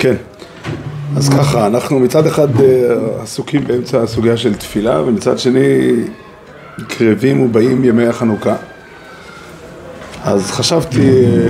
כן. 0.00 0.14
אז 1.16 1.28
ככה, 1.28 1.66
אנחנו 1.66 1.98
מצד 1.98 2.26
אחד 2.26 2.60
אה, 2.60 2.66
עסוקים 3.22 3.64
באמצע 3.66 4.02
הסוגיה 4.02 4.36
של 4.36 4.54
תפילה, 4.54 5.00
ומצד 5.00 5.38
שני 5.38 5.92
קרבים 6.88 7.40
ובאים 7.40 7.84
ימי 7.84 8.06
החנוכה. 8.06 8.56
אז 10.24 10.50
חשבתי 10.50 11.24
אה, 11.24 11.46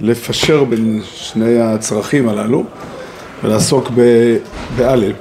לפשר 0.00 0.64
בין 0.64 1.00
שני 1.04 1.60
הצרכים 1.60 2.28
הללו 2.28 2.64
ולעסוק 3.44 3.90
בהלל, 4.76 5.12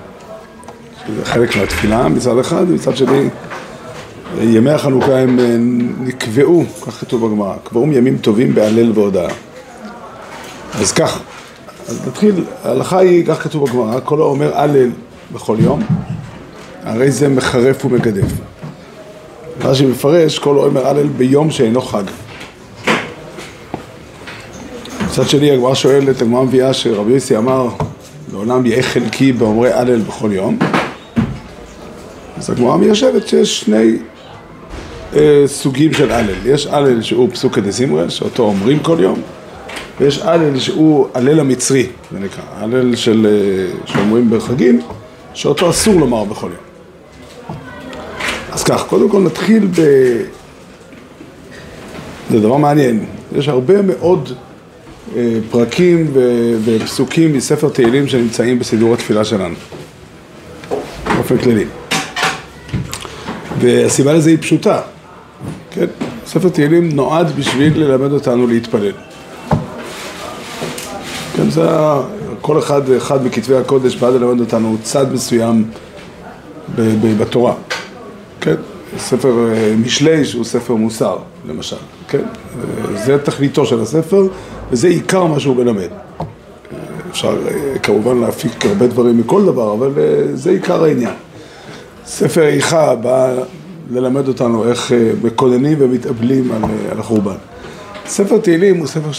שזה 1.07 1.25
חלק 1.25 1.55
מהתפילה 1.55 2.07
מצד 2.07 2.37
אחד, 2.37 2.63
ומצד 2.67 2.97
שני 2.97 3.29
ימי 4.41 4.71
החנוכה 4.71 5.17
הם 5.19 5.39
אה, 5.39 5.55
נקבעו, 5.99 6.63
כך 6.87 6.99
כתוב 6.99 7.27
בגמרא, 7.27 7.55
קבעו 7.63 7.87
ימים 7.91 8.17
טובים 8.17 8.55
בהלל 8.55 8.91
והודאה. 8.95 9.29
אז 10.73 10.91
כך, 10.91 11.21
אז 11.87 12.07
נתחיל, 12.07 12.43
ההלכה 12.63 12.99
היא, 12.99 13.25
כך 13.25 13.43
כתוב 13.43 13.69
בגמרא, 13.69 13.99
כל 14.03 14.21
האומר 14.21 14.57
הלל 14.57 14.89
בכל 15.33 15.57
יום, 15.59 15.81
הרי 16.83 17.11
זה 17.11 17.29
מחרף 17.29 17.85
ומגדף. 17.85 18.31
רש"י 19.61 19.85
מפרש, 19.85 20.39
כל 20.39 20.57
האומר 20.57 20.87
הלל 20.87 21.07
ביום 21.07 21.51
שאינו 21.51 21.81
חג. 21.81 22.03
מצד 25.05 25.29
שני, 25.29 25.51
הגמרא 25.51 25.75
שואלת, 25.75 26.21
הגמרא 26.21 26.43
מביאה 26.43 26.73
שרבי 26.73 27.13
יוסי 27.13 27.37
אמר, 27.37 27.67
לעולם 28.31 28.65
יהיה 28.65 28.83
חלקי 28.83 29.33
באומרי 29.33 29.71
הלל 29.73 29.99
בכל 29.99 30.29
יום. 30.33 30.57
אז 32.37 32.49
הגמרא 32.49 32.77
מיישבת 32.77 33.27
שיש 33.27 33.59
שני 33.59 33.97
אה, 35.15 35.43
סוגים 35.45 35.93
של 35.93 36.11
הלל. 36.11 36.35
יש 36.45 36.67
הלל 36.67 37.01
שהוא 37.01 37.29
פסוקא 37.31 37.61
דזמרה, 37.61 38.09
שאותו 38.09 38.43
אומרים 38.43 38.79
כל 38.79 38.97
יום, 38.99 39.21
ויש 39.99 40.19
הלל 40.19 40.59
שהוא 40.59 41.07
הלל 41.13 41.39
המצרי, 41.39 41.87
זה 42.11 42.19
נקרא, 42.19 42.43
הלל 42.55 42.95
של, 42.95 43.27
אה, 43.29 43.93
שאומרים 43.93 44.29
בחגים, 44.29 44.81
שאותו 45.33 45.69
אסור 45.69 45.99
לומר 45.99 46.23
בכל 46.23 46.47
יום. 46.47 46.71
אז 48.51 48.63
כך, 48.63 48.85
קודם 48.87 49.09
כל 49.09 49.21
נתחיל 49.21 49.67
ב... 49.67 49.81
זה 52.29 52.39
דבר 52.39 52.57
מעניין, 52.57 53.05
יש 53.35 53.47
הרבה 53.47 53.81
מאוד 53.81 54.29
אה, 55.15 55.37
פרקים 55.51 56.07
ו... 56.13 56.19
ופסוקים 56.65 57.33
מספר 57.33 57.69
תהילים 57.69 58.07
שנמצאים 58.07 58.59
בסידור 58.59 58.93
התפילה 58.93 59.25
שלנו, 59.25 59.55
באופן 61.15 61.37
כללי. 61.37 61.65
והסיבה 63.59 64.13
לזה 64.13 64.29
היא 64.29 64.37
פשוטה, 64.41 64.81
כן? 65.71 65.85
ספר 66.25 66.49
תהילים 66.49 66.89
נועד 66.91 67.35
בשביל 67.35 67.83
ללמד 67.83 68.11
אותנו 68.11 68.47
להתפלל. 68.47 68.91
כן, 71.41 71.49
זה 71.49 71.67
כל 72.41 72.59
אחד 72.59 72.81
ואחד 72.85 73.25
מכתבי 73.25 73.55
הקודש 73.55 73.95
בא 73.95 74.09
ללמד 74.09 74.39
אותנו 74.39 74.77
צד 74.83 75.13
מסוים 75.13 75.63
בתורה, 77.19 77.53
כן? 78.41 78.55
ספר 78.97 79.53
אה, 79.53 79.73
משלי 79.85 80.25
שהוא 80.25 80.43
ספר 80.43 80.75
מוסר, 80.75 81.17
למשל, 81.47 81.75
כן? 82.07 82.21
זה 82.93 83.17
תכליתו 83.17 83.65
של 83.65 83.81
הספר 83.81 84.27
וזה 84.71 84.87
עיקר 84.87 85.25
מה 85.25 85.39
שהוא 85.39 85.55
מלמד. 85.55 85.87
אפשר 87.11 87.37
אה, 87.47 87.79
כמובן 87.79 88.17
להפיק 88.17 88.65
הרבה 88.65 88.87
דברים 88.87 89.17
מכל 89.17 89.45
דבר, 89.45 89.73
אבל 89.73 89.91
אה, 89.97 90.35
זה 90.35 90.51
עיקר 90.51 90.83
העניין. 90.83 91.13
ספר 92.05 92.47
איכה 92.47 92.95
בא 92.95 93.33
ללמד 93.91 94.27
אותנו 94.27 94.69
איך 94.69 94.91
מקוננים 95.23 95.77
ומתאבלים 95.81 96.51
על 96.91 96.99
החורבן. 96.99 97.35
ספר 98.05 98.37
תהילים 98.37 98.77
הוא 98.77 98.87
ספר 98.87 99.11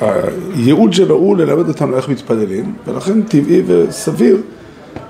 הייעוד 0.00 0.92
שלו 0.92 1.14
הוא 1.14 1.36
ללמד 1.36 1.68
אותנו 1.68 1.96
איך 1.96 2.08
מתפללים, 2.08 2.74
ולכן 2.86 3.22
טבעי 3.22 3.62
וסביר 3.66 4.36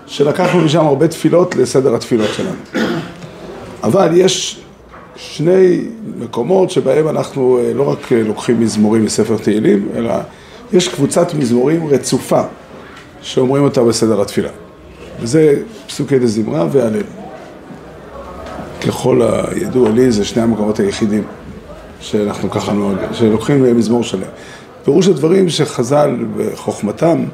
שלקחנו 0.06 0.60
משם 0.60 0.86
הרבה 0.86 1.08
תפילות 1.08 1.56
לסדר 1.56 1.94
התפילות 1.94 2.28
שלנו. 2.36 2.86
אבל 3.82 4.10
יש 4.14 4.60
שני 5.16 5.84
מקומות 6.18 6.70
שבהם 6.70 7.08
אנחנו 7.08 7.58
אה, 7.58 7.74
לא 7.74 7.90
רק 7.90 8.12
אה, 8.12 8.22
לוקחים 8.22 8.60
מזמורים 8.60 9.04
מספר 9.04 9.36
תהילים, 9.36 9.88
אלא 9.94 10.14
יש 10.72 10.88
קבוצת 10.88 11.34
מזמורים 11.34 11.86
רצופה 11.86 12.42
שאומרים 13.22 13.64
אותה 13.64 13.82
בסדר 13.82 14.20
התפילה. 14.20 14.48
וזה 15.20 15.62
פסוקי 15.86 16.18
דזמרה 16.18 16.66
והלל. 16.72 17.02
ככל 18.86 19.20
הידוע 19.22 19.90
לי 19.90 20.10
זה 20.10 20.24
שני 20.24 20.42
המקומות 20.42 20.80
היחידים. 20.80 21.22
שאנחנו 22.04 22.50
ככה 22.50 22.72
נוהג, 22.72 22.96
שלוקחים 23.12 23.76
מזמור 23.78 24.02
שלם. 24.02 24.28
פירוש 24.84 25.08
הדברים 25.08 25.48
שחז"ל 25.48 26.16
בחוכמתם 26.36 27.24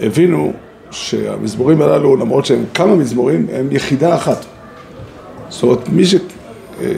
הבינו 0.00 0.52
שהמזמורים 0.90 1.82
הללו, 1.82 2.16
למרות 2.16 2.46
שהם 2.46 2.64
כמה 2.74 2.94
מזמורים, 2.94 3.46
הם 3.52 3.68
יחידה 3.70 4.14
אחת. 4.14 4.44
זאת 5.48 5.62
אומרת, 5.62 5.88
מי 5.88 6.06
ש... 6.06 6.14
אה, 6.80 6.88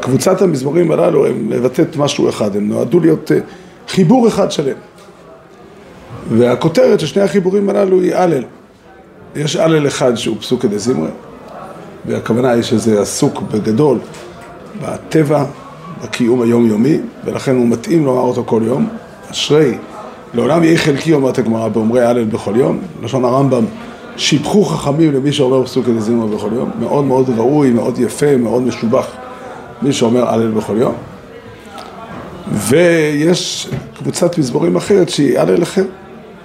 קבוצת 0.00 0.42
המזמורים 0.42 0.90
הללו 0.90 1.26
הם 1.26 1.48
מבטאת 1.48 1.96
משהו 1.96 2.28
אחד, 2.28 2.56
הם 2.56 2.68
נועדו 2.68 3.00
להיות 3.00 3.32
אה, 3.32 3.38
חיבור 3.88 4.28
אחד 4.28 4.50
שלם. 4.50 4.76
והכותרת 6.30 7.00
של 7.00 7.06
שני 7.06 7.22
החיבורים 7.22 7.68
הללו 7.68 8.00
היא 8.00 8.14
הלל. 8.14 8.44
יש 9.36 9.56
הלל 9.56 9.86
אחד 9.86 10.14
שהוא 10.14 10.36
פסוקא 10.40 10.68
דזמרה, 10.68 11.08
והכוונה 12.06 12.50
היא 12.50 12.62
שזה 12.62 13.00
עסוק 13.00 13.42
בגדול 13.42 13.98
בטבע, 14.82 15.44
בקיום 16.02 16.42
היומיומי, 16.42 16.98
ולכן 17.24 17.56
הוא 17.56 17.68
מתאים 17.68 18.04
לומר 18.04 18.20
אותו 18.20 18.44
כל 18.46 18.62
יום. 18.64 18.88
אשרי, 19.30 19.74
לעולם 20.34 20.64
יהי 20.64 20.78
חלקי, 20.78 21.12
אומרת 21.12 21.38
הגמרא, 21.38 21.68
באומרי 21.68 22.04
הלל 22.04 22.24
בכל 22.24 22.52
יום. 22.56 22.78
לשון 23.02 23.24
הרמב"ם, 23.24 23.64
שיבחו 24.16 24.64
חכמים 24.64 25.14
למי 25.14 25.32
שאומר 25.32 25.64
פסוק 25.64 25.88
דזמרה 25.88 26.26
בכל 26.26 26.50
יום. 26.52 26.70
מאוד 26.80 27.04
מאוד 27.04 27.30
ראוי, 27.38 27.70
מאוד 27.70 27.98
יפה, 27.98 28.36
מאוד 28.36 28.62
משובח, 28.62 29.06
מי 29.82 29.92
שאומר 29.92 30.28
הלל 30.28 30.50
בכל 30.50 30.76
יום. 30.76 30.94
ויש 32.52 33.68
קבוצת 33.98 34.38
מזמורים 34.38 34.76
אחרת 34.76 35.08
שהיא 35.08 35.38
הלל 35.38 35.62
אחר, 35.62 35.84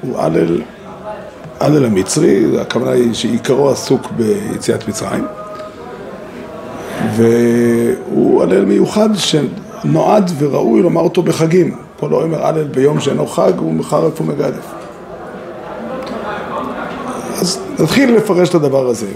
הוא 0.01 0.19
הלל, 0.19 0.61
הלל 1.59 1.85
המצרי, 1.85 2.61
הכוונה 2.61 2.91
היא 2.91 3.13
שעיקרו 3.13 3.69
עסוק 3.69 4.01
ביציאת 4.17 4.87
מצרים. 4.87 5.25
והוא 7.15 8.43
הלל 8.43 8.65
מיוחד 8.65 9.09
שנועד 9.15 10.31
וראוי 10.39 10.81
לומר 10.81 11.01
אותו 11.01 11.23
בחגים. 11.23 11.75
כל 11.99 12.13
האומר 12.13 12.45
הלל 12.45 12.63
ביום 12.63 12.99
שאינו 12.99 13.27
חג 13.27 13.51
הוא 13.57 13.73
מחרף 13.73 14.21
ומגדף. 14.21 14.65
אז 17.41 17.59
נתחיל 17.79 18.15
לפרש 18.15 18.49
את 18.49 18.55
הדבר 18.55 18.87
הזה. 18.87 19.07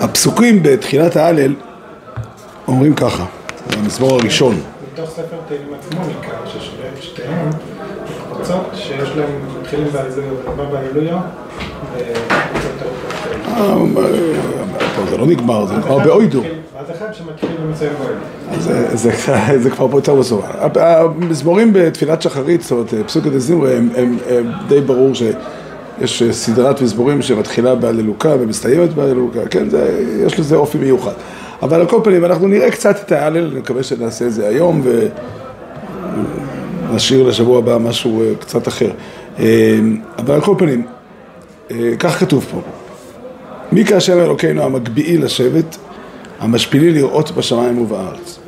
הפסוקים 0.00 0.62
בתחילת 0.62 1.16
ההלל 1.16 1.54
אומרים 2.68 2.94
ככה, 2.94 3.24
המזמור 3.76 4.14
הראשון. 4.14 4.60
מתוך 4.92 5.10
ספר 5.10 5.36
תהילים 5.48 5.68
עצמו 5.78 6.00
ניכר 6.06 6.60
ששתיהם 7.00 7.50
קבוצות 8.32 8.70
שיש 8.74 9.10
להם, 9.16 9.30
מתחילים 9.60 9.88
בהללויה 10.72 11.14
אה, 11.14 11.20
זה 15.10 15.16
לא 15.18 15.26
נגמר, 15.26 15.66
זה 15.66 15.76
נגמר 15.76 15.98
באוידו. 15.98 16.42
זה 19.56 19.70
כבר 19.70 19.88
פה 19.88 19.98
יותר 19.98 20.14
מסומן. 20.14 20.44
המזמורים 20.74 21.72
בתפילת 21.72 22.22
שחרית, 22.22 22.62
זאת 22.62 22.70
אומרת, 22.70 22.94
פסוקת 23.06 23.30
דזמרה, 23.30 23.70
הם 23.96 24.18
די 24.68 24.80
ברור 24.80 25.12
שיש 25.14 26.22
סדרת 26.30 26.82
מזמורים 26.82 27.22
שמתחילה 27.22 27.74
בהללוקה 27.74 28.34
ומסתיימת 28.40 28.94
בהללוקה, 28.94 29.40
כן, 29.50 29.64
יש 30.26 30.40
לזה 30.40 30.56
אופי 30.56 30.78
מיוחד. 30.78 31.12
אבל 31.62 31.80
על 31.80 31.86
כל 31.86 32.00
פנים, 32.04 32.24
אנחנו 32.24 32.48
נראה 32.48 32.70
קצת 32.70 32.96
את 33.06 33.12
ההלל, 33.12 33.46
אני 33.50 33.60
מקווה 33.60 33.82
שנעשה 33.82 34.26
את 34.26 34.32
זה 34.32 34.48
היום 34.48 34.82
ונשאיר 36.90 37.28
לשבוע 37.28 37.58
הבא 37.58 37.78
משהו 37.78 38.22
אה, 38.22 38.34
קצת 38.40 38.68
אחר. 38.68 38.90
אה, 39.38 39.78
אבל 40.18 40.34
על 40.34 40.40
כל 40.40 40.54
פנים, 40.58 40.86
כך 41.98 42.20
כתוב 42.20 42.46
פה. 42.50 42.60
מי 43.72 43.84
כאשר 43.84 44.24
אלוקינו 44.24 44.62
המגביעי 44.62 45.18
לשבת, 45.18 45.76
המשפילי 46.40 46.90
לראות 46.92 47.30
בשמיים 47.30 47.78
ובארץ. 47.78 48.38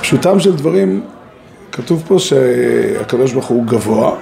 פשוטם 0.00 0.40
של 0.40 0.56
דברים, 0.56 1.02
כתוב 1.72 2.04
פה 2.06 2.18
שהקדוש 2.18 3.32
ברוך 3.32 3.46
הוא 3.46 3.64
גבוה, 3.66 4.12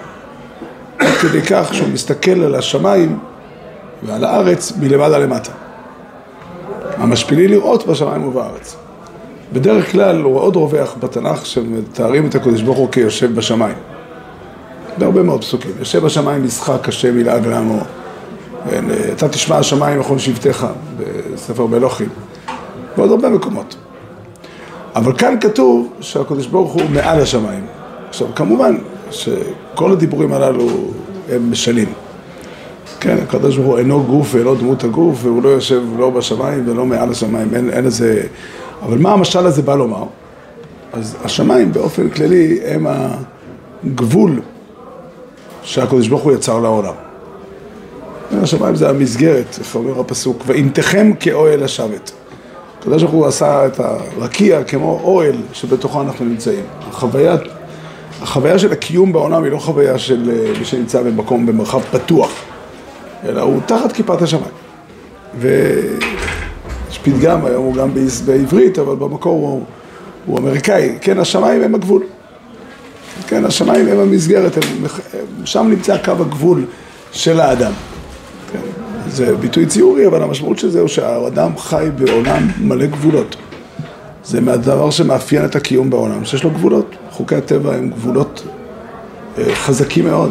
עד 0.98 1.14
כדי 1.22 1.42
כך 1.42 1.74
שהוא 1.74 1.88
מסתכל 1.88 2.44
על 2.44 2.54
השמיים 2.54 3.18
ועל 4.02 4.24
הארץ 4.24 4.72
מלמעלה 4.80 5.18
למטה. 5.18 5.52
המשפילי 6.96 7.48
לראות 7.48 7.86
בשמיים 7.86 8.24
ובארץ. 8.24 8.76
בדרך 9.52 9.92
כלל 9.92 10.22
הוא 10.22 10.38
עוד 10.38 10.56
רווח 10.56 10.96
בתנ"ך 11.00 11.46
שמתארים 11.46 12.26
את 12.26 12.34
הקדוש 12.34 12.62
ברוך 12.62 12.78
הוא 12.78 12.88
כיושב 12.92 13.34
בשמיים. 13.34 13.76
בהרבה 14.98 15.22
מאוד 15.22 15.40
פסוקים. 15.40 15.70
יושב 15.78 16.04
בשמיים 16.04 16.44
משחק 16.44 16.88
השם 16.88 17.18
ילעג 17.18 17.46
לעמו. 17.46 17.78
אתה 19.12 19.28
תשמע 19.28 19.56
השמיים 19.56 20.00
וכל 20.00 20.18
שבטיך 20.18 20.66
בספר 21.34 21.66
מלוכים, 21.66 22.08
ועוד 22.96 23.10
הרבה 23.10 23.28
מקומות. 23.28 23.76
אבל 24.96 25.18
כאן 25.18 25.34
כתוב 25.40 25.92
שהקדוש 26.00 26.46
ברוך 26.46 26.72
הוא 26.72 26.82
מעל 26.90 27.20
השמיים. 27.20 27.66
עכשיו, 28.08 28.28
כמובן 28.34 28.76
שכל 29.10 29.92
הדיבורים 29.92 30.32
הללו 30.32 30.68
הם 31.30 31.50
משלים. 31.50 31.88
כן, 33.00 33.16
הקדוש 33.22 33.56
ברוך 33.56 33.68
הוא 33.68 33.78
אינו 33.78 34.02
גוף 34.04 34.34
ואינו 34.34 34.54
דמות 34.54 34.84
הגוף, 34.84 35.18
והוא 35.22 35.42
לא 35.42 35.48
יושב 35.48 35.82
לא 35.98 36.10
בשמיים 36.10 36.68
ולא 36.68 36.86
מעל 36.86 37.10
השמיים, 37.10 37.54
אין, 37.54 37.70
אין 37.70 37.84
איזה... 37.86 38.22
אבל 38.82 38.98
מה 38.98 39.12
המשל 39.12 39.46
הזה 39.46 39.62
בא 39.62 39.74
לומר? 39.74 40.04
אז 40.92 41.16
השמיים 41.24 41.72
באופן 41.72 42.10
כללי 42.10 42.58
הם 42.64 42.86
הגבול 43.84 44.40
שהקדוש 45.62 46.08
ברוך 46.08 46.22
הוא 46.22 46.32
יצר 46.32 46.60
לעולם. 46.60 47.05
השמיים 48.32 48.74
זה 48.74 48.88
המסגרת, 48.88 49.58
איך 49.58 49.74
אומר 49.74 50.00
הפסוק, 50.00 50.42
ואימתכם 50.46 51.12
כאוהל 51.20 51.62
השבת. 51.62 52.12
הקדוש 52.80 53.02
ברוך 53.02 53.14
הוא 53.14 53.26
עשה 53.26 53.66
את 53.66 53.80
הרקיע 53.80 54.64
כמו 54.64 55.00
אוהל 55.04 55.36
שבתוכו 55.52 56.02
אנחנו 56.02 56.24
נמצאים. 56.24 56.64
החוויה, 56.88 57.36
החוויה 58.22 58.58
של 58.58 58.72
הקיום 58.72 59.12
בעולם 59.12 59.44
היא 59.44 59.52
לא 59.52 59.58
חוויה 59.58 59.98
של 59.98 60.50
מי 60.58 60.64
שנמצא 60.64 61.02
במקום, 61.02 61.46
במרחב 61.46 61.80
פתוח, 61.80 62.30
אלא 63.24 63.40
הוא 63.40 63.60
תחת 63.66 63.92
כיפת 63.92 64.22
השמיים. 64.22 64.54
ויש 65.38 66.98
פתגם, 67.02 67.44
היום 67.44 67.64
הוא 67.64 67.74
גם 67.74 67.88
בעברית, 68.24 68.78
אבל 68.78 68.94
במקור 68.94 69.48
הוא, 69.48 69.64
הוא 70.26 70.38
אמריקאי. 70.38 70.98
כן, 71.00 71.18
השמיים 71.18 71.62
הם 71.62 71.74
הגבול. 71.74 72.02
כן, 73.26 73.44
השמיים 73.44 73.88
הם 73.88 73.98
המסגרת, 73.98 74.56
הם, 74.56 74.62
שם 75.44 75.66
נמצא 75.70 75.96
קו 76.04 76.10
הגבול 76.10 76.64
של 77.12 77.40
האדם. 77.40 77.72
זה 79.08 79.36
ביטוי 79.36 79.66
ציורי, 79.66 80.06
אבל 80.06 80.22
המשמעות 80.22 80.58
של 80.58 80.70
זה 80.70 80.80
הוא 80.80 80.88
שהאדם 80.88 81.58
חי 81.58 81.88
בעולם 81.98 82.48
מלא 82.60 82.86
גבולות. 82.86 83.36
זה 84.24 84.40
מהדבר 84.40 84.90
שמאפיין 84.90 85.44
את 85.44 85.56
הקיום 85.56 85.90
בעולם, 85.90 86.24
שיש 86.24 86.44
לו 86.44 86.50
גבולות. 86.50 86.94
חוקי 87.10 87.36
הטבע 87.36 87.74
הם 87.74 87.90
גבולות 87.90 88.42
אה, 89.38 89.54
חזקים 89.54 90.04
מאוד. 90.04 90.30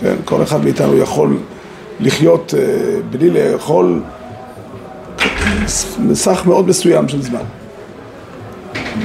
כן, 0.00 0.14
כל 0.24 0.42
אחד 0.42 0.64
מאיתנו 0.64 0.98
יכול 0.98 1.38
לחיות 2.00 2.54
אה, 2.58 2.62
בלי 3.10 3.30
לאכול 3.30 4.02
סך 6.12 6.42
מאוד 6.46 6.68
מסוים 6.68 7.08
של 7.08 7.22
זמן. 7.22 7.40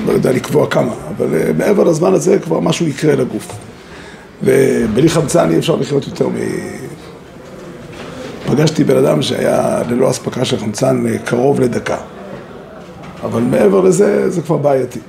לא 0.06 0.12
יודע 0.12 0.32
לקבוע 0.32 0.68
כמה, 0.68 0.94
אבל 1.18 1.36
אה, 1.36 1.52
מעבר 1.58 1.84
לזמן 1.84 2.14
הזה 2.14 2.40
כבר 2.40 2.60
משהו 2.60 2.88
יקרה 2.88 3.16
לגוף. 3.16 3.48
ובלי 4.44 5.10
חמצן 5.10 5.52
אי 5.52 5.58
אפשר 5.58 5.76
לחיות 5.76 6.08
יותר 6.08 6.28
מ... 6.28 6.36
פגשתי 8.46 8.84
בן 8.84 8.98
אדם 8.98 9.22
שהיה 9.22 9.82
ללא 9.90 10.10
אספקה 10.10 10.46
של 10.46 10.58
חמצן 10.58 11.08
אה, 11.08 11.18
קרוב 11.18 11.62
לדקה. 11.62 11.98
אבל 13.24 13.42
מעבר 13.42 13.82
לזה, 13.82 14.30
זה 14.30 14.42
כבר 14.42 14.58
בעייתי. 14.58 15.00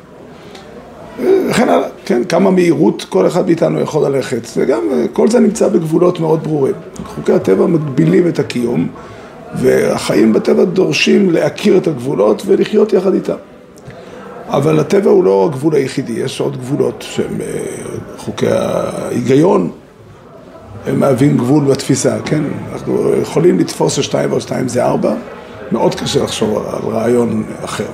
וכן 1.51 1.69
הלאה, 1.69 1.89
כן, 2.05 2.25
כמה 2.25 2.51
מהירות 2.51 3.07
כל 3.09 3.27
אחד 3.27 3.47
מאיתנו 3.47 3.81
יכול 3.81 4.07
ללכת, 4.09 4.49
וגם 4.57 4.83
כל 5.13 5.29
זה 5.29 5.41
נמצא 5.41 5.69
בגבולות 5.69 6.21
מאוד 6.21 6.43
ברורים. 6.43 6.75
חוקי 7.07 7.33
הטבע 7.33 7.67
מגבילים 7.67 8.29
את 8.29 8.39
הקיום, 8.39 8.89
והחיים 9.55 10.33
בטבע 10.33 10.65
דורשים 10.65 11.31
להכיר 11.31 11.77
את 11.77 11.87
הגבולות 11.87 12.43
ולחיות 12.47 12.93
יחד 12.93 13.15
איתם. 13.15 13.37
אבל 14.49 14.81
הטבע 14.81 15.11
הוא 15.11 15.25
לא 15.25 15.45
הגבול 15.45 15.75
היחידי, 15.75 16.13
יש 16.13 16.41
עוד 16.41 16.57
גבולות 16.57 17.05
שהם 17.09 17.41
חוקי 18.17 18.47
ההיגיון, 18.49 19.71
הם 20.87 21.01
מהווים 21.01 21.37
גבול 21.37 21.65
בתפיסה, 21.65 22.17
כן? 22.25 22.43
אנחנו 22.73 23.13
יכולים 23.23 23.59
לתפוס 23.59 23.95
ששתיים 23.95 24.31
ועוד 24.31 24.41
שתיים 24.41 24.69
זה 24.69 24.85
ארבע, 24.85 25.15
מאוד 25.73 25.95
קשה 25.95 26.23
לחשוב 26.23 26.57
על 26.57 26.91
רעיון 26.91 27.45
אחר. 27.65 27.87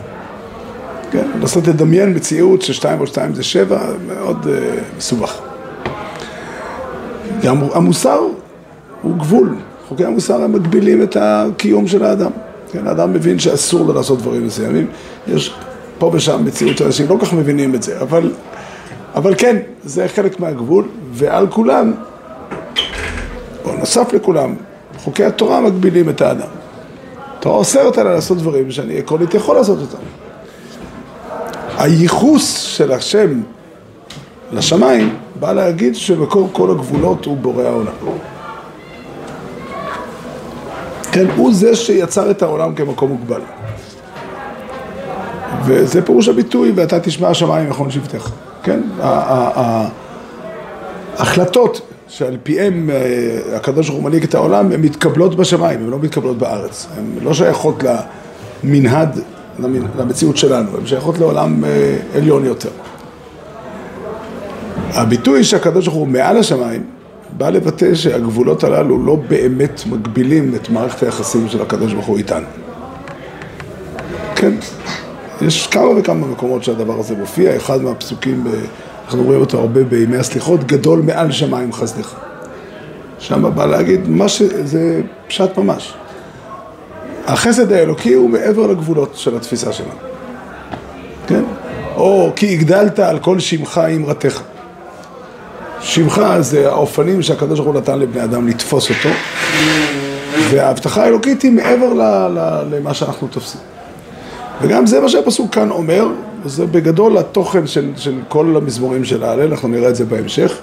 כן, 1.10 1.26
לנסות 1.34 1.66
לדמיין 1.66 2.14
מציאות 2.14 2.62
ששתיים 2.62 2.96
ועוד 2.96 3.08
שתיים 3.08 3.34
זה 3.34 3.42
שבע, 3.42 3.80
מאוד 4.06 4.44
uh, 4.44 4.48
מסובך. 4.98 5.40
גם 7.42 7.58
המוסר 7.74 8.20
הוא 9.02 9.16
גבול, 9.18 9.56
חוקי 9.88 10.04
המוסר 10.04 10.42
הם 10.42 10.52
מגבילים 10.52 11.02
את 11.02 11.16
הקיום 11.20 11.86
של 11.86 12.04
האדם. 12.04 12.30
כן, 12.72 12.86
האדם 12.86 13.12
מבין 13.12 13.38
שאסור 13.38 13.86
לו 13.86 13.92
לעשות 13.92 14.18
דברים 14.18 14.46
מסוימים. 14.46 14.86
יש 15.28 15.54
פה 15.98 16.10
ושם 16.14 16.44
מציאות 16.44 16.78
שאנשים 16.78 17.06
לא 17.08 17.16
כל 17.20 17.26
כך 17.26 17.32
מבינים 17.32 17.74
את 17.74 17.82
זה, 17.82 18.00
אבל, 18.00 18.32
אבל 19.14 19.34
כן, 19.34 19.56
זה 19.84 20.08
חלק 20.08 20.40
מהגבול, 20.40 20.84
ועל 21.12 21.46
כולם, 21.46 21.92
או 23.68 23.76
נוסף 23.76 24.12
לכולם, 24.12 24.54
חוקי 24.98 25.24
התורה 25.24 25.60
מגבילים 25.60 26.08
את 26.08 26.20
האדם. 26.20 26.48
התורה 27.38 27.56
אוסרת 27.56 27.98
עליי 27.98 28.14
לעשות 28.14 28.38
דברים 28.38 28.70
שאני 28.70 28.98
עקרונית 28.98 29.34
יכול 29.34 29.56
לעשות 29.56 29.78
אותם. 29.80 30.04
הייחוס 31.78 32.56
של 32.56 32.92
השם 32.92 33.40
לשמיים 34.52 35.14
בא 35.40 35.52
להגיד 35.52 35.96
שמקור 35.96 36.48
כל 36.52 36.70
הגבולות 36.70 37.24
הוא 37.24 37.36
בורא 37.36 37.64
העולם. 37.64 37.92
כן, 41.12 41.26
הוא 41.36 41.54
זה 41.54 41.76
שיצר 41.76 42.30
את 42.30 42.42
העולם 42.42 42.74
כמקום 42.74 43.10
מוגבל. 43.10 43.40
וזה 45.64 46.02
פירוש 46.02 46.28
הביטוי, 46.28 46.72
ואתה 46.74 47.00
תשמע 47.00 47.28
השמיים 47.28 47.68
נכון 47.68 47.90
שבטך. 47.90 48.30
כן, 48.62 48.80
ההחלטות 51.16 51.87
שעל 52.08 52.36
פיהם 52.42 52.90
אה, 52.90 53.56
הקדוש 53.56 53.88
ברוך 53.88 54.00
הוא 54.00 54.08
מנהיג 54.08 54.24
את 54.24 54.34
העולם, 54.34 54.72
הן 54.72 54.80
מתקבלות 54.80 55.34
בשמיים, 55.36 55.80
הן 55.80 55.90
לא 55.90 55.98
מתקבלות 55.98 56.38
בארץ. 56.38 56.86
הן 56.96 57.24
לא 57.24 57.34
שייכות 57.34 57.84
למנהד 58.64 59.18
למציאות 59.98 60.36
שלנו, 60.36 60.76
הן 60.76 60.86
שייכות 60.86 61.18
לעולם 61.18 61.64
אה, 61.64 61.96
עליון 62.14 62.44
יותר. 62.44 62.70
הביטוי 64.90 65.44
שהקדוש 65.44 65.86
ברוך 65.86 65.98
הוא 65.98 66.08
מעל 66.08 66.36
השמיים 66.36 66.82
בא 67.36 67.50
לבטא 67.50 67.94
שהגבולות 67.94 68.64
הללו 68.64 69.06
לא 69.06 69.16
באמת 69.28 69.82
מגבילים 69.86 70.54
את 70.54 70.70
מערכת 70.70 71.02
היחסים 71.02 71.48
של 71.48 71.62
הקדוש 71.62 71.92
ברוך 71.92 72.06
הוא 72.06 72.18
איתנו. 72.18 72.46
כן, 74.36 74.52
יש 75.42 75.66
כמה 75.66 75.88
וכמה 75.98 76.26
מקומות 76.26 76.64
שהדבר 76.64 76.98
הזה 76.98 77.16
מופיע, 77.16 77.56
אחד 77.56 77.82
מהפסוקים, 77.82 78.44
אנחנו 79.08 79.22
רואים 79.22 79.40
אותו 79.40 79.58
הרבה 79.58 79.84
בימי 79.84 80.16
הסליחות, 80.16 80.64
גדול 80.64 81.02
מעל 81.02 81.32
שמיים 81.32 81.72
חסדך. 81.72 82.14
שם 83.18 83.54
בא 83.54 83.66
להגיד, 83.66 84.08
מה 84.08 84.28
שזה 84.28 85.00
פשט 85.28 85.58
ממש. 85.58 85.94
החסד 87.26 87.72
האלוקי 87.72 88.14
הוא 88.14 88.30
מעבר 88.30 88.66
לגבולות 88.66 89.12
של 89.14 89.36
התפיסה 89.36 89.72
שלנו, 89.72 89.90
כן? 91.26 91.42
או 91.96 92.32
כי 92.36 92.52
הגדלת 92.52 92.98
על 92.98 93.18
כל 93.18 93.38
שמך 93.38 93.80
אמרתך. 93.96 94.42
שמך 95.80 96.22
זה 96.40 96.68
האופנים 96.68 97.22
שהקדוש 97.22 97.60
ברוך 97.60 97.74
הוא 97.74 97.80
נתן 97.80 97.98
לבני 97.98 98.24
אדם 98.24 98.48
לתפוס 98.48 98.90
אותו, 98.90 99.08
וההבטחה 100.50 101.04
האלוקית 101.04 101.42
היא 101.42 101.52
מעבר 101.52 101.92
למה 102.70 102.94
שאנחנו 102.94 103.28
תופסים. 103.28 103.60
וגם 104.62 104.86
זה 104.86 105.00
מה 105.00 105.08
שהפסוק 105.08 105.54
כאן 105.54 105.70
אומר, 105.70 106.08
וזה 106.44 106.66
בגדול 106.66 107.18
התוכן 107.18 107.66
של, 107.66 107.90
של 107.96 108.14
כל 108.28 108.56
המזמורים 108.56 109.04
של 109.04 109.22
ההלל, 109.24 109.50
אנחנו 109.50 109.68
נראה 109.68 109.88
את 109.88 109.96
זה 109.96 110.04
בהמשך, 110.04 110.58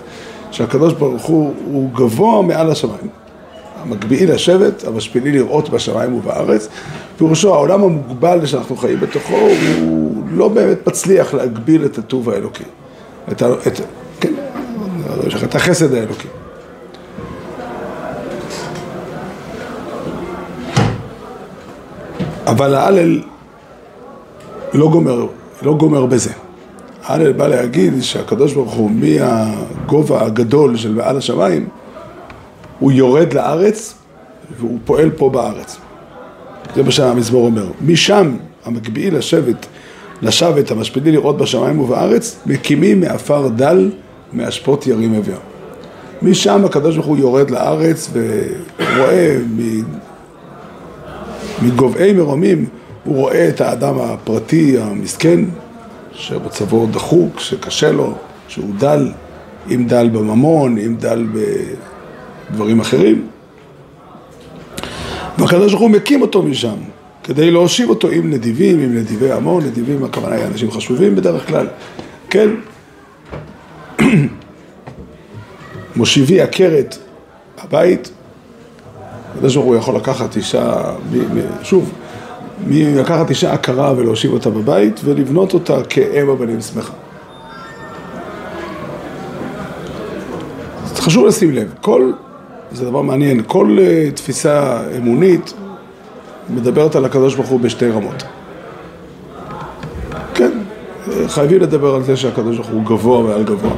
שהקדוש 0.51 0.93
ברוך 0.93 1.23
הוא 1.23 1.53
הוא 1.65 1.89
גבוה 1.93 2.41
מעל 2.41 2.71
השמיים. 2.71 3.07
המגביעי 3.81 4.25
לשבת, 4.25 4.87
המשפילי 4.87 5.31
לראות 5.31 5.69
בשמיים 5.69 6.13
ובארץ. 6.13 6.67
פירושו, 7.17 7.53
העולם 7.53 7.83
המוגבל 7.83 8.45
שאנחנו 8.45 8.77
חיים 8.77 8.99
בתוכו, 8.99 9.47
הוא 9.81 10.23
לא 10.31 10.47
באמת 10.49 10.87
מצליח 10.87 11.33
להגביל 11.33 11.85
את 11.85 11.97
הטוב 11.97 12.29
האלוקי. 12.29 12.63
את 13.31 13.41
ה... 13.41 13.53
את, 13.67 13.81
כן, 14.19 14.33
את 15.43 15.55
החסד 15.55 15.93
האלוקי. 15.93 16.27
אבל 22.47 22.75
ההלל 22.75 23.21
לא 24.73 24.89
גומר, 24.89 25.25
לא 25.65 25.73
גומר 25.73 26.05
בזה. 26.05 26.31
ההלל 27.03 27.31
בא 27.31 27.47
להגיד 27.47 27.93
שהקדוש 28.01 28.53
ברוך 28.53 28.73
הוא 28.73 28.91
מהגובה 28.91 30.25
הגדול 30.25 30.77
של 30.77 30.93
מעל 30.93 31.17
השמיים 31.17 31.67
הוא 32.79 32.91
יורד 32.91 33.33
לארץ 33.33 33.95
והוא 34.59 34.79
פועל 34.85 35.09
פה 35.09 35.29
בארץ. 35.29 35.77
זה 36.75 36.83
מה 36.83 36.91
שהמזמור 36.91 37.45
אומר. 37.45 37.67
משם 37.81 38.35
המקביעי 38.65 39.11
לשבת, 39.11 39.65
לשבת 40.21 40.71
המשפילי 40.71 41.11
לראות 41.11 41.37
בשמיים 41.37 41.79
ובארץ, 41.79 42.39
מקימים 42.45 42.99
מעפר 42.99 43.47
דל, 43.47 43.91
מאשפות 44.33 44.87
ירים 44.87 45.15
אביון. 45.15 45.39
משם 46.21 46.65
הקדוש 46.65 46.95
ברוך 46.95 47.07
הוא 47.07 47.17
יורד 47.17 47.49
לארץ 47.51 48.11
ורואה 48.13 49.37
מגובהי 51.61 52.13
מרומים, 52.13 52.65
הוא 53.05 53.15
רואה 53.15 53.49
את 53.49 53.61
האדם 53.61 53.99
הפרטי 53.99 54.77
המסכן, 54.79 55.39
שמצבו 56.11 56.87
דחוק, 56.91 57.39
שקשה 57.39 57.91
לו, 57.91 58.13
שהוא 58.47 58.69
דל, 58.77 59.11
אם 59.71 59.85
דל 59.87 60.09
בממון, 60.09 60.77
אם 60.77 60.95
דל 60.99 61.27
בדברים 62.51 62.79
אחרים. 62.79 63.27
והקדוש 65.37 65.71
ברוך 65.71 65.81
הוא 65.81 65.89
מקים 65.89 66.21
אותו 66.21 66.43
משם, 66.43 66.75
כדי 67.23 67.51
להושיב 67.51 67.89
אותו 67.89 68.09
עם 68.09 68.29
נדיבים, 68.29 68.79
עם 68.79 68.97
נדיבי 68.97 69.31
עמו, 69.31 69.59
נדיבים 69.59 70.03
הכוונה 70.03 70.35
היא 70.35 70.45
אנשים 70.45 70.71
חשובים 70.71 71.15
בדרך 71.15 71.47
כלל, 71.47 71.67
כן? 72.29 72.49
מושיבי 75.95 76.41
עקרת 76.41 76.97
הבית, 77.57 78.11
הקדוש 79.35 79.55
ברוך 79.55 79.67
הוא 79.67 79.75
יכול 79.75 79.95
לקחת 79.95 80.35
אישה, 80.35 80.95
שוב, 81.63 81.91
לקחת 82.69 83.29
אישה 83.29 83.53
עקרה 83.53 83.93
ולהושיב 83.97 84.33
אותה 84.33 84.49
בבית 84.49 85.01
ולבנות 85.03 85.53
אותה 85.53 85.77
כאם 85.89 86.29
הבנים 86.29 86.61
שמחה. 86.61 86.93
חשוב 90.95 91.25
לשים 91.25 91.51
לב, 91.51 91.73
כל, 91.81 92.11
זה 92.71 92.85
דבר 92.85 93.01
מעניין, 93.01 93.41
כל 93.47 93.77
uh, 93.77 94.15
תפיסה 94.15 94.81
אמונית 94.97 95.53
מדברת 96.49 96.95
על 96.95 97.05
הקדוש 97.05 97.35
ברוך 97.35 97.47
הוא 97.47 97.59
בשתי 97.59 97.89
רמות. 97.89 98.23
כן, 100.33 100.51
חייבים 101.27 101.61
לדבר 101.61 101.95
על 101.95 102.03
זה 102.03 102.17
שהקדוש 102.17 102.57
ברוך 102.57 102.69
הוא 102.69 102.83
גבוה 102.83 103.23
מעל 103.23 103.43
גבוה. 103.43 103.71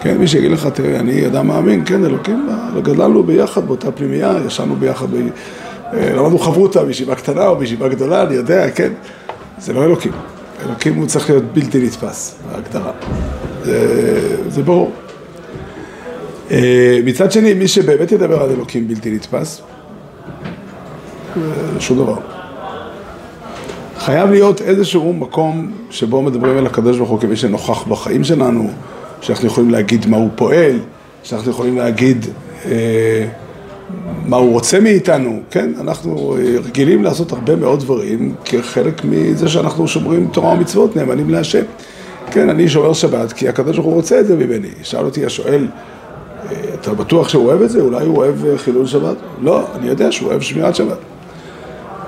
כן, 0.00 0.18
מי 0.18 0.28
שיגיד 0.28 0.50
לך, 0.50 0.66
תראה, 0.66 1.00
אני 1.00 1.26
אדם 1.26 1.46
מאמין, 1.46 1.82
כן, 1.86 2.04
אלוקים, 2.04 2.48
גדלנו 2.82 3.22
ביחד 3.22 3.66
באותה 3.66 3.90
פנימייה, 3.90 4.32
ישבנו 4.46 4.76
ביחד, 4.76 5.06
ב... 5.10 5.16
אה, 5.92 6.14
למדנו 6.14 6.38
חברותא 6.38 6.84
בישיבה 6.84 7.14
קטנה 7.14 7.46
או 7.46 7.56
בישיבה 7.56 7.88
גדולה, 7.88 8.22
אני 8.22 8.34
יודע, 8.34 8.70
כן, 8.70 8.92
זה 9.58 9.72
לא 9.72 9.84
אלוקים. 9.84 10.12
אלוקים 10.66 10.94
הוא 10.94 11.06
צריך 11.06 11.30
להיות 11.30 11.44
בלתי 11.44 11.86
נתפס, 11.86 12.38
בהגדרה. 12.52 12.92
זה, 13.64 14.36
זה 14.48 14.62
ברור. 14.62 14.92
אה, 16.50 17.00
מצד 17.04 17.32
שני, 17.32 17.54
מי 17.54 17.68
שבאמת 17.68 18.12
ידבר 18.12 18.42
על 18.42 18.50
אלוקים 18.50 18.88
בלתי 18.88 19.10
נתפס, 19.10 19.62
אה, 21.36 21.42
שום 21.80 21.98
דבר. 21.98 22.16
חייב 23.98 24.30
להיות 24.30 24.62
איזשהו 24.62 25.12
מקום 25.12 25.72
שבו 25.90 26.22
מדברים 26.22 26.58
על 26.58 26.66
הקדוש 26.66 26.96
ברוך 26.96 27.10
הוא 27.10 27.20
כמי 27.20 27.36
שנוכח 27.36 27.82
בחיים 27.82 28.24
שלנו, 28.24 28.70
שאנחנו 29.20 29.46
יכולים 29.46 29.70
להגיד 29.70 30.06
מה 30.06 30.16
הוא 30.16 30.30
פועל, 30.36 30.78
שאנחנו 31.22 31.50
יכולים 31.50 31.78
להגיד 31.78 32.26
אה, 32.66 33.26
מה 34.26 34.36
הוא 34.36 34.52
רוצה 34.52 34.80
מאיתנו, 34.80 35.40
כן? 35.50 35.72
אנחנו 35.80 36.36
אה, 36.36 36.58
רגילים 36.64 37.04
לעשות 37.04 37.32
הרבה 37.32 37.56
מאוד 37.56 37.80
דברים 37.80 38.34
כחלק 38.44 39.04
מזה 39.04 39.48
שאנחנו 39.48 39.88
שומרים 39.88 40.28
תורה 40.32 40.52
ומצוות, 40.52 40.96
נאמנים 40.96 41.30
להשם. 41.30 41.62
כן, 42.30 42.50
אני 42.50 42.68
שומר 42.68 42.92
שבת 42.92 43.32
כי 43.32 43.48
הקדוש 43.48 43.76
ברוך 43.76 43.86
הוא 43.86 43.94
רוצה 43.94 44.20
את 44.20 44.26
זה 44.26 44.36
ממני. 44.36 44.68
שאל 44.82 45.04
אותי 45.04 45.24
השואל, 45.26 45.66
אה, 46.50 46.56
אתה 46.74 46.94
בטוח 46.94 47.28
שהוא 47.28 47.46
אוהב 47.46 47.62
את 47.62 47.70
זה? 47.70 47.80
אולי 47.80 48.04
הוא 48.04 48.16
אוהב 48.16 48.44
אה, 48.44 48.58
חילול 48.58 48.86
שבת? 48.86 49.16
לא, 49.40 49.62
אני 49.74 49.88
יודע 49.88 50.12
שהוא 50.12 50.28
אוהב 50.28 50.40
שמירת 50.40 50.74
שבת. 50.74 50.98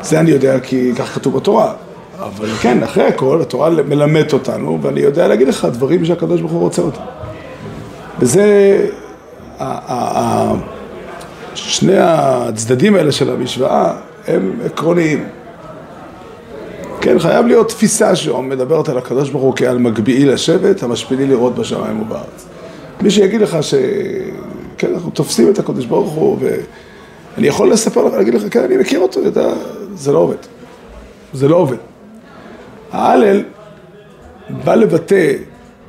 זה 0.02 0.20
אני 0.20 0.30
יודע 0.30 0.60
כי 0.60 0.92
כך 0.98 1.14
כתוב 1.14 1.36
בתורה. 1.36 1.72
אבל 2.18 2.48
כן, 2.48 2.82
אחרי 2.82 3.04
הכל, 3.04 3.40
התורה 3.42 3.70
מלמדת 3.70 4.32
אותנו, 4.32 4.78
ואני 4.82 5.00
יודע 5.00 5.28
להגיד 5.28 5.48
לך 5.48 5.68
דברים 5.72 6.04
שהקדוש 6.04 6.40
ברוך 6.40 6.52
הוא 6.52 6.60
רוצה 6.60 6.82
אותם. 6.82 7.00
וזה, 8.18 8.78
שני 11.56 11.98
הצדדים 11.98 12.94
האלה 12.94 13.12
של 13.12 13.30
המשוואה 13.30 13.92
הם 14.26 14.58
עקרוניים. 14.64 15.24
כן, 17.00 17.18
חייב 17.18 17.46
להיות 17.46 17.68
תפיסה 17.68 18.16
שמדברת 18.16 18.88
על 18.88 18.98
הקדוש 18.98 19.30
ברוך 19.30 19.44
הוא 19.44 19.52
כעל 19.56 19.78
מגביעי 19.78 20.24
לשבת, 20.24 20.82
המשפילי 20.82 21.26
לראות 21.26 21.54
בשמיים 21.54 22.00
ובארץ. 22.00 22.46
מי 23.02 23.10
שיגיד 23.10 23.40
לך 23.40 23.62
ש... 23.62 23.74
כן, 24.78 24.94
אנחנו 24.94 25.10
תופסים 25.10 25.50
את 25.50 25.58
הקדוש 25.58 25.86
ברוך 25.86 26.12
הוא, 26.12 26.38
ואני 26.40 27.46
יכול 27.46 27.72
לספר 27.72 28.04
לך, 28.04 28.12
להגיד 28.14 28.34
לך, 28.34 28.42
כן, 28.50 28.64
אני 28.64 28.76
מכיר 28.76 29.00
אותו, 29.00 29.20
יודע, 29.20 29.48
זה 29.94 30.12
לא 30.12 30.18
עובד. 30.18 30.36
זה 31.32 31.48
לא 31.48 31.56
עובד. 31.56 31.76
ההלל 32.92 33.42
בא 34.64 34.74
לבטא 34.74 35.32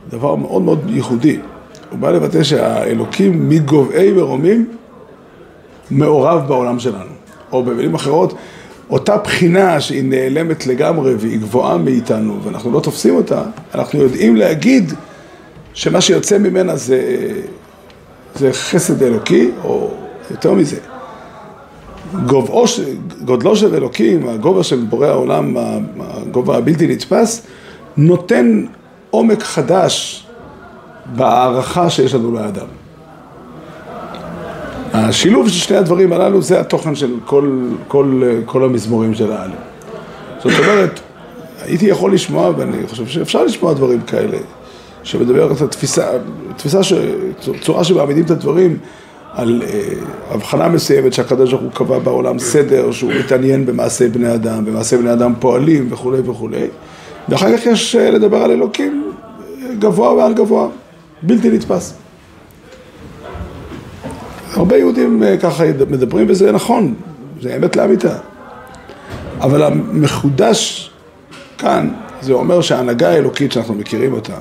דבר 0.09 0.35
מאוד 0.35 0.61
מאוד 0.61 0.79
ייחודי. 0.89 1.39
הוא 1.89 1.99
בא 1.99 2.11
לבטא 2.11 2.43
שהאלוקים 2.43 3.49
מגובהי 3.49 4.11
מרומים 4.11 4.69
מעורב 5.91 6.47
בעולם 6.47 6.79
שלנו. 6.79 7.11
או 7.51 7.63
במילים 7.63 7.95
אחרות, 7.95 8.33
אותה 8.89 9.17
בחינה 9.17 9.81
שהיא 9.81 10.03
נעלמת 10.03 10.67
לגמרי 10.67 11.15
והיא 11.15 11.39
גבוהה 11.39 11.77
מאיתנו 11.77 12.39
ואנחנו 12.43 12.71
לא 12.71 12.79
תופסים 12.79 13.15
אותה, 13.15 13.43
אנחנו 13.75 13.99
יודעים 13.99 14.35
להגיד 14.35 14.93
שמה 15.73 16.01
שיוצא 16.01 16.37
ממנה 16.37 16.75
זה, 16.75 17.27
זה 18.35 18.53
חסד 18.53 19.03
אלוקי, 19.03 19.51
או 19.63 19.91
יותר 20.31 20.53
מזה, 20.53 20.77
גובהו, 22.25 22.65
גודלו 23.25 23.55
של 23.55 23.75
אלוקים, 23.75 24.27
הגובה 24.27 24.63
של 24.63 24.79
בורא 24.89 25.07
העולם, 25.07 25.57
הגובה 25.99 26.57
הבלתי 26.57 26.87
נתפס, 26.87 27.47
נותן 27.97 28.65
עומק 29.09 29.43
חדש 29.43 30.25
בהערכה 31.15 31.89
שיש 31.89 32.13
לנו 32.13 32.31
לאדם. 32.31 32.67
השילוב 34.97 35.49
של 35.49 35.59
שני 35.59 35.77
הדברים 35.77 36.13
הללו 36.13 36.41
זה 36.41 36.59
התוכן 36.59 36.95
של 36.95 37.13
כל, 37.25 37.69
כל, 37.87 38.23
כל 38.45 38.63
המזמורים 38.63 39.13
של 39.13 39.31
העלם. 39.31 39.51
זאת 40.43 40.59
אומרת, 40.59 40.99
הייתי 41.65 41.85
יכול 41.85 42.13
לשמוע, 42.13 42.51
ואני 42.57 42.87
חושב 42.87 43.07
שאפשר 43.07 43.43
לשמוע 43.43 43.73
דברים 43.73 44.01
כאלה, 44.01 44.37
שמדבר 45.03 45.43
על 45.43 45.51
התפיסה, 45.51 46.07
תפיסה, 46.57 46.83
ש, 46.83 46.93
צורה 47.61 47.83
שמעמידים 47.83 48.25
את 48.25 48.31
הדברים 48.31 48.77
על 49.33 49.61
אה, 49.67 49.79
הבחנה 50.31 50.67
מסוימת 50.67 51.13
שהקדוש 51.13 51.51
ברוך 51.51 51.63
הוא 51.63 51.71
קבע 51.71 51.99
בעולם 51.99 52.39
סדר, 52.39 52.91
שהוא 52.91 53.11
מתעניין 53.13 53.65
במעשי 53.65 54.07
בני 54.07 54.33
אדם, 54.33 54.65
במעשי 54.65 54.97
בני 54.97 55.13
אדם 55.13 55.33
פועלים 55.39 55.87
וכולי 55.91 56.19
וכולי, 56.25 56.67
ואחר 57.29 57.57
כך 57.57 57.65
יש 57.65 57.95
אה, 57.95 58.11
לדבר 58.11 58.37
על 58.37 58.51
אלוקים 58.51 59.11
אה, 59.61 59.67
גבוה 59.79 60.13
ועל 60.13 60.33
גבוה, 60.33 60.67
בלתי 61.21 61.49
נתפס. 61.49 61.93
הרבה 64.57 64.77
יהודים 64.77 65.23
ככה 65.41 65.63
מדברים 65.89 66.25
וזה 66.29 66.51
נכון, 66.51 66.93
זה 67.41 67.55
אמת 67.55 67.75
לאמיתה. 67.75 68.17
אבל 69.41 69.63
המחודש 69.63 70.91
כאן, 71.57 71.89
זה 72.21 72.33
אומר 72.33 72.61
שההנהגה 72.61 73.09
האלוקית 73.09 73.51
שאנחנו 73.51 73.73
מכירים 73.73 74.13
אותה, 74.13 74.33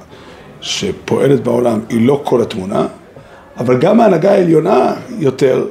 שפועלת 0.61 1.43
בעולם, 1.43 1.81
היא 1.89 2.07
לא 2.07 2.21
כל 2.25 2.43
התמונה, 2.43 2.87
אבל 3.59 3.79
גם 3.79 4.01
ההנהגה 4.01 4.33
העליונה 4.33 4.95
יותר 5.19 5.67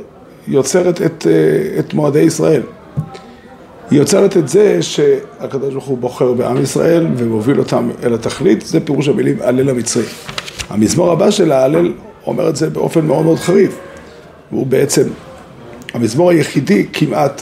יוצרת 0.47 1.01
את, 1.01 1.27
אה, 1.29 1.79
את 1.79 1.93
מועדי 1.93 2.19
ישראל. 2.19 2.61
היא 3.91 3.99
יוצרת 3.99 4.37
את 4.37 4.47
זה 4.47 4.81
שהקדוש 4.81 5.73
ברוך 5.73 5.85
הוא 5.85 5.97
בוחר 5.97 6.33
בעם 6.33 6.61
ישראל 6.61 7.07
ומוביל 7.17 7.59
אותם 7.59 7.89
אל 8.03 8.13
התכלית, 8.13 8.61
זה 8.61 8.79
פירוש 8.79 9.07
המילים 9.07 9.37
הלל 9.41 9.69
המצרי. 9.69 10.03
המזמור 10.69 11.11
הבא 11.11 11.31
של 11.31 11.51
ההלל 11.51 11.93
אומר 12.25 12.49
את 12.49 12.55
זה 12.55 12.69
באופן 12.69 13.05
מאוד 13.05 13.25
מאוד 13.25 13.39
חריף. 13.39 13.77
הוא 14.55 14.67
בעצם 14.67 15.03
המזמור 15.93 16.29
היחידי 16.29 16.85
כמעט 16.93 17.41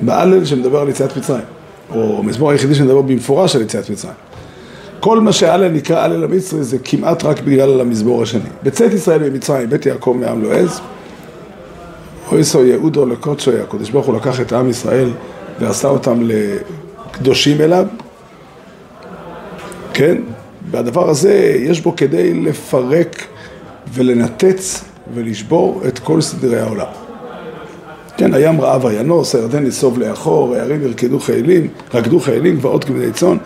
בהלל 0.00 0.44
שמדבר 0.44 0.80
על 0.80 0.88
יציאת 0.88 1.16
מצרים, 1.16 1.44
או 1.90 2.18
המזמור 2.18 2.50
היחידי 2.50 2.74
שמדבר 2.74 3.02
במפורש 3.02 3.56
על 3.56 3.62
יציאת 3.62 3.90
מצרים. 3.90 4.14
כל 5.00 5.20
מה 5.20 5.32
שהלל 5.32 5.68
נקרא 5.68 6.00
הלל 6.00 6.24
המצרי 6.24 6.64
זה 6.64 6.78
כמעט 6.84 7.24
רק 7.24 7.40
בגלל 7.40 7.80
המזמור 7.80 8.22
השני. 8.22 8.40
בצאת 8.62 8.92
ישראל 8.92 9.30
ממצרים, 9.30 9.70
בית 9.70 9.86
יעקב 9.86 10.16
מעם 10.20 10.42
לועז, 10.42 10.80
אויסו 12.32 12.64
יהודו 12.64 13.06
לקודשוי, 13.06 13.60
הקדוש 13.60 13.90
ברוך 13.90 14.06
הוא 14.06 14.16
לקח 14.16 14.40
את 14.40 14.52
עם 14.52 14.70
ישראל 14.70 15.10
ועשה 15.60 15.88
אותם 15.88 16.20
לקדושים 16.22 17.60
אליו, 17.60 17.86
כן? 19.94 20.16
והדבר 20.70 21.10
הזה 21.10 21.56
יש 21.58 21.80
בו 21.80 21.96
כדי 21.96 22.34
לפרק 22.34 23.26
ולנתץ 23.94 24.84
ולשבור 25.14 25.82
את 25.88 25.98
כל 25.98 26.20
סדרי 26.20 26.60
העולם. 26.60 26.86
כן, 28.16 28.34
הים 28.34 28.60
רעב 28.60 28.84
וינוס, 28.84 29.34
הירדן 29.34 29.64
נסוב 29.64 29.98
לאחור, 29.98 30.54
הערים 30.54 30.82
ירקדו 30.82 31.20
חיילים, 31.20 31.68
רקדו 31.94 32.20
חיילים, 32.20 32.56
גבעות 32.56 32.84
כבדי 32.84 33.12
צאן. 33.12 33.36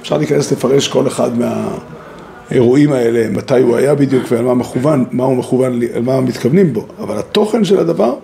אפשר 0.00 0.18
להיכנס 0.18 0.52
לפרש 0.52 0.88
כל 0.88 1.06
אחד 1.06 1.30
מהאירועים 1.38 2.92
האלה, 2.92 3.30
מתי 3.30 3.60
הוא 3.60 3.76
היה 3.76 3.94
בדיוק 3.94 4.24
ועל 4.30 4.44
מה 4.44 4.54
מכוון, 4.54 5.04
מה 5.12 5.24
הוא 5.24 5.36
מכוון, 5.36 5.80
על 5.94 6.02
מה 6.02 6.20
מתכוונים 6.20 6.72
בו, 6.72 6.86
אבל 6.98 7.18
התוכן 7.18 7.64
של 7.64 7.78
הדבר 7.78 8.14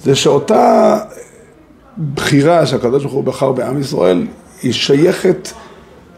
זה 0.00 0.16
שאותה 0.16 0.98
בחירה 2.14 2.66
שהקדוש 2.66 3.02
ברוך 3.02 3.14
הוא 3.14 3.24
בחר 3.24 3.52
בעם 3.52 3.80
ישראל, 3.80 4.26
היא 4.62 4.72
שייכת 4.72 5.48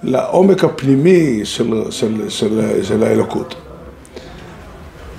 לעומק 0.03 0.65
הפנימי 0.65 1.41
של, 1.45 1.83
של, 1.91 2.29
של, 2.29 2.83
של 2.83 3.03
האלוקות. 3.03 3.55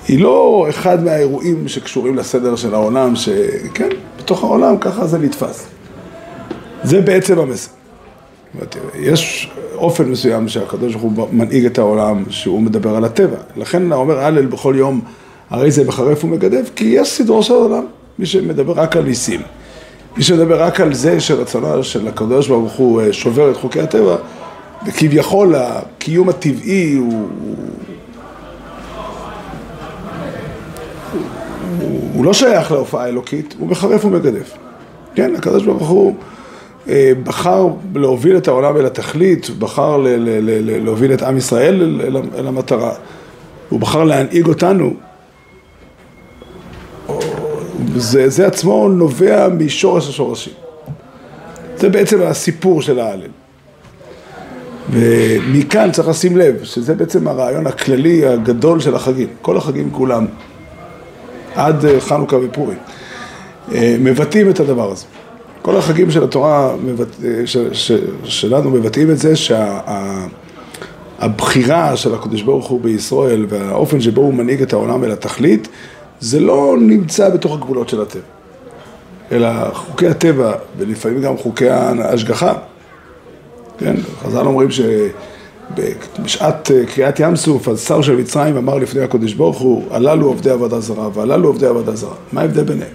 היא 0.08 0.22
לא 0.22 0.66
אחד 0.68 1.04
מהאירועים 1.04 1.68
שקשורים 1.68 2.16
לסדר 2.16 2.56
של 2.56 2.74
העולם, 2.74 3.16
שכן, 3.16 3.88
בתוך 4.18 4.44
העולם 4.44 4.76
ככה 4.78 5.06
זה 5.06 5.18
נתפס. 5.18 5.66
זה 6.82 7.00
בעצם 7.00 7.38
המסר. 7.38 7.70
יש 8.94 9.50
אופן 9.74 10.04
מסוים 10.04 10.48
שהקדוש 10.48 10.94
ברוך 10.94 11.02
הוא 11.16 11.28
מנהיג 11.32 11.66
את 11.66 11.78
העולם, 11.78 12.24
שהוא 12.30 12.62
מדבר 12.62 12.96
על 12.96 13.04
הטבע. 13.04 13.36
לכן 13.56 13.92
אומר 13.92 14.18
הלל 14.18 14.46
בכל 14.46 14.74
יום, 14.78 15.00
הרי 15.50 15.70
זה 15.70 15.84
מחרף 15.84 16.24
ומגדף, 16.24 16.70
כי 16.76 16.84
יש 16.84 17.08
סדרו 17.08 17.42
של 17.42 17.54
עולם, 17.54 17.84
מי 18.18 18.26
שמדבר 18.26 18.72
רק 18.72 18.96
על 18.96 19.04
ניסים. 19.04 19.40
מי 20.16 20.22
שמדבר 20.22 20.62
רק 20.62 20.80
על 20.80 20.94
זה 20.94 21.20
שרצונו 21.20 21.84
של 21.84 22.08
הקדוש 22.08 22.48
ברוך 22.48 22.72
הוא 22.72 23.00
אה, 23.00 23.12
שובר 23.12 23.50
את 23.50 23.56
חוקי 23.56 23.80
הטבע, 23.80 24.16
וכביכול 24.86 25.54
הקיום 25.54 26.28
הטבעי 26.28 26.94
הוא, 26.94 27.28
הוא, 32.16 32.24
לא 32.24 32.32
שייך 32.32 32.72
להופעה 32.72 33.04
האלוקית, 33.04 33.54
הוא 33.58 33.68
מחרף 33.68 34.04
ומגדף. 34.04 34.52
כן, 35.14 35.34
הקדוש 35.36 35.64
ברוך 35.64 35.88
הוא 35.88 36.14
אה, 36.88 37.12
בחר 37.24 37.66
להוביל 37.94 38.36
את 38.36 38.48
העולם 38.48 38.76
אל 38.76 38.86
התכלית, 38.86 39.50
בחר 39.50 39.96
ל- 39.96 40.08
ל- 40.08 40.40
ל- 40.40 40.84
להוביל 40.84 41.12
את 41.12 41.22
עם 41.22 41.36
ישראל 41.36 41.82
אל, 41.82 42.16
אל, 42.16 42.22
אל 42.38 42.46
המטרה. 42.46 42.92
הוא 43.68 43.80
בחר 43.80 44.04
להנהיג 44.04 44.46
אותנו. 44.46 44.94
זה, 47.96 48.28
זה 48.28 48.46
עצמו 48.46 48.88
נובע 48.88 49.48
משורש 49.48 50.08
השורשים. 50.08 50.52
זה 51.76 51.88
בעצם 51.88 52.22
הסיפור 52.22 52.82
של 52.82 52.98
ההלל. 52.98 53.30
ומכאן 54.90 55.92
צריך 55.92 56.08
לשים 56.08 56.36
לב 56.36 56.64
שזה 56.64 56.94
בעצם 56.94 57.28
הרעיון 57.28 57.66
הכללי 57.66 58.26
הגדול 58.26 58.80
של 58.80 58.94
החגים, 58.94 59.28
כל 59.42 59.56
החגים 59.56 59.90
כולם, 59.92 60.26
עד 61.56 61.84
אה, 61.84 62.00
חנוכה 62.00 62.36
ופורים, 62.36 62.78
אה, 63.74 63.96
מבטאים 64.00 64.50
את 64.50 64.60
הדבר 64.60 64.92
הזה. 64.92 65.04
כל 65.62 65.76
החגים 65.76 66.10
של 66.10 66.24
התורה. 66.24 66.74
אה, 67.24 67.46
ש... 67.46 67.56
ש... 67.72 67.92
שלנו 68.24 68.70
מבטאים 68.70 69.10
את 69.10 69.18
זה 69.18 69.32
שהבחירה 71.16 71.96
שה... 71.96 71.96
של 71.96 72.14
הקדוש 72.14 72.42
ברוך 72.42 72.66
הוא 72.66 72.80
בישראל 72.80 73.46
והאופן 73.48 74.00
שבו 74.00 74.20
הוא 74.20 74.34
מנהיג 74.34 74.62
את 74.62 74.72
העולם 74.72 75.04
אל 75.04 75.10
התכלית 75.10 75.68
זה 76.20 76.40
לא 76.40 76.76
נמצא 76.80 77.30
בתוך 77.30 77.54
הגבולות 77.54 77.88
של 77.88 78.02
הטבע, 78.02 78.22
אלא 79.32 79.48
חוקי 79.72 80.08
הטבע 80.08 80.52
ולפעמים 80.78 81.22
גם 81.22 81.36
חוקי 81.36 81.70
ההשגחה 81.70 82.54
כן, 83.78 83.96
חז"ל 84.22 84.46
אומרים 84.46 84.68
שבשעת 84.70 85.12
אה, 86.70 86.86
קריאת 86.94 87.20
ים 87.20 87.36
סוף, 87.36 87.68
אז 87.68 87.80
שר 87.80 88.02
של 88.02 88.16
מצרים 88.16 88.56
אמר 88.56 88.78
לפני 88.78 89.02
הקודש 89.02 89.32
ברוך 89.32 89.58
הוא, 89.58 89.82
הללו 89.90 90.26
עובדי 90.26 90.50
עבודה 90.50 90.80
זרה 90.80 91.08
והללו 91.14 91.48
עובדי 91.48 91.66
עבודה 91.66 91.96
זרה. 91.96 92.14
מה 92.32 92.40
ההבדל 92.40 92.64
ביניהם? 92.64 92.92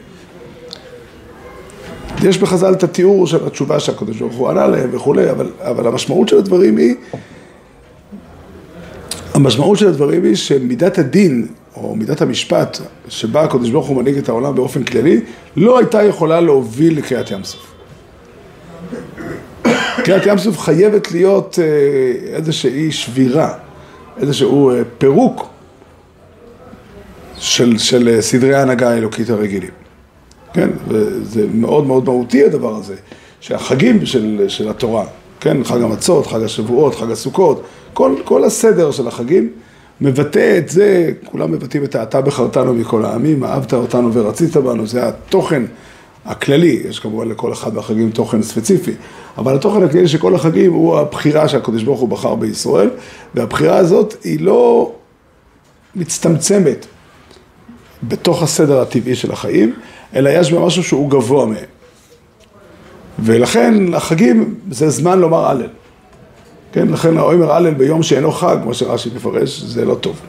יש 2.23 2.37
בחז"ל 2.37 2.73
את 2.73 2.83
התיאור 2.83 3.27
של 3.27 3.47
התשובה 3.47 3.79
שהקודש 3.79 4.19
ברוך 4.19 4.33
הוא 4.33 4.49
ענה 4.49 4.67
להם 4.67 4.89
וכולי, 4.91 5.31
אבל, 5.31 5.49
אבל 5.59 5.87
המשמעות 5.87 6.29
של 6.29 6.37
הדברים 6.37 6.77
היא, 6.77 6.95
המשמעות 9.33 9.77
של 9.77 9.87
הדברים 9.87 10.23
היא 10.23 10.35
שמידת 10.35 10.97
הדין, 10.97 11.47
או 11.75 11.95
מידת 11.95 12.21
המשפט, 12.21 12.77
שבה 13.07 13.43
הקודש 13.43 13.69
ברוך 13.69 13.87
הוא 13.87 13.97
מנהיג 13.97 14.17
את 14.17 14.29
העולם 14.29 14.55
באופן 14.55 14.83
כללי, 14.83 15.21
לא 15.55 15.77
הייתה 15.77 16.03
יכולה 16.03 16.41
להוביל 16.41 16.97
לקריאת 16.97 17.31
ים 17.31 17.43
סוף. 17.43 17.70
קריאת 20.03 20.25
ים 20.25 20.37
סוף 20.37 20.59
חייבת 20.59 21.11
להיות 21.11 21.59
אה, 21.61 22.35
איזושהי 22.35 22.91
שבירה, 22.91 23.53
איזשהו 24.17 24.71
אה, 24.71 24.81
פירוק 24.97 25.47
של, 27.37 27.77
של 27.77 28.09
אה, 28.09 28.21
סדרי 28.21 28.55
ההנהגה 28.55 28.89
האלוקית 28.89 29.29
הרגילים. 29.29 29.69
כן, 30.53 30.69
וזה 30.87 31.45
מאוד 31.53 31.87
מאוד 31.87 32.05
מהותי 32.05 32.43
הדבר 32.43 32.75
הזה, 32.75 32.95
שהחגים 33.39 34.05
של, 34.05 34.45
של 34.47 34.69
התורה, 34.69 35.05
כן, 35.39 35.63
חג 35.63 35.81
המצות, 35.81 36.27
חג 36.27 36.43
השבועות, 36.43 36.95
חג 36.95 37.11
הסוכות, 37.11 37.63
כל, 37.93 38.15
כל 38.23 38.43
הסדר 38.43 38.91
של 38.91 39.07
החגים 39.07 39.49
מבטא 40.01 40.57
את 40.57 40.69
זה, 40.69 41.11
כולם 41.25 41.51
מבטאים 41.51 41.83
את 41.83 41.95
האתה 41.95 42.21
בחרתנו 42.21 42.73
מכל 42.73 43.05
העמים, 43.05 43.43
אהבת 43.43 43.73
אותנו 43.73 44.13
ורצית 44.13 44.57
בנו, 44.57 44.87
זה 44.87 45.07
התוכן 45.07 45.63
הכללי, 46.25 46.83
יש 46.89 46.99
כמובן 46.99 47.29
לכל 47.29 47.53
אחד 47.53 47.73
מהחגים 47.73 48.11
תוכן 48.11 48.41
ספציפי, 48.41 48.91
אבל 49.37 49.55
התוכן 49.55 49.83
הכללי 49.83 50.07
של 50.07 50.17
כל 50.17 50.35
החגים 50.35 50.73
הוא 50.73 50.97
הבחירה 50.97 51.47
שהקדוש 51.47 51.83
ברוך 51.83 51.99
הוא 51.99 52.09
בחר 52.09 52.35
בישראל, 52.35 52.89
והבחירה 53.35 53.77
הזאת 53.77 54.15
היא 54.23 54.41
לא 54.41 54.91
מצטמצמת 55.95 56.85
בתוך 58.03 58.43
הסדר 58.43 58.81
הטבעי 58.81 59.15
של 59.15 59.31
החיים, 59.31 59.73
אלא 60.15 60.29
יש 60.29 60.53
בה 60.53 60.59
משהו 60.59 60.83
שהוא 60.83 61.09
גבוה 61.09 61.45
מהם. 61.45 61.65
ולכן 63.19 63.93
החגים 63.93 64.55
זה 64.71 64.89
זמן 64.89 65.19
לומר 65.19 65.45
הלל. 65.45 65.67
כן, 66.73 66.87
לכן 66.87 67.17
האומר 67.17 67.51
הלל 67.51 67.73
ביום 67.73 68.03
שאינו 68.03 68.31
חג, 68.31 68.57
כמו 68.63 68.73
שרש"י 68.73 69.09
מפרש, 69.15 69.61
זה 69.61 69.85
לא 69.85 69.95
טוב. 69.95 70.19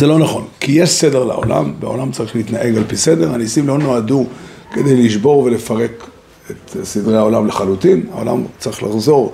זה 0.00 0.06
לא 0.06 0.18
נכון, 0.18 0.46
כי 0.60 0.72
יש 0.72 0.90
סדר 0.90 1.24
לעולם, 1.24 1.72
והעולם 1.80 2.12
צריך 2.12 2.36
להתנהג 2.36 2.76
על 2.76 2.84
פי 2.84 2.96
סדר, 2.96 3.34
הניסים 3.34 3.68
לא 3.68 3.78
נועדו 3.78 4.26
כדי 4.72 5.02
לשבור 5.02 5.38
ולפרק 5.38 6.06
את 6.50 6.76
סדרי 6.84 7.16
העולם 7.16 7.46
לחלוטין, 7.46 8.06
העולם 8.12 8.44
צריך 8.58 8.82
לחזור. 8.82 9.32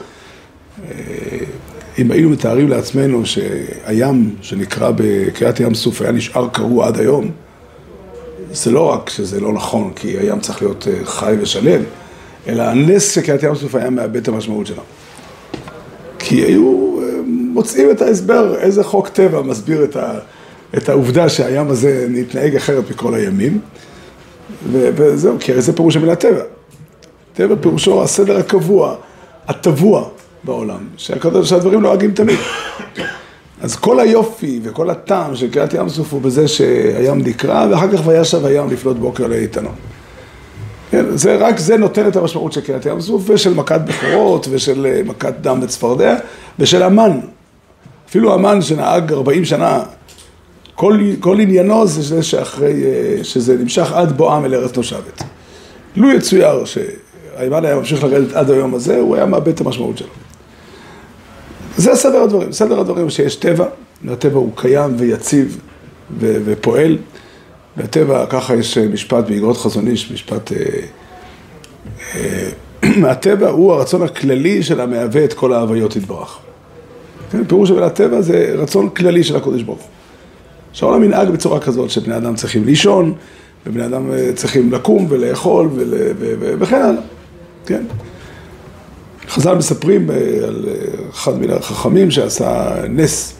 אה, 0.85 0.91
אם 1.99 2.11
היינו 2.11 2.31
מתארים 2.31 2.69
לעצמנו 2.69 3.27
שהים 3.27 4.35
שנקרא 4.43 4.91
בקריאת 4.97 5.61
ים 5.61 5.75
סוף 5.75 6.03
היה 6.03 6.13
נשאר 6.13 6.49
קרוע 6.49 6.87
עד 6.87 7.01
היום, 7.01 7.31
זה 8.53 8.71
לא 8.71 8.93
רק 8.93 9.11
שזה 9.11 9.41
לא 9.41 9.53
נכון, 9.53 9.93
כי 9.97 10.19
הים 10.19 10.41
צריך 10.41 10.63
להיות 10.63 10.89
אה, 10.89 11.05
חי 11.05 11.35
ושלם, 11.41 11.83
אלא 12.49 12.63
הנס 12.63 13.15
שקריאת 13.15 13.43
ים 13.43 13.55
סוף 13.55 13.75
היה 13.75 13.91
מאבד 13.91 14.17
את 14.17 14.29
המשמעות 14.29 14.67
שלו. 14.67 14.83
כי 16.19 16.35
היו 16.35 16.99
אה, 17.03 17.09
מוצאים 17.27 17.91
את 17.91 18.03
ההסבר, 18.03 18.59
איזה 18.59 18.85
חוק 18.85 19.09
טבע 19.09 19.43
מסביר 19.43 19.85
את, 19.85 19.97
ה, 19.97 20.19
את 20.77 20.89
העובדה 20.89 21.29
שהים 21.29 21.69
הזה 21.69 22.07
נתנהג 22.09 22.57
אחרת 22.57 22.91
מכל 22.91 23.15
הימים, 23.15 23.61
וזהו, 24.73 25.37
כי 25.41 25.53
הרי 25.53 25.63
זה 25.63 25.73
פירוש 25.73 25.97
המילה 25.97 26.17
טבע. 26.17 26.43
טבע 27.35 27.55
פירושו 27.61 28.03
הסדר 28.03 28.37
הקבוע, 28.37 28.95
הטבוע 29.49 30.09
בעולם, 30.45 30.87
שהקדוש, 30.97 31.51
שהדברים 31.51 31.81
נוהגים 31.81 32.13
תמיד. 32.13 32.39
אז 33.61 33.77
כל 33.77 34.01
היופי 34.01 34.61
וכל 34.63 34.91
הטעם 34.91 35.37
של 35.37 35.51
קריאת 35.51 35.75
ים 35.75 35.89
סוף 35.89 36.13
הוא 36.13 36.23
בזה 36.23 36.49
שהים 36.49 37.19
נקרע, 37.19 37.67
ואחר 37.71 37.93
כך 37.93 38.07
וישב 38.07 38.45
הים 38.45 38.71
לפנות 38.71 38.99
בוקר 38.99 39.27
לאיתנו. 39.27 39.71
כן, 40.91 41.05
זה, 41.15 41.37
רק 41.37 41.59
זה 41.59 41.77
נותן 41.77 42.09
את 42.09 42.17
המשמעות 42.17 42.53
של 42.53 42.61
קריאת 42.61 42.87
ים 42.87 43.01
סוף, 43.01 43.23
ושל 43.27 43.55
מכת 43.55 43.81
בכורות, 43.81 44.47
ושל 44.51 44.87
אה, 44.87 45.03
מכת 45.05 45.35
דם 45.41 45.59
וצפרדע, 45.63 46.17
ושל 46.59 46.83
המן. 46.83 47.21
אפילו 48.09 48.35
המן 48.35 48.63
שנהג 48.63 49.13
40 49.13 49.45
שנה, 49.45 49.83
כל, 50.77 51.01
כל 51.21 51.41
עניינו 51.41 51.87
זה 51.87 52.03
זה 52.03 52.23
שאחרי, 52.23 52.85
אה, 52.85 53.25
שזה 53.25 53.57
נמשך 53.57 53.93
עד 53.93 54.17
בואם 54.17 54.45
אל 54.45 54.55
ארץ 54.55 54.77
נושבת. 54.77 55.23
לו 55.97 56.11
יצויר 56.11 56.65
שהימן 56.65 57.65
היה 57.65 57.77
ממשיך 57.77 58.05
לרדת 58.05 58.33
עד 58.33 58.51
היום 58.51 58.75
הזה, 58.75 58.97
הוא 58.99 59.17
היה 59.17 59.27
מאבד 59.27 59.49
את 59.49 59.61
המשמעות 59.61 59.99
שלו. 59.99 60.09
זה 61.77 61.95
סדר 61.95 62.23
הדברים, 62.23 62.53
סדר 62.53 62.81
הדברים 62.81 63.11
שיש 63.11 63.37
טבע, 63.37 63.67
והטבע 64.05 64.39
הוא 64.39 64.53
קיים 64.55 64.95
ויציב 64.99 65.61
ו- 66.21 66.37
ופועל, 66.45 66.99
והטבע, 67.77 68.27
ככה 68.27 68.55
יש 68.55 68.79
משפט 68.79 69.25
באגרות 69.25 69.57
חזון 69.57 69.89
איש, 69.89 70.12
משפט... 70.12 70.53
אה, 70.53 70.59
אה, 72.15 72.49
הטבע 73.11 73.49
הוא 73.49 73.73
הרצון 73.73 74.03
הכללי 74.03 74.62
של 74.62 74.81
המהווה 74.81 75.25
את 75.25 75.33
כל 75.33 75.53
ההוויות 75.53 75.97
יתברך. 75.97 76.39
כן, 77.31 77.45
פירוש 77.45 77.69
של 77.69 77.83
הטבע 77.83 78.21
זה 78.21 78.55
רצון 78.59 78.89
כללי 78.89 79.25
של 79.25 79.37
הקודש 79.37 79.62
ברוך 79.62 79.81
הוא. 79.81 79.89
שהעולם 80.77 81.05
ינהג 81.05 81.31
בצורה 81.31 81.61
כזאת 81.61 81.91
שבני 81.91 82.17
אדם 82.17 82.35
צריכים 82.35 82.65
לישון, 82.65 83.15
ובני 83.67 83.87
אדם 83.87 84.12
אה, 84.12 84.31
צריכים 84.35 84.73
לקום 84.73 85.07
ולאכול 85.09 85.69
ול... 85.75 85.95
וכן 86.59 86.83
הלאה, 86.83 87.03
כן. 87.67 87.85
חז"ל 89.29 89.55
מספרים 89.55 90.11
אה, 90.11 90.17
על 90.47 90.65
אה, 90.69 90.75
אחד 91.11 91.39
מן 91.39 91.51
החכמים 91.51 92.11
שעשה 92.11 92.75
נס 92.89 93.35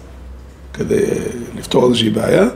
כדי 0.73 1.05
לפתור 1.59 1.87
איזושהי 1.87 2.11
בעיה, 2.11 2.49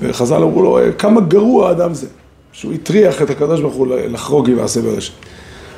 וחז"ל 0.00 0.42
אמרו 0.42 0.62
לו, 0.62 0.78
כמה 0.98 1.20
גרוע 1.20 1.68
האדם 1.68 1.94
זה, 1.94 2.06
שהוא 2.52 2.72
הטריח 2.72 3.22
את 3.22 3.30
הקדוש 3.30 3.60
ברוך 3.60 3.74
הוא 3.74 3.86
לחרוג 3.86 4.50
עם 4.50 4.56
מעשה 4.56 4.82
בראשית. 4.82 5.14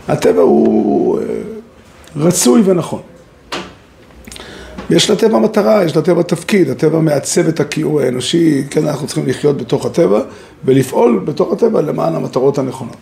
הטבע 0.08 0.42
הוא 0.42 1.20
רצוי 2.16 2.62
ונכון. 2.64 3.00
יש 4.90 5.10
לטבע 5.10 5.38
מטרה, 5.38 5.84
יש 5.84 5.96
לטבע 5.96 6.22
תפקיד, 6.22 6.70
הטבע 6.70 7.00
מעצב 7.00 7.48
את 7.48 7.60
הקיום 7.60 7.98
האנושי, 7.98 8.64
כן, 8.70 8.86
אנחנו 8.86 9.06
צריכים 9.06 9.26
לחיות 9.26 9.56
בתוך 9.56 9.86
הטבע 9.86 10.20
ולפעול 10.64 11.22
בתוך 11.24 11.52
הטבע 11.52 11.80
למען 11.80 12.14
המטרות 12.14 12.58
הנכונות. 12.58 12.96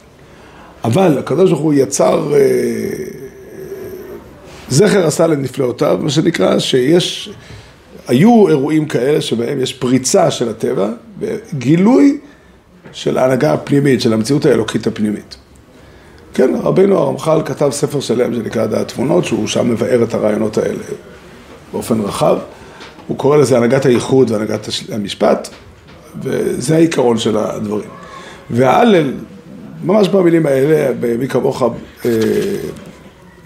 אבל 0.84 1.18
הקדוש 1.18 1.50
ברוך 1.50 1.62
הוא 1.62 1.74
יצר 1.74 2.32
זכר 4.68 5.06
עשה 5.06 5.26
לנפלאותיו, 5.26 5.98
מה 6.02 6.10
שנקרא 6.10 6.58
שיש, 6.58 7.30
היו 8.08 8.48
אירועים 8.48 8.86
כאלה 8.86 9.20
שבהם 9.20 9.60
יש 9.60 9.72
פריצה 9.72 10.30
של 10.30 10.48
הטבע 10.48 10.88
וגילוי 11.20 12.18
של 12.92 13.18
ההנהגה 13.18 13.52
הפנימית, 13.52 14.00
של 14.00 14.12
המציאות 14.12 14.46
האלוקית 14.46 14.86
הפנימית. 14.86 15.36
כן, 16.34 16.54
רבינו 16.62 16.98
הרמח"ל 16.98 17.40
כתב 17.44 17.68
ספר 17.72 18.00
שלם 18.00 18.34
שנקרא 18.34 18.66
דעת 18.66 18.88
תמונות, 18.88 19.24
שהוא 19.24 19.46
שם 19.46 19.70
מבאר 19.70 20.02
את 20.02 20.14
הרעיונות 20.14 20.58
האלה 20.58 20.82
באופן 21.72 22.00
רחב. 22.00 22.38
הוא 23.06 23.18
קורא 23.18 23.36
לזה 23.36 23.56
הנהגת 23.56 23.86
הייחוד 23.86 24.30
והנהגת 24.30 24.68
המשפט, 24.92 25.48
וזה 26.22 26.76
העיקרון 26.76 27.18
של 27.18 27.36
הדברים. 27.36 27.88
וההלל, 28.50 29.12
ממש 29.84 30.08
במילים 30.08 30.46
האלה, 30.46 30.92
מי 31.18 31.28
כמוך, 31.28 31.62
אה, 32.04 32.10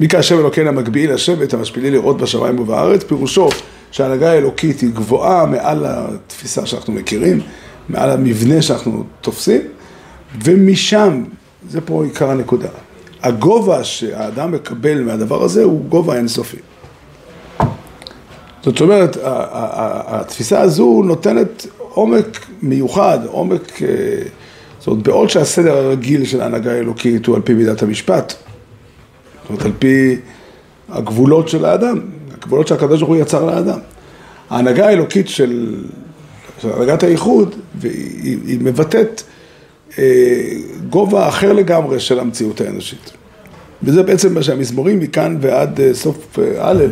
מי 0.00 0.08
כהשם 0.08 0.38
אלוקינו 0.38 0.68
המגביל 0.68 1.14
לשבת, 1.14 1.54
המשפילי 1.54 1.90
לראות 1.90 2.18
בשמיים 2.18 2.58
ובארץ, 2.58 3.04
פירושו 3.04 3.48
שההנהגה 3.90 4.30
האלוקית 4.30 4.80
היא 4.80 4.90
גבוהה 4.94 5.46
מעל 5.46 5.84
התפיסה 5.86 6.66
שאנחנו 6.66 6.92
מכירים, 6.92 7.40
מעל 7.88 8.10
המבנה 8.10 8.62
שאנחנו 8.62 9.04
תופסים, 9.20 9.60
ומשם, 10.44 11.24
זה 11.70 11.80
פה 11.80 12.04
עיקר 12.04 12.30
הנקודה, 12.30 12.68
הגובה 13.22 13.84
שהאדם 13.84 14.52
מקבל 14.52 15.02
מהדבר 15.02 15.42
הזה 15.44 15.64
הוא 15.64 15.84
גובה 15.88 16.16
אינסופי. 16.16 16.56
זאת 18.62 18.80
אומרת, 18.80 19.16
התפיסה 19.22 20.60
הזו 20.60 21.02
נותנת 21.04 21.66
עומק 21.78 22.46
מיוחד, 22.62 23.18
עומק, 23.26 23.82
אה, 23.82 23.88
זאת 24.78 24.86
אומרת, 24.86 25.02
בעוד 25.02 25.30
שהסדר 25.30 25.76
הרגיל 25.76 26.24
של 26.24 26.40
ההנהגה 26.40 26.72
האלוקית 26.72 27.26
הוא 27.26 27.36
על 27.36 27.42
פי 27.42 27.54
מידת 27.54 27.82
המשפט, 27.82 28.34
זאת 29.42 29.50
אומרת, 29.50 29.64
על 29.64 29.72
פי 29.78 30.16
הגבולות 30.88 31.48
של 31.48 31.64
האדם, 31.64 32.00
הגבולות 32.34 32.68
שהקדוש 32.68 33.00
ברוך 33.00 33.12
הוא 33.12 33.16
יצר 33.16 33.44
לאדם. 33.44 33.78
ההנהגה 34.50 34.86
האלוקית 34.86 35.28
של, 35.28 35.76
של 36.62 36.72
הנהגת 36.72 37.02
האיחוד, 37.02 37.54
היא, 37.82 38.58
מבטאת 38.60 39.22
אה, 39.98 40.04
גובה 40.90 41.28
אחר 41.28 41.52
לגמרי 41.52 42.00
של 42.00 42.20
המציאות 42.20 42.60
האנושית. 42.60 43.10
וזה 43.82 44.02
בעצם 44.02 44.34
מה 44.34 44.42
שהמזמורים 44.42 45.00
מכאן 45.00 45.38
ועד 45.40 45.80
אה, 45.80 45.94
סוף 45.94 46.38
הלל 46.58 46.90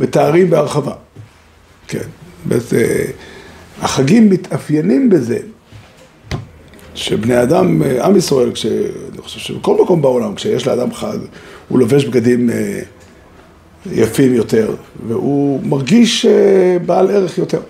מתארים 0.00 0.50
בהרחבה. 0.50 0.92
כן, 1.88 1.98
באמת, 2.44 2.74
אה, 2.74 3.04
החגים 3.80 4.30
מתאפיינים 4.30 5.10
בזה 5.10 5.38
שבני 6.94 7.42
אדם, 7.42 7.82
אה, 7.82 8.06
עם 8.06 8.16
ישראל, 8.16 8.52
כש... 8.52 8.66
אני 8.66 9.22
חושב 9.22 9.38
שבכל 9.38 9.82
מקום 9.82 10.02
בעולם, 10.02 10.34
כשיש 10.34 10.66
לאדם 10.66 10.94
חג, 10.94 11.18
הוא 11.68 11.78
לובש 11.78 12.04
בגדים 12.04 12.50
אה, 12.50 12.80
יפים 13.92 14.34
יותר, 14.34 14.74
והוא 15.06 15.60
מרגיש 15.64 16.26
בעל 16.86 17.10
ערך 17.10 17.38
יותר. 17.38 17.60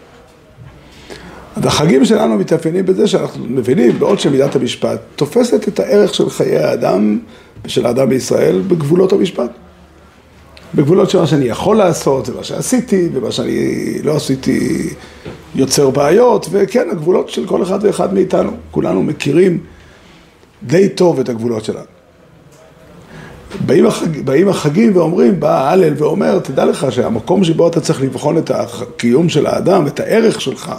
אז 1.57 1.67
החגים 1.67 2.05
שלנו 2.05 2.39
מתאפיינים 2.39 2.87
בזה 2.87 3.07
שאנחנו 3.07 3.45
מבינים, 3.49 3.99
בעוד 3.99 4.21
שמידת 4.21 4.57
המשפט 4.57 5.01
תופסת 5.17 5.69
את 5.69 5.81
הערך 5.81 6.15
של 6.15 6.31
חיי 6.31 6.59
האדם 6.59 7.19
ושל 7.65 7.87
האדם 7.87 8.09
בישראל 8.09 8.61
בגבולות 8.69 9.13
המשפט. 9.13 9.51
בגבולות 10.75 11.11
של 11.11 11.19
מה 11.19 11.27
שאני 11.27 11.45
יכול 11.45 11.77
לעשות, 11.77 12.29
ומה 12.29 12.45
שעשיתי, 12.45 13.09
ומה 13.13 13.33
שאני 13.33 14.03
לא 14.03 14.17
עשיתי 14.17 14.89
יוצר 15.55 15.91
בעיות, 15.91 16.47
וכן, 16.51 16.89
הגבולות 16.91 17.29
של 17.29 17.47
כל 17.47 17.63
אחד 17.63 17.79
ואחד 17.83 18.15
מאיתנו. 18.15 18.51
כולנו 18.71 19.03
מכירים 19.03 19.59
די 20.63 20.89
טוב 20.89 21.21
את 21.21 21.29
הגבולות 21.29 21.65
שלנו. 21.65 21.85
באים, 23.67 23.87
החג, 23.87 24.21
באים 24.21 24.49
החגים 24.49 24.97
ואומרים, 24.97 25.41
בא 25.41 25.71
הלל 25.71 25.95
ואומר, 25.97 26.39
תדע 26.39 26.65
לך 26.65 26.87
שהמקום 26.93 27.45
שבו 27.45 27.69
אתה 27.69 27.81
צריך 27.81 28.03
לבחון 28.03 28.39
את 28.39 28.51
הקיום 28.51 29.29
של 29.29 29.47
האדם, 29.47 29.87
את 29.87 30.01
הערך 30.01 30.41
שלך, 30.41 30.73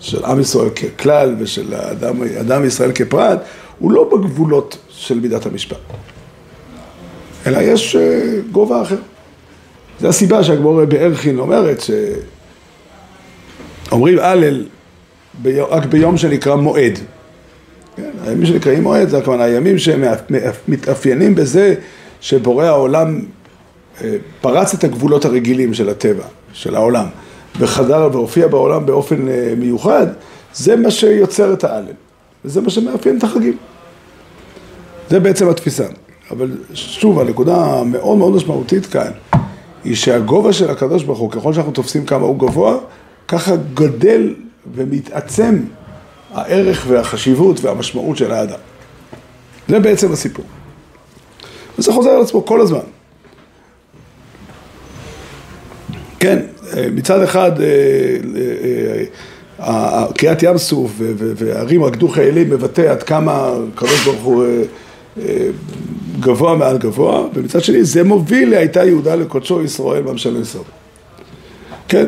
של 0.00 0.24
עם 0.24 0.40
ישראל 0.40 0.68
ככלל 0.70 1.34
ושל 1.38 1.74
אדם, 1.74 2.22
אדם 2.40 2.64
ישראל 2.64 2.92
כפרט, 2.94 3.38
הוא 3.78 3.92
לא 3.92 4.10
בגבולות 4.12 4.78
של 4.88 5.20
מידת 5.20 5.46
המשפט. 5.46 5.76
אלא 7.46 7.58
יש 7.58 7.96
אה, 7.96 8.40
גובה 8.52 8.82
אחר. 8.82 8.96
זו 10.00 10.08
הסיבה 10.08 10.44
שהגמור 10.44 10.84
בערכין 10.84 11.38
אומרת 11.38 11.82
שאומרים 13.88 14.18
הלל 14.18 14.66
רק 15.44 15.86
ביום 15.86 16.16
שנקרא 16.16 16.56
מועד. 16.56 16.98
כן, 17.96 18.10
הימים 18.24 18.46
שנקראים 18.46 18.82
מועד 18.82 19.08
זה 19.08 19.18
הכוונה 19.18 19.44
הימים 19.44 19.78
שמתאפיינים 19.78 21.34
בזה 21.34 21.74
שבורא 22.20 22.64
העולם 22.64 23.20
אה, 24.04 24.16
פרץ 24.40 24.74
את 24.74 24.84
הגבולות 24.84 25.24
הרגילים 25.24 25.74
של 25.74 25.88
הטבע, 25.88 26.24
של 26.52 26.74
העולם, 26.74 27.06
וחדר 27.58 28.08
והופיע 28.12 28.46
בעולם 28.46 28.86
באופן 28.86 29.28
אה, 29.28 29.54
מיוחד, 29.56 30.06
זה 30.54 30.76
מה 30.76 30.90
שיוצר 30.90 31.52
את 31.52 31.64
ההלל, 31.64 31.92
וזה 32.44 32.60
מה 32.60 32.70
שמאפיין 32.70 33.18
את 33.18 33.24
החגים. 33.24 33.56
זה 35.10 35.20
בעצם 35.20 35.48
התפיסה. 35.48 35.86
אבל 36.30 36.50
שוב, 36.74 37.20
הנקודה 37.20 37.64
המאוד 37.64 38.18
מאוד 38.18 38.32
משמעותית 38.32 38.86
כאן, 38.86 39.10
היא 39.84 39.94
שהגובה 39.94 40.52
של 40.52 40.70
הקדוש 40.70 41.02
ברוך 41.02 41.18
הוא, 41.18 41.30
ככל 41.30 41.52
שאנחנו 41.52 41.72
תופסים 41.72 42.06
כמה 42.06 42.26
הוא 42.26 42.38
גבוה, 42.38 42.78
ככה 43.28 43.52
גדל 43.74 44.34
ומתעצם 44.74 45.60
הערך 46.34 46.84
והחשיבות 46.88 47.64
והמשמעות 47.64 48.16
של 48.16 48.32
האדם. 48.32 48.58
זה 49.68 49.80
בעצם 49.80 50.12
הסיפור. 50.12 50.44
וזה 51.78 51.92
חוזר 51.92 52.10
על 52.10 52.22
עצמו 52.22 52.44
כל 52.44 52.60
הזמן. 52.60 52.80
כן, 56.20 56.38
מצד 56.92 57.22
אחד 57.22 57.60
אה, 57.60 57.66
אה, 58.36 59.04
אה, 59.60 60.06
קריאת 60.16 60.42
ים 60.42 60.58
סוף 60.58 60.92
והערים 61.16 61.84
רקדו 61.84 62.08
חיילים 62.08 62.50
מבטא 62.50 62.80
עד 62.80 63.02
כמה 63.02 63.50
הקדוש 63.74 64.04
ברוך 64.04 64.22
הוא 64.22 64.44
גבוה 66.20 66.54
מעל 66.54 66.78
גבוה, 66.78 67.26
ומצד 67.34 67.62
שני 67.62 67.84
זה 67.84 68.04
מוביל 68.04 68.50
להייתה 68.50 68.84
יהודה 68.84 69.14
לקודשו 69.14 69.62
ישראל 69.62 70.02
במשל 70.02 70.40
ישראל. 70.40 70.64
כן, 71.88 72.06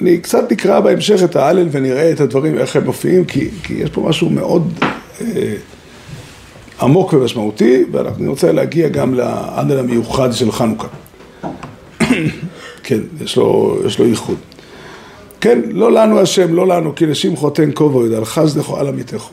אני 0.00 0.18
קצת 0.18 0.52
נקרא 0.52 0.80
בהמשך 0.80 1.20
את 1.24 1.36
ההלל 1.36 1.68
ונראה 1.70 2.12
את 2.12 2.20
הדברים, 2.20 2.58
איך 2.58 2.76
הם 2.76 2.84
מופיעים, 2.84 3.24
כי, 3.24 3.48
כי 3.62 3.74
יש 3.74 3.90
פה 3.90 4.00
משהו 4.00 4.30
מאוד 4.30 4.72
אה, 5.20 5.54
עמוק 6.80 7.12
ומשמעותי, 7.12 7.84
ואני 7.92 8.28
רוצה 8.28 8.52
להגיע 8.52 8.88
גם 8.88 9.14
להלל 9.14 9.78
המיוחד 9.78 10.32
של 10.32 10.52
חנוכה. 10.52 10.88
כן, 12.82 13.00
יש 13.20 13.36
לו, 13.36 13.78
יש 13.86 13.98
לו 13.98 14.06
ייחוד. 14.06 14.36
כן, 15.40 15.60
לא 15.70 15.92
לנו 15.92 16.20
השם, 16.20 16.54
לא 16.54 16.66
לנו, 16.68 16.94
כי 16.94 17.06
לשמחו 17.06 17.50
תן 17.50 17.70
כובו, 17.74 18.06
ידע, 18.06 18.24
חסדכו 18.24 18.76
על 18.76 18.88
עמיתךו. 18.88 19.30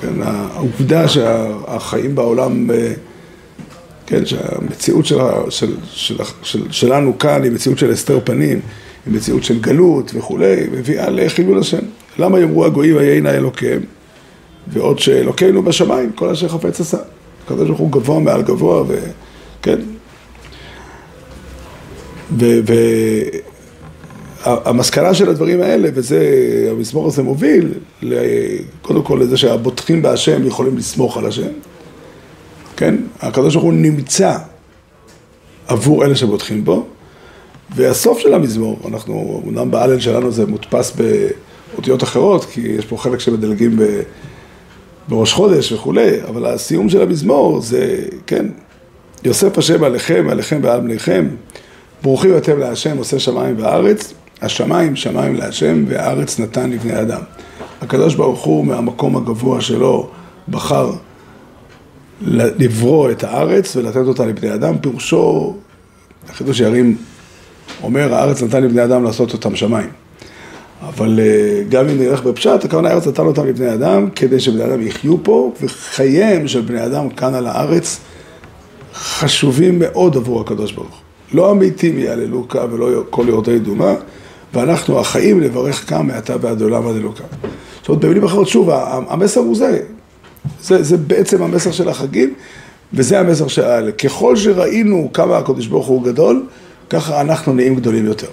כן, 0.00 0.22
העובדה 0.22 1.08
שהחיים 1.08 2.14
בעולם, 2.14 2.70
אה, 2.70 2.92
כן, 4.08 4.26
שהמציאות 4.26 5.06
של, 5.06 5.16
של, 5.48 5.72
של, 5.92 6.16
של, 6.42 6.72
שלנו 6.72 7.18
כאן 7.18 7.42
היא 7.42 7.52
מציאות 7.52 7.78
של 7.78 7.90
הסתר 7.90 8.20
פנים, 8.24 8.60
היא 9.06 9.14
מציאות 9.14 9.44
של 9.44 9.60
גלות 9.60 10.10
וכולי, 10.14 10.56
מביאה 10.72 11.10
לחילול 11.10 11.58
השם. 11.58 11.78
למה 12.18 12.40
יאמרו 12.40 12.64
הגויים 12.64 12.98
היינה 12.98 13.30
אלוקיהם, 13.30 13.80
ועוד 14.72 14.98
שאלוקינו 14.98 15.62
בשמיים, 15.62 16.12
כל 16.12 16.28
אשר 16.28 16.48
חפץ 16.48 16.80
עשה. 16.80 16.96
הקדוש 17.44 17.66
ברוך 17.68 17.80
הוא 17.80 17.92
גבוה 17.92 18.20
מעל 18.20 18.42
גבוה, 18.42 18.84
וכן. 18.88 19.78
והמסקנה 24.44 25.14
של 25.14 25.30
הדברים 25.30 25.62
האלה, 25.62 25.88
וזה, 25.94 26.22
המזמור 26.70 27.06
הזה 27.06 27.22
מוביל, 27.22 27.68
קודם 28.82 29.02
כל 29.02 29.18
לזה 29.22 29.36
שהבוטחים 29.36 30.02
בהשם 30.02 30.46
יכולים 30.46 30.76
לסמוך 30.76 31.16
על 31.16 31.26
השם. 31.26 31.50
כן? 32.78 32.94
הקדוש 33.20 33.54
ברוך 33.54 33.64
הוא 33.64 33.72
נמצא 33.72 34.36
עבור 35.66 36.04
אלה 36.04 36.16
שבוטחים 36.16 36.64
בו, 36.64 36.86
והסוף 37.74 38.18
של 38.18 38.34
המזמור, 38.34 38.78
אנחנו, 38.88 39.42
אמנם 39.46 39.70
בהלל 39.70 40.00
שלנו 40.00 40.30
זה 40.32 40.46
מודפס 40.46 40.96
באותיות 40.96 42.02
אחרות, 42.02 42.44
כי 42.44 42.60
יש 42.60 42.86
פה 42.86 42.96
חלק 42.96 43.20
שמדלגים 43.20 43.76
ב, 43.76 43.82
בראש 45.08 45.32
חודש 45.32 45.72
וכולי, 45.72 46.22
אבל 46.28 46.46
הסיום 46.46 46.88
של 46.88 47.02
המזמור 47.02 47.60
זה, 47.60 47.96
כן, 48.26 48.46
יוסף 49.24 49.58
השם 49.58 49.84
עליכם, 49.84 50.26
עליכם 50.30 50.60
ועל 50.62 50.80
בניכם, 50.80 51.28
ברוכים 52.02 52.36
אתם 52.36 52.58
להשם 52.58 52.98
עושה 52.98 53.18
שמיים 53.18 53.54
וארץ, 53.58 54.12
השמיים 54.42 54.96
שמיים 54.96 55.34
להשם 55.34 55.84
והארץ 55.88 56.38
נתן 56.38 56.70
לבני 56.70 57.00
אדם. 57.00 57.20
הקדוש 57.80 58.14
ברוך 58.14 58.44
הוא 58.44 58.66
מהמקום 58.66 59.16
הגבוה 59.16 59.60
שלו 59.60 60.10
בחר 60.48 60.92
לברוא 62.20 63.10
את 63.10 63.24
הארץ 63.24 63.76
ולתת 63.76 64.06
אותה 64.06 64.26
לבני 64.26 64.54
אדם, 64.54 64.78
פירושו, 64.78 65.54
החידוש 66.28 66.60
ירים 66.60 66.96
אומר, 67.82 68.14
הארץ 68.14 68.42
נתן 68.42 68.62
לבני 68.62 68.84
אדם 68.84 69.04
לעשות 69.04 69.32
אותם 69.32 69.56
שמיים. 69.56 69.90
אבל 70.82 71.20
אה, 71.20 71.62
גם 71.68 71.88
אם 71.88 71.98
נלך 71.98 72.22
בפשט, 72.22 72.64
הכוונה 72.64 72.88
הארץ 72.88 73.06
נתן 73.06 73.22
אותם 73.22 73.46
לבני 73.46 73.74
אדם 73.74 74.10
כדי 74.10 74.40
שבני 74.40 74.64
אדם 74.64 74.82
יחיו 74.82 75.24
פה, 75.24 75.52
וחייהם 75.62 76.48
של 76.48 76.60
בני 76.60 76.86
אדם 76.86 77.10
כאן 77.10 77.34
על 77.34 77.46
הארץ 77.46 78.00
חשובים 78.94 79.78
מאוד 79.78 80.16
עבור 80.16 80.40
הקדוש 80.40 80.72
ברוך 80.72 80.88
הוא. 80.88 80.96
לא 81.32 81.50
המתים 81.50 81.98
יעללו 81.98 82.48
כאן 82.48 82.72
ולא 82.72 83.02
כל 83.10 83.24
יורדי 83.28 83.58
דומה, 83.58 83.94
ואנחנו 84.54 85.00
החיים 85.00 85.40
לברך 85.40 85.90
כאן 85.90 86.06
מעתה 86.06 86.36
ועד 86.40 86.62
עולם 86.62 86.88
עד 86.88 86.96
אלוקם. 86.96 87.24
זאת 87.80 87.88
אומרת, 87.88 88.04
במילים 88.04 88.24
אחרות, 88.24 88.48
שוב, 88.48 88.70
המסר 89.08 89.40
הוא 89.40 89.56
זה. 89.56 89.82
זה, 90.62 90.82
זה 90.82 90.96
בעצם 90.96 91.42
המסר 91.42 91.72
של 91.72 91.88
החגים, 91.88 92.34
וזה 92.92 93.20
המסר 93.20 93.48
של... 93.48 93.90
ככל 93.90 94.36
שראינו 94.36 95.10
כמה 95.12 95.38
הקדוש 95.38 95.66
ברוך 95.66 95.86
הוא 95.86 96.04
גדול, 96.04 96.46
ככה 96.90 97.20
אנחנו 97.20 97.52
נהיים 97.52 97.74
גדולים 97.74 98.06
יותר. 98.06 98.28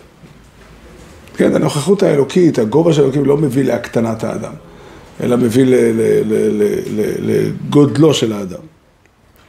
כן, 1.38 1.56
הנוכחות 1.56 2.04
האלוקית, 2.04 2.60
הגובה 2.60 2.94
של 2.94 3.02
האלוקים 3.02 3.26
לא 3.26 3.38
מביא 3.38 3.64
להקטנת 3.64 4.24
האדם. 4.24 4.54
אלא 5.24 5.38
מביא 5.38 5.66
לגודלו 7.20 8.14
של 8.14 8.34
האדם. 8.34 8.62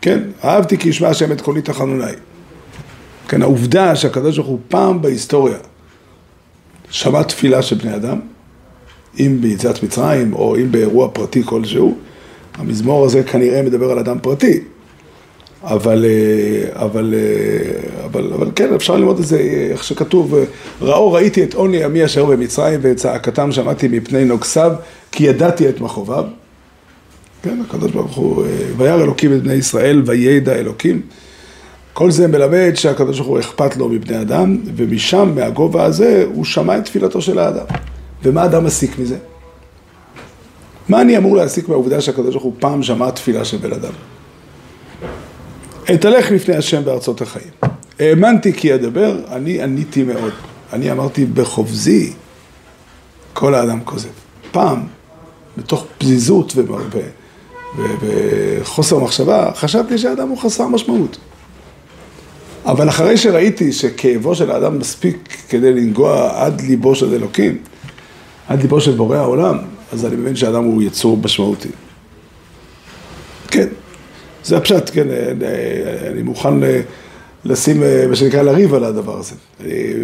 כן, 0.00 0.20
אהבתי 0.44 0.78
כי 0.78 0.88
ישמע 0.88 1.08
השם 1.08 1.32
את 1.32 1.40
קולי 1.40 1.62
תחנוני. 1.62 2.12
כן, 3.28 3.42
העובדה 3.42 3.96
שהקדוש 3.96 4.36
ברוך 4.36 4.48
הוא 4.48 4.58
פעם 4.68 5.02
בהיסטוריה 5.02 5.58
שמע 6.90 7.22
תפילה 7.22 7.62
של 7.62 7.76
בני 7.76 7.96
אדם, 7.96 8.20
אם 9.20 9.38
ביציאת 9.40 9.82
מצרים 9.82 10.32
או 10.32 10.56
אם 10.56 10.72
באירוע 10.72 11.08
פרטי 11.12 11.42
כלשהו, 11.44 11.96
המזמור 12.56 13.04
הזה 13.04 13.22
כנראה 13.22 13.62
מדבר 13.62 13.90
על 13.90 13.98
אדם 13.98 14.18
פרטי, 14.22 14.60
אבל, 15.62 16.04
אה, 16.04 16.82
אבל, 16.84 17.14
אה, 17.14 18.04
אבל, 18.04 18.32
אבל 18.32 18.50
כן, 18.54 18.74
אפשר 18.74 18.96
ללמוד 18.96 19.18
את 19.18 19.26
זה, 19.26 19.38
איך 19.70 19.84
שכתוב, 19.84 20.34
ראו 20.80 21.12
ראיתי 21.12 21.44
את 21.44 21.54
עוני 21.54 21.84
עמי 21.84 22.04
אשר 22.04 22.24
במצרים 22.24 22.80
ואת 22.82 22.96
צעקתם 22.96 23.52
שמעתי 23.52 23.88
מפני 23.88 24.24
נוגסיו, 24.24 24.72
כי 25.12 25.24
ידעתי 25.24 25.68
את 25.68 25.80
מכאוביו. 25.80 26.24
כן, 27.42 27.58
הקדוש 27.68 27.92
ברוך 27.92 28.16
הוא, 28.16 28.44
אה, 28.44 28.48
וירא 28.76 29.02
אלוקים 29.02 29.32
את 29.32 29.42
בני 29.42 29.54
ישראל 29.54 30.02
וידע 30.06 30.54
אלוקים. 30.54 31.00
כל 31.92 32.10
זה 32.10 32.26
מלמד 32.26 32.72
שהקדוש 32.74 33.16
ברוך 33.18 33.28
הוא 33.28 33.38
אכפת 33.38 33.76
לו 33.76 33.88
מבני 33.88 34.20
אדם, 34.20 34.56
ומשם, 34.76 35.32
מהגובה 35.34 35.84
הזה, 35.84 36.24
הוא 36.34 36.44
שמע 36.44 36.78
את 36.78 36.84
תפילתו 36.84 37.20
של 37.20 37.38
האדם. 37.38 37.64
ומה 38.22 38.44
אדם 38.44 38.64
מסיק 38.64 38.98
מזה? 38.98 39.16
מה 40.88 41.00
אני 41.00 41.16
אמור 41.16 41.36
להסיק 41.36 41.68
מהעובדה 41.68 42.00
שהקדוש 42.00 42.30
ברוך 42.30 42.44
הוא 42.44 42.52
פעם 42.58 42.82
שמע 42.82 43.10
תפילה 43.10 43.44
של 43.44 43.56
בן 43.56 43.72
אדם? 43.72 43.92
אתהלך 45.94 46.30
לפני 46.30 46.56
השם 46.56 46.84
בארצות 46.84 47.20
החיים. 47.20 47.50
האמנתי 48.00 48.52
כי 48.52 48.74
אדבר, 48.74 49.18
אני 49.32 49.62
עניתי 49.62 50.02
מאוד. 50.02 50.32
אני 50.72 50.92
אמרתי 50.92 51.24
בחובזי, 51.24 52.12
כל 53.32 53.54
האדם 53.54 53.80
כוזב. 53.84 54.08
פעם, 54.50 54.82
בתוך 55.56 55.84
פזיזות 55.98 56.54
וחוסר 58.00 58.98
מחשבה, 58.98 59.50
חשבתי 59.54 59.98
שהאדם 59.98 60.28
הוא 60.28 60.38
חסר 60.38 60.68
משמעות. 60.68 61.18
אבל 62.64 62.88
אחרי 62.88 63.16
שראיתי 63.16 63.72
שכאבו 63.72 64.34
של 64.34 64.50
האדם 64.50 64.78
מספיק 64.78 65.28
כדי 65.48 65.72
לנגוע 65.72 66.44
עד 66.44 66.60
ליבו 66.60 66.94
של 66.94 67.14
אלוקים, 67.14 67.58
עד 68.48 68.62
ליבו 68.62 68.80
של 68.80 68.96
בורא 68.96 69.16
העולם, 69.16 69.58
אז 69.92 70.06
אני 70.06 70.16
מבין 70.16 70.36
שהאדם 70.36 70.64
הוא 70.64 70.82
יצור 70.82 71.16
משמעותי. 71.16 71.68
כן, 73.48 73.66
זה 74.44 74.56
הפשט, 74.56 74.90
כן, 74.92 75.10
אה, 75.10 75.16
אה, 75.16 76.10
אני 76.10 76.22
מוכן 76.22 76.64
אה, 76.64 76.80
לשים, 77.44 77.82
מה 78.08 78.16
שנקרא, 78.16 78.42
לריב 78.42 78.74
על 78.74 78.84
הדבר 78.84 79.18
הזה. 79.18 79.34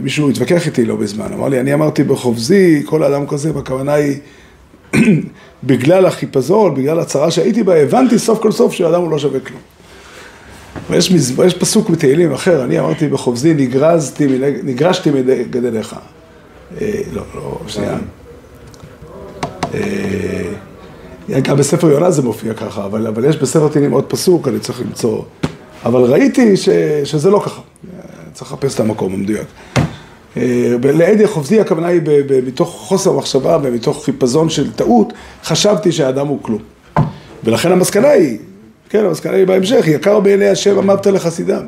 מישהו 0.03 0.31
התווכח 0.31 0.67
איתי 0.67 0.85
לא 0.85 0.97
בזמן, 0.97 1.33
אמר 1.33 1.49
לי, 1.49 1.61
אני 1.61 1.75
אמרתי 1.75 2.05
בחובזי, 2.05 2.83
כל 2.87 3.03
האדם 3.03 3.27
כזה, 3.27 3.53
בכוונה 3.53 3.95
היא, 3.95 4.19
בגלל 5.65 6.07
החיפזון, 6.07 6.75
בגלל 6.75 7.01
הצרה 7.01 7.31
שהייתי 7.31 7.63
בה, 7.63 7.77
הבנתי 7.77 8.19
סוף 8.19 8.39
כל 8.39 8.53
סוף 8.53 8.73
שהאדם 8.73 9.01
הוא 9.01 9.11
לא 9.11 9.19
שווה 9.19 9.41
כלום. 9.41 9.61
יש, 10.91 11.11
יש 11.47 11.55
פסוק 11.55 11.91
בתהילים 11.91 12.33
אחר, 12.33 12.65
אני 12.65 12.81
אמרתי 12.81 13.09
בחובזי, 13.09 13.55
נגרזתי, 13.55 14.27
נגרשתי 14.63 15.11
מגדליך. 15.11 15.97
לא, 17.13 17.23
לא, 17.35 17.59
שנייה. 17.67 17.99
גם 21.43 21.57
בספר 21.57 21.91
יונה 21.91 22.11
זה 22.11 22.23
מופיע 22.23 22.55
ככה, 22.55 22.85
אבל, 22.85 23.07
אבל 23.07 23.25
יש 23.25 23.37
בספר 23.37 23.69
תהילים 23.69 23.93
עוד 23.93 24.05
פסוק, 24.05 24.49
אני 24.49 24.59
צריך 24.59 24.81
למצוא. 24.81 25.23
אבל 25.85 26.03
ראיתי 26.03 26.57
ש, 26.57 26.69
שזה 27.05 27.31
לא 27.31 27.43
ככה, 27.45 27.61
צריך 28.33 28.53
לחפש 28.53 28.75
את 28.75 28.81
המקום 28.81 29.15
המדויק. 29.15 29.47
אה, 30.37 30.75
לעדי 30.83 31.27
חובזי 31.27 31.61
הכוונה 31.61 31.87
היא 31.87 32.01
מתוך 32.47 32.71
חוסר 32.71 33.13
מחשבה 33.13 33.59
ומתוך 33.63 34.05
חיפזון 34.05 34.51
של 34.51 34.73
טעות, 34.73 35.13
חשבתי 35.45 35.93
שהאדם 35.93 36.27
הוא 36.27 36.39
כלום. 36.43 36.63
ולכן 37.45 37.73
המסקנה 37.73 38.09
היא, 38.09 38.39
כן, 38.89 39.05
המסקנה 39.05 39.37
היא 39.37 39.47
בהמשך, 39.47 39.85
יקר 39.87 40.21
בעיני 40.21 40.49
השם 40.49 40.79
אמרת 40.79 41.07
לחסידם. 41.07 41.65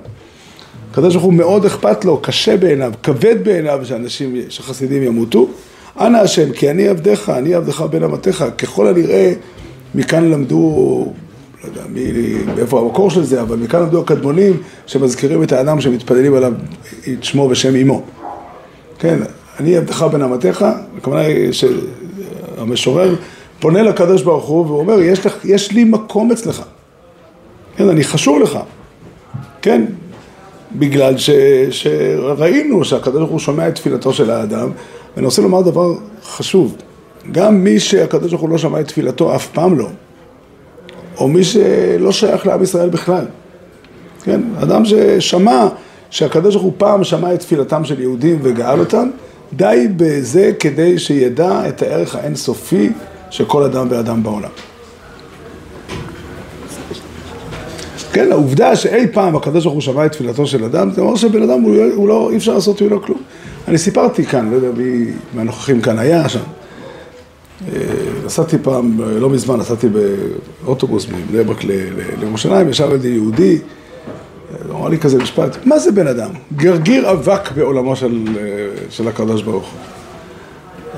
הקדוש 0.93 1.15
ברוך 1.15 1.25
הוא 1.25 1.33
מאוד 1.33 1.65
אכפת 1.65 2.05
לו, 2.05 2.19
קשה 2.19 2.57
בעיניו, 2.57 2.93
כבד 3.03 3.45
בעיניו 3.45 3.81
שאנשים, 3.85 4.37
שחסידים 4.49 5.03
ימותו. 5.03 5.49
אנא 6.01 6.19
השם, 6.19 6.53
כי 6.53 6.71
אני 6.71 6.89
עבדיך, 6.89 7.31
אני 7.31 7.55
עבדך 7.55 7.81
בין 7.81 8.03
אמתיך, 8.03 8.45
ככל 8.59 8.87
הנראה 8.87 9.33
מכאן 9.95 10.31
למדו, 10.31 11.13
לא 11.63 11.69
יודע 11.69 11.81
מי, 11.89 12.13
מאיפה 12.57 12.81
המקור 12.81 13.11
של 13.11 13.25
זה, 13.25 13.43
אבל 13.43 13.57
מכאן 13.57 13.83
למדו 13.83 14.01
הקדמונים 14.01 14.53
שמזכירים 14.87 15.43
את 15.43 15.53
האדם 15.53 15.81
שמתפללים 15.81 16.35
עליו 16.35 16.53
את 17.13 17.25
שמו 17.25 17.49
ושם 17.51 17.77
אמו. 17.77 18.03
כן, 18.99 19.19
אני 19.61 19.77
עבדך 19.77 20.03
בין 20.13 20.23
אמתיך, 20.23 20.65
הכוונה 20.99 21.21
היא 21.21 21.53
שהמשורר 21.53 23.15
פונה 23.61 23.83
לקדוש 23.83 24.23
ברוך 24.23 24.45
הוא 24.45 24.67
ואומר, 24.67 25.01
יש, 25.01 25.27
לך, 25.27 25.45
יש 25.45 25.73
לי 25.73 25.85
מקום 25.85 26.33
אצלך. 26.33 26.63
כן, 27.77 27.89
אני 27.89 28.05
חשוב 28.05 28.43
לך. 28.43 28.59
כן, 29.63 29.85
בגלל 30.73 31.19
ש, 31.19 31.31
שראינו 31.71 32.85
שהקדוש 32.85 33.19
ברוך 33.19 33.31
הוא 33.31 33.39
שומע 33.39 33.69
את 33.69 33.75
תפילתו 33.75 34.13
של 34.13 34.31
האדם, 34.31 34.71
ואני 35.17 35.27
רוצה 35.27 35.43
לומר 35.43 35.63
דבר 35.63 35.95
חשוב, 36.25 36.77
גם 37.33 37.65
מי 37.65 37.81
שהקדוש 37.81 38.31
ברוך 38.31 38.43
הוא 38.43 38.51
לא 38.51 38.59
שמע 38.59 38.81
את 38.81 38.89
תפילתו, 38.89 39.35
אף 39.35 39.49
פעם 39.49 39.79
לא, 39.79 39.89
או 41.19 41.29
מי 41.29 41.45
שלא 41.45 42.13
שייך 42.13 42.47
לעם 42.47 42.63
ישראל 42.63 42.89
בכלל, 42.89 43.25
כן, 44.25 44.41
אדם 44.63 44.83
ששמע 44.85 45.69
שהקדוש 46.11 46.55
ברוך 46.55 46.65
הוא 46.65 46.73
פעם 46.77 47.05
שמע 47.05 47.35
את 47.35 47.41
תפילתם 47.41 47.85
של 47.85 48.01
יהודים 48.01 48.39
וגאל 48.43 48.81
אותם, 48.81 49.09
די 49.53 49.89
בזה 49.97 50.53
כדי 50.59 50.99
שידע 50.99 51.69
את 51.69 51.83
הערך 51.83 52.17
האינסופי 52.17 52.91
של 53.31 53.45
כל 53.45 53.63
אדם 53.63 53.87
ואדם 53.91 54.23
בעולם. 54.23 54.51
כן, 58.13 58.33
העובדה 58.33 58.77
שאי 58.77 59.07
פעם 59.13 59.37
הקדוש 59.37 59.65
ברוך 59.65 59.75
הוא 59.75 59.83
שמע 59.83 60.07
את 60.07 60.13
תפילתו 60.13 60.47
של 60.47 60.65
אדם, 60.65 60.91
זה 60.91 61.01
אומר 61.01 61.17
שבן 61.17 61.43
אדם 61.43 61.61
הוא, 61.61 61.77
הוא 61.95 62.09
לא, 62.09 62.31
אי 62.31 62.37
אפשר 62.37 62.55
לעשות 62.55 62.83
ממנו 62.83 63.03
כלום. 63.03 63.21
אני 63.69 63.79
סיפרתי 63.79 64.27
כאן, 64.27 64.51
לא 64.51 64.57
יודע 64.57 64.83
מי 64.83 65.07
מהנוכחים 65.35 65.81
כאן 65.81 65.99
היה 65.99 66.29
שם. 66.29 66.41
אה, 67.69 67.81
נסעתי 68.25 68.57
פעם, 68.63 69.01
לא 69.01 69.31
מזמן, 69.31 69.57
נסעתי 69.57 69.87
באוטובוס 70.65 71.07
מבני 71.09 71.45
ברק 71.45 71.65
לירושלים, 72.21 72.69
ישב 72.69 72.89
ידי 72.95 73.09
יהודי, 73.09 73.59
אמר 74.71 74.89
לי 74.89 74.99
כזה 74.99 75.19
משפט, 75.19 75.57
מה 75.65 75.79
זה 75.79 75.93
בן 75.93 76.07
אדם? 76.07 76.31
גרגיר 76.57 77.11
אבק 77.11 77.53
בעולמו 77.53 77.97
של, 77.97 78.25
אה, 78.37 78.43
של 78.91 79.09
הקדוש 79.09 79.43
ברוך 79.43 79.65
הוא. 79.65 79.81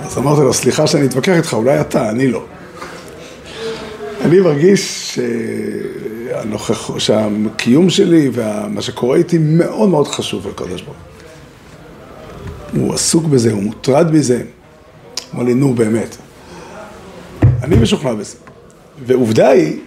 אז 0.05 0.19
אמרתי 0.19 0.41
לו, 0.41 0.55
סליחה 0.55 0.87
שאני 0.87 1.07
אתווכח 1.07 1.37
איתך, 1.37 1.55
אולי 1.55 1.81
אתה, 1.81 2.11
אני 2.11 2.29
לא. 2.29 2.45
אני 4.25 4.41
מרגיש 4.41 5.15
שהנוכח, 5.15 6.99
שהקיום 6.99 7.91
שלי 7.91 8.31
ומה 8.33 8.83
שקורה 8.83 9.17
איתי 9.17 9.39
מאוד 9.39 9.89
מאוד 9.89 10.09
חשוב 10.09 10.49
לקדוש 10.49 10.83
ברוך 10.83 10.97
הוא. 10.97 11.16
הוא 12.77 12.95
עסוק 12.95 13.25
בזה, 13.25 13.53
הוא 13.53 13.63
מוטרד 13.63 14.11
בזה. 14.11 14.43
אמר 15.35 15.43
לי, 15.43 15.55
נו 15.55 15.75
באמת. 15.75 16.17
אני 17.63 17.77
משוכנע 17.77 18.15
בזה. 18.15 18.37
ועובדה 19.07 19.49
היא, 19.49 19.79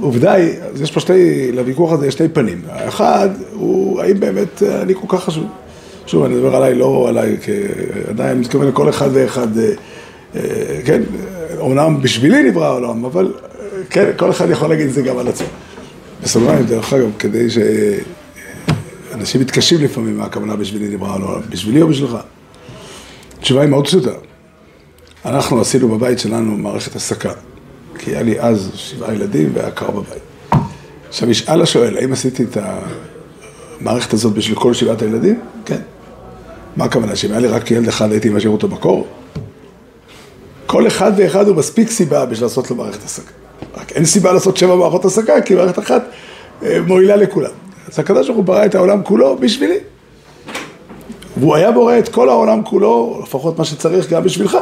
עובדה 0.00 0.32
היא, 0.32 0.50
אז 0.62 0.80
יש 0.80 0.90
פה 0.90 1.00
שתי, 1.00 1.52
לוויכוח 1.52 1.92
הזה 1.92 2.06
יש 2.06 2.14
שתי 2.14 2.28
פנים. 2.28 2.62
האחד 2.68 3.28
הוא, 3.52 4.02
האם 4.02 4.20
באמת 4.20 4.62
אני 4.62 4.94
כל 4.94 5.06
כך 5.16 5.24
חשוב? 5.24 5.44
שוב, 6.06 6.24
אני 6.24 6.34
מדבר 6.34 6.56
עליי, 6.56 6.74
לא 6.74 7.08
עליי, 7.08 7.36
כי 7.42 7.52
עדיין 8.08 8.40
מתכוון 8.40 8.68
לכל 8.68 8.88
אחד 8.88 9.08
ואחד, 9.12 9.58
אה, 9.58 9.70
אה, 10.36 10.40
כן, 10.84 11.02
אומנם 11.58 12.02
בשבילי 12.02 12.42
נברא 12.42 12.66
העולם, 12.66 13.04
אבל 13.04 13.32
כן, 13.90 14.10
כל 14.16 14.30
אחד 14.30 14.50
יכול 14.50 14.68
להגיד 14.68 14.86
את 14.86 14.92
זה 14.92 15.02
גם 15.02 15.18
על 15.18 15.28
עצמו. 15.28 15.46
בסוגריים, 16.22 16.66
דרך 16.66 16.92
אגב, 16.92 17.10
כדי 17.18 17.46
שאנשים 19.12 19.40
מתקשים 19.40 19.80
לפעמים 19.80 20.18
מה 20.18 20.24
הכוונה 20.24 20.56
בשבילי 20.56 20.88
נברא 20.88 21.08
העולם, 21.08 21.40
בשבילי 21.48 21.82
או 21.82 21.88
בשבילך? 21.88 22.16
התשובה 23.38 23.60
היא 23.60 23.70
מאוד 23.70 23.86
פשוטה. 23.86 24.10
אנחנו 25.24 25.60
עשינו 25.60 25.88
בבית 25.88 26.18
שלנו 26.18 26.56
מערכת 26.56 26.96
הסקה, 26.96 27.32
כי 27.98 28.10
היה 28.10 28.22
לי 28.22 28.40
אז 28.40 28.70
שבעה 28.74 29.14
ילדים 29.14 29.50
והיה 29.54 29.70
קר 29.70 29.90
בבית. 29.90 30.22
עכשיו 31.08 31.30
ישאל 31.30 31.62
השואל, 31.62 31.96
האם 31.96 32.12
עשיתי 32.12 32.42
את 32.42 32.56
המערכת 33.80 34.12
הזאת 34.12 34.32
בשביל 34.32 34.58
כל 34.58 34.74
שבעת 34.74 35.02
הילדים? 35.02 35.40
כן. 35.64 35.80
מה 36.76 36.84
הכוונה, 36.84 37.16
שאם 37.16 37.30
היה 37.30 37.40
לי 37.40 37.48
רק 37.48 37.70
ילד 37.70 37.88
אחד 37.88 38.12
הייתי 38.12 38.28
משאיר 38.28 38.52
אותו 38.52 38.68
בקור? 38.68 39.06
כל 40.66 40.86
אחד 40.86 41.12
ואחד 41.16 41.48
הוא 41.48 41.56
מספיק 41.56 41.90
סיבה 41.90 42.26
בשביל 42.26 42.44
לעשות 42.44 42.70
לו 42.70 42.76
מערכת 42.76 43.04
השגה. 43.04 43.30
רק 43.76 43.92
אין 43.92 44.04
סיבה 44.04 44.32
לעשות 44.32 44.56
שבע 44.56 44.76
מערכות 44.76 45.04
השגה, 45.04 45.42
כי 45.42 45.54
מערכת 45.54 45.78
אחת 45.78 46.02
אה, 46.62 46.80
מועילה 46.86 47.16
לכולם. 47.16 47.61
אז 47.88 47.98
הקדוש 47.98 48.26
ברוך 48.26 48.36
הוא 48.36 48.44
ברא 48.44 48.66
את 48.66 48.74
העולם 48.74 49.02
כולו 49.02 49.36
בשבילי. 49.36 49.78
והוא 51.36 51.54
היה 51.54 51.72
בורא 51.72 51.98
את 51.98 52.08
כל 52.08 52.28
העולם 52.28 52.64
כולו, 52.64 53.20
לפחות 53.22 53.58
מה 53.58 53.64
שצריך 53.64 54.10
גם 54.10 54.24
בשבילך. 54.24 54.58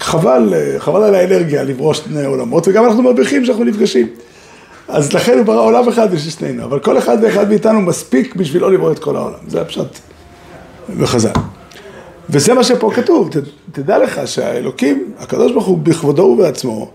חבל, 0.00 0.54
אה, 0.54 0.74
חבל 0.78 1.02
על 1.02 1.14
האנרגיה 1.14 1.62
לברוא 1.62 1.94
שני 1.94 2.24
עולמות, 2.24 2.68
וגם 2.68 2.84
אנחנו 2.84 3.02
מרוויחים 3.02 3.44
שאנחנו 3.44 3.64
נפגשים. 3.64 4.06
אז 4.88 5.12
לכן 5.12 5.38
הוא 5.38 5.46
ברא 5.46 5.60
עולם 5.60 5.88
אחד 5.88 6.10
בשביל 6.12 6.32
שנינו, 6.32 6.64
אבל 6.64 6.78
כל 6.78 6.98
אחד 6.98 7.16
ואחד 7.22 7.48
מאיתנו 7.48 7.80
מספיק 7.80 8.34
בשביל 8.34 8.62
לא 8.62 8.72
לברוא 8.72 8.92
את 8.92 8.98
כל 8.98 9.16
העולם. 9.16 9.38
זה 9.48 9.60
הפשט 9.60 9.98
בחז"ל. 10.98 11.30
וזה 12.30 12.54
מה 12.54 12.64
שפה 12.64 12.90
כתוב, 12.94 13.30
ת, 13.30 13.36
תדע 13.72 13.98
לך 13.98 14.20
שהאלוקים, 14.24 15.12
הקדוש 15.18 15.52
ברוך 15.52 15.66
הוא 15.66 15.78
בכבודו 15.78 16.22
ובעצמו, 16.22 16.90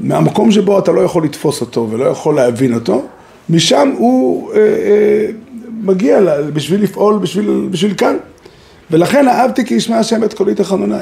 מהמקום 0.00 0.52
שבו 0.52 0.78
אתה 0.78 0.92
לא 0.92 1.00
יכול 1.00 1.24
לתפוס 1.24 1.60
אותו 1.60 1.88
ולא 1.90 2.04
יכול 2.04 2.34
להבין 2.34 2.74
אותו, 2.74 3.02
משם 3.48 3.92
הוא 3.98 4.52
אה, 4.52 4.58
אה, 4.58 5.26
מגיע 5.82 6.20
לה, 6.20 6.42
בשביל 6.42 6.82
לפעול, 6.82 7.18
בשביל, 7.18 7.68
בשביל 7.70 7.94
כאן. 7.94 8.16
ולכן 8.90 9.28
אהבתי 9.28 9.64
כי 9.64 9.74
ישמע 9.74 9.98
השם 9.98 10.24
את 10.24 10.34
קולי 10.34 10.54
תחנוני. 10.54 10.96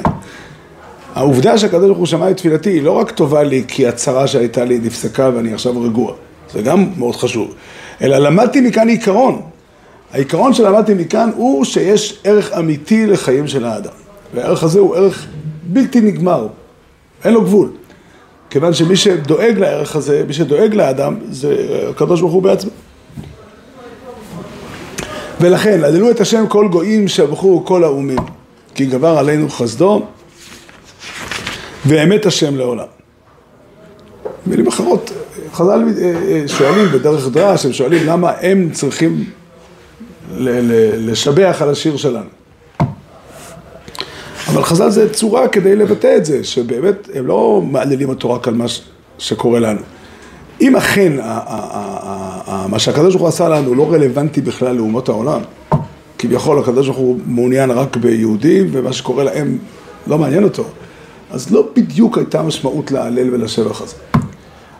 העובדה 1.15 1.57
שהקדוש 1.57 1.85
ברוך 1.85 1.97
הוא 1.97 2.05
שמע 2.05 2.31
את 2.31 2.37
תפילתי 2.37 2.69
היא 2.69 2.83
לא 2.83 2.91
רק 2.91 3.11
טובה 3.11 3.43
לי 3.43 3.63
כי 3.67 3.87
הצרה 3.87 4.27
שהייתה 4.27 4.65
לי 4.65 4.79
נפסקה 4.79 5.29
ואני 5.35 5.53
עכשיו 5.53 5.81
רגוע, 5.81 6.13
זה 6.53 6.61
גם 6.61 6.89
מאוד 6.97 7.15
חשוב, 7.15 7.53
אלא 8.01 8.17
למדתי 8.17 8.61
מכאן 8.61 8.89
עיקרון. 8.89 9.41
העיקרון 10.13 10.53
שלמדתי 10.53 10.93
מכאן 10.93 11.29
הוא 11.35 11.65
שיש 11.65 12.19
ערך 12.23 12.53
אמיתי 12.53 13.05
לחיים 13.05 13.47
של 13.47 13.65
האדם. 13.65 13.91
והערך 14.33 14.63
הזה 14.63 14.79
הוא 14.79 14.95
ערך 14.95 15.27
בלתי 15.63 16.01
נגמר, 16.01 16.47
אין 17.25 17.33
לו 17.33 17.41
גבול. 17.41 17.71
כיוון 18.51 18.73
שמי 18.73 18.95
שדואג 18.95 19.57
לערך 19.57 19.95
הזה, 19.95 20.23
מי 20.27 20.33
שדואג 20.33 20.75
לאדם, 20.75 21.15
זה 21.29 21.55
הקדוש 21.89 22.21
ברוך 22.21 22.33
הוא 22.33 22.43
בעצמו. 22.43 22.71
ולכן, 25.41 25.83
הללו 25.83 26.11
את 26.11 26.19
השם 26.19 26.47
כל 26.47 26.67
גויים 26.67 27.07
שבחו 27.07 27.65
כל 27.65 27.83
האומים, 27.83 28.19
כי 28.75 28.85
גבר 28.85 29.17
עלינו 29.17 29.49
חסדו 29.49 30.05
ואמת 31.85 32.25
השם 32.25 32.55
לעולם. 32.55 32.85
במילים 34.45 34.67
אחרות, 34.67 35.11
חז"ל 35.53 35.83
אה, 36.01 36.13
אה, 36.31 36.47
שואלים 36.47 36.85
בדרך 36.91 37.27
דרש, 37.27 37.65
הם 37.65 37.73
שואלים 37.73 38.07
למה 38.07 38.31
הם 38.41 38.69
צריכים 38.71 39.23
לשבח 40.97 41.57
על 41.61 41.69
השיר 41.69 41.97
שלנו. 41.97 42.40
אבל 44.53 44.63
חז"ל 44.63 44.89
זה 44.89 45.13
צורה 45.13 45.47
כדי 45.47 45.75
לבטא 45.75 46.17
את 46.17 46.25
זה, 46.25 46.43
שבאמת 46.43 47.09
הם 47.13 47.27
לא 47.27 47.61
מעללים 47.71 48.09
אותו 48.09 48.31
רק 48.31 48.47
על 48.47 48.53
מה 48.53 48.65
שקורה 49.17 49.59
לנו. 49.59 49.79
אם 50.61 50.75
אכן 50.75 51.13
מה 52.69 52.79
שהקדוש 52.79 53.13
ברוך 53.13 53.21
הוא 53.21 53.27
עשה 53.27 53.49
לנו 53.49 53.75
לא 53.75 53.93
רלוונטי 53.93 54.41
בכלל 54.41 54.75
לאומות 54.75 55.09
העולם, 55.09 55.41
כביכול 56.17 56.59
הקדוש 56.59 56.87
ברוך 56.87 56.99
הוא 56.99 57.19
מעוניין 57.25 57.71
רק 57.71 57.97
ביהודים 57.97 58.69
ומה 58.71 58.93
שקורה 58.93 59.23
להם 59.23 59.57
לא 60.07 60.17
מעניין 60.17 60.43
אותו, 60.43 60.63
אז 61.31 61.51
לא 61.51 61.67
בדיוק 61.75 62.17
הייתה 62.17 62.43
משמעות 62.43 62.91
להלל 62.91 63.33
ולשבח 63.33 63.81
הזה. 63.81 63.95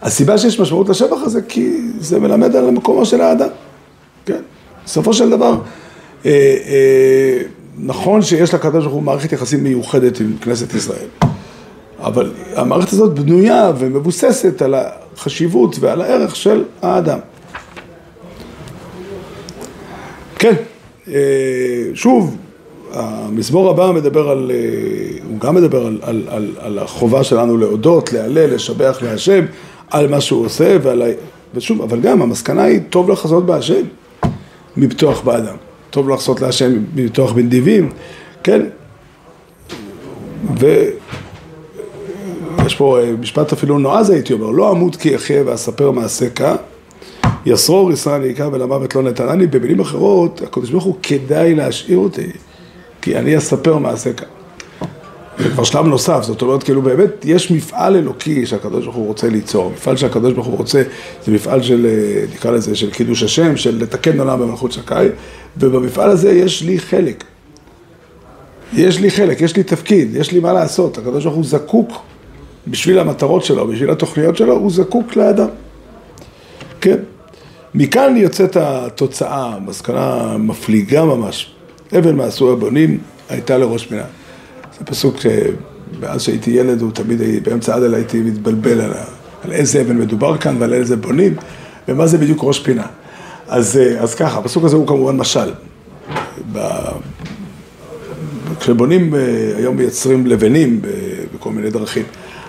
הסיבה 0.01 0.37
שיש 0.37 0.59
משמעות 0.59 0.89
לשבח 0.89 1.17
הזה 1.21 1.41
כי 1.41 1.77
זה 1.99 2.19
מלמד 2.19 2.55
על 2.55 2.71
מקומו 2.71 3.05
של 3.05 3.21
האדם, 3.21 3.49
כן? 4.25 4.41
בסופו 4.85 5.13
של 5.13 5.29
דבר, 5.29 5.57
אה, 6.25 6.31
אה, 6.65 7.41
נכון 7.79 8.21
שיש 8.21 8.53
לקדוש 8.53 8.83
ברוך 8.83 8.95
הוא 8.95 9.03
מערכת 9.03 9.31
יחסים 9.31 9.63
מיוחדת 9.63 10.19
עם 10.19 10.37
כנסת 10.41 10.73
ישראל, 10.73 11.07
אבל 11.99 12.31
המערכת 12.55 12.93
הזאת 12.93 13.19
בנויה 13.19 13.71
ומבוססת 13.77 14.61
על 14.61 14.75
החשיבות 14.75 15.75
ועל 15.79 16.01
הערך 16.01 16.35
של 16.35 16.63
האדם. 16.81 17.19
כן, 20.39 20.53
אה, 21.07 21.13
שוב, 21.93 22.37
המזמור 22.93 23.69
הבא 23.69 23.91
מדבר 23.91 24.29
על, 24.29 24.51
הוא 25.29 25.39
גם 25.39 25.55
מדבר 25.55 25.85
על, 25.85 25.99
על, 26.01 26.23
על, 26.29 26.51
על 26.59 26.79
החובה 26.79 27.23
שלנו 27.23 27.57
להודות, 27.57 28.13
להלל, 28.13 28.53
לשבח 28.53 28.99
להשם 29.01 29.45
על 29.89 30.07
מה 30.07 30.21
שהוא 30.21 30.45
עושה, 30.45 30.77
ועל, 30.81 31.03
ושוב, 31.53 31.81
אבל 31.81 31.99
גם 31.99 32.21
המסקנה 32.21 32.63
היא 32.63 32.79
טוב 32.89 33.09
לחזות 33.09 33.45
בהשם. 33.45 33.83
מבטוח 34.77 35.21
באדם. 35.21 35.55
טוב 35.91 36.09
לחסות 36.09 36.41
להשם 36.41 36.83
מבטוח 36.95 37.31
בנדיבים, 37.31 37.89
כן? 38.43 38.61
ויש 40.57 40.95
פה 42.77 42.99
אה, 42.99 43.11
משפט 43.19 43.53
אפילו 43.53 43.79
נועז 43.79 44.09
הייתי 44.09 44.33
אומר, 44.33 44.49
לא 44.49 44.71
אמות 44.71 44.95
כי 44.95 45.15
אחיה 45.15 45.43
ואספר 45.45 45.91
מעשה 45.91 46.29
כה, 46.29 46.55
יסרור 47.45 47.91
ישראל 47.91 48.25
יקרא 48.25 48.49
ולמוות 48.51 48.95
לא 48.95 49.03
נתנני, 49.03 49.47
במילים 49.47 49.79
אחרות, 49.79 50.41
הקדוש 50.41 50.69
ברוך 50.69 50.83
הוא 50.83 50.95
כדאי 51.03 51.55
להשאיר 51.55 51.97
אותי, 51.97 52.31
כי 53.01 53.17
אני 53.17 53.37
אספר 53.37 53.77
מעשה 53.77 54.13
כה. 54.13 54.40
זה 55.43 55.49
כבר 55.49 55.63
שלב 55.63 55.85
נוסף, 55.85 56.23
זאת 56.23 56.41
אומרת, 56.41 56.63
כאילו 56.63 56.81
באמת 56.81 57.25
יש 57.25 57.51
מפעל 57.51 57.95
אלוקי 57.95 58.45
שהקדוש 58.45 58.83
ברוך 58.83 58.95
הוא 58.95 59.07
רוצה 59.07 59.29
ליצור, 59.29 59.71
מפעל 59.71 59.97
שהקדוש 59.97 60.33
ברוך 60.33 60.47
הוא 60.47 60.57
רוצה, 60.57 60.83
זה 61.25 61.31
מפעל 61.31 61.61
של, 61.61 61.85
אה, 61.85 62.23
נקרא 62.33 62.51
לזה, 62.51 62.75
של 62.75 62.91
קידוש 62.91 63.23
השם, 63.23 63.57
של 63.57 63.77
לתקן 63.83 64.19
עולם 64.19 64.39
במלכות 64.39 64.71
שקאי, 64.71 65.07
ובמפעל 65.57 66.09
הזה 66.09 66.31
יש 66.31 66.63
לי 66.63 66.79
חלק. 66.79 67.23
יש 68.73 68.99
לי 68.99 69.11
חלק, 69.11 69.41
יש 69.41 69.55
לי 69.55 69.63
תפקיד, 69.63 70.15
יש 70.15 70.31
לי 70.31 70.39
מה 70.39 70.53
לעשות, 70.53 70.97
הקדוש 70.97 71.23
ברוך 71.23 71.35
הוא 71.35 71.45
זקוק 71.45 71.91
בשביל 72.67 72.99
המטרות 72.99 73.45
שלו, 73.45 73.67
בשביל 73.67 73.89
התוכניות 73.89 74.37
שלו, 74.37 74.53
הוא 74.53 74.71
זקוק 74.71 75.15
לאדם. 75.15 75.47
כן. 76.81 76.97
מכאן 77.75 78.17
יוצאת 78.17 78.57
התוצאה, 78.57 79.59
מסקנה 79.59 80.37
מפליגה 80.37 81.05
ממש. 81.05 81.51
אבן 81.97 82.15
מעשו 82.15 82.51
הבונים 82.51 82.97
הייתה 83.29 83.57
לראש 83.57 83.91
מינהל. 83.91 84.20
זה 84.81 84.85
פסוק 84.85 85.15
שמאז 85.19 86.21
שהייתי 86.21 86.51
ילד, 86.51 86.81
הוא 86.81 86.91
תמיד, 86.91 87.21
באמצע 87.43 87.75
עדל 87.75 87.93
הייתי 87.93 88.19
מתבלבל 88.19 88.81
על, 88.81 88.91
על 89.43 89.51
איזה 89.51 89.81
אבן 89.81 89.97
מדובר 89.97 90.37
כאן 90.37 90.55
ועל 90.59 90.73
איזה 90.73 90.97
בונים, 90.97 91.35
ומה 91.87 92.07
זה 92.07 92.17
בדיוק 92.17 92.39
ראש 92.43 92.59
פינה. 92.59 92.85
אז, 93.47 93.79
אז 93.99 94.15
ככה, 94.15 94.39
הפסוק 94.39 94.63
הזה 94.63 94.75
הוא 94.75 94.87
כמובן 94.87 95.17
משל. 95.17 95.51
ב... 96.53 96.59
כשבונים, 98.59 99.13
היום 99.57 99.77
מייצרים 99.77 100.27
לבנים 100.27 100.81
בכל 101.35 101.49
מיני 101.49 101.69
דרכים, 101.69 102.03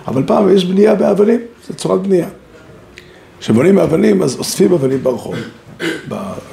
אבל 0.07 0.23
פעם 0.27 0.55
יש 0.55 0.65
בנייה 0.65 0.95
באבנים, 0.95 1.39
זו 1.67 1.73
צורת 1.73 2.01
בנייה. 2.01 2.27
כשבונים 3.39 3.75
מאבנים, 3.75 4.21
אז 4.21 4.35
אוספים 4.35 4.73
אבנים 4.73 5.03
ברחוב, 5.03 5.35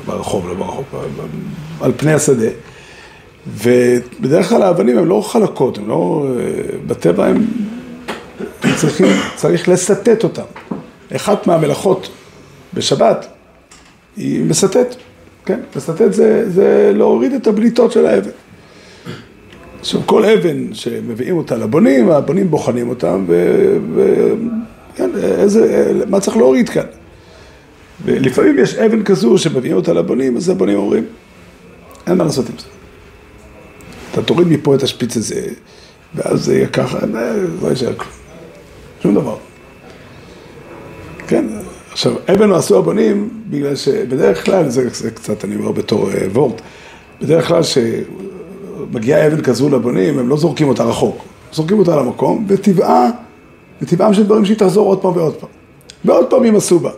ברחוב, 0.07 0.49
לא 0.49 0.55
ברחוב, 0.55 0.85
על 1.81 1.93
פני 1.97 2.13
השדה. 2.13 2.49
ובדרך 3.47 4.49
כלל 4.49 4.63
האבנים 4.63 4.99
הן 4.99 5.05
לא 5.05 5.21
חלקות, 5.21 5.79
הן 5.79 5.85
לא... 5.87 6.27
בטבע 6.87 7.27
הן... 7.27 7.45
צריכים, 8.77 9.07
צריך 9.37 9.69
לסטט 9.69 10.25
אותן. 10.25 10.43
אחת 11.17 11.47
מהמלאכות 11.47 12.09
בשבת 12.75 13.27
היא 14.17 14.45
מסטט, 14.45 14.97
כן? 15.47 15.61
מסטט 15.77 16.13
זה, 16.13 16.51
זה 16.51 16.93
להוריד 16.95 17.33
את 17.33 17.47
הבליטות 17.47 17.93
של 17.93 18.07
האבן. 18.07 18.31
עכשיו, 19.81 20.01
כל 20.07 20.25
אבן 20.25 20.75
שמביאים 20.75 21.37
אותה 21.37 21.57
לבונים, 21.57 22.11
הבונים 22.11 22.51
בוחנים 22.51 22.89
אותם, 22.89 23.25
וכן, 23.95 25.11
איזה, 25.23 25.93
מה 26.09 26.21
צריך 26.21 26.37
להוריד 26.37 26.69
כאן? 26.69 26.87
ולפעמים 28.05 28.59
יש 28.59 28.75
אבן 28.75 29.03
כזו 29.03 29.39
שמביאים 29.39 29.77
אותה 29.77 29.93
לבונים, 29.93 30.37
אז 30.37 30.49
הבונים 30.49 30.77
אומרים, 30.77 31.05
אין 32.07 32.17
מה 32.17 32.25
לעשות 32.25 32.49
עם 32.49 32.55
זה. 32.59 32.67
אתה 34.13 34.23
תוריד 34.23 34.49
מפה 34.49 34.75
את 34.75 34.83
השפיץ 34.83 35.17
הזה, 35.17 35.41
ואז 36.15 36.45
זה 36.45 36.55
יהיה 36.55 36.67
ככה, 36.67 36.99
לא 37.63 37.69
יישאר 37.69 37.95
כלום. 37.95 38.11
שום 39.03 39.15
דבר. 39.15 39.37
כן, 41.27 41.45
עכשיו, 41.93 42.13
אבן 42.35 42.53
עשו 42.53 42.79
הבונים, 42.79 43.29
בגלל 43.51 43.77
שבדרך 43.77 44.45
כלל, 44.45 44.69
זה, 44.69 44.89
זה 44.89 45.11
קצת, 45.11 45.45
אני 45.45 45.57
אומר 45.57 45.73
בתור 45.73 46.11
uh, 46.11 46.15
וורט, 46.33 46.61
בדרך 47.21 47.49
כלל 47.49 47.63
שמגיעה 47.63 49.27
אבן 49.27 49.43
כזו 49.43 49.69
לבונים, 49.69 50.19
הם 50.19 50.29
לא 50.29 50.37
זורקים 50.37 50.69
אותה 50.69 50.85
רחוק, 50.85 51.25
זורקים 51.53 51.79
אותה 51.79 51.97
למקום, 51.97 52.45
וטבעה, 52.49 53.11
וטבעם 53.83 54.15
של 54.15 54.25
דברים 54.25 54.45
שהיא 54.45 54.57
תחזור 54.57 54.87
עוד 54.87 55.03
פעם 55.03 55.17
ועוד 55.17 55.35
פעם. 55.35 55.51
ועוד 56.05 56.31
פעם 56.31 56.45
הם 56.45 56.57
עשו 56.57 56.79
בה. 56.79 56.91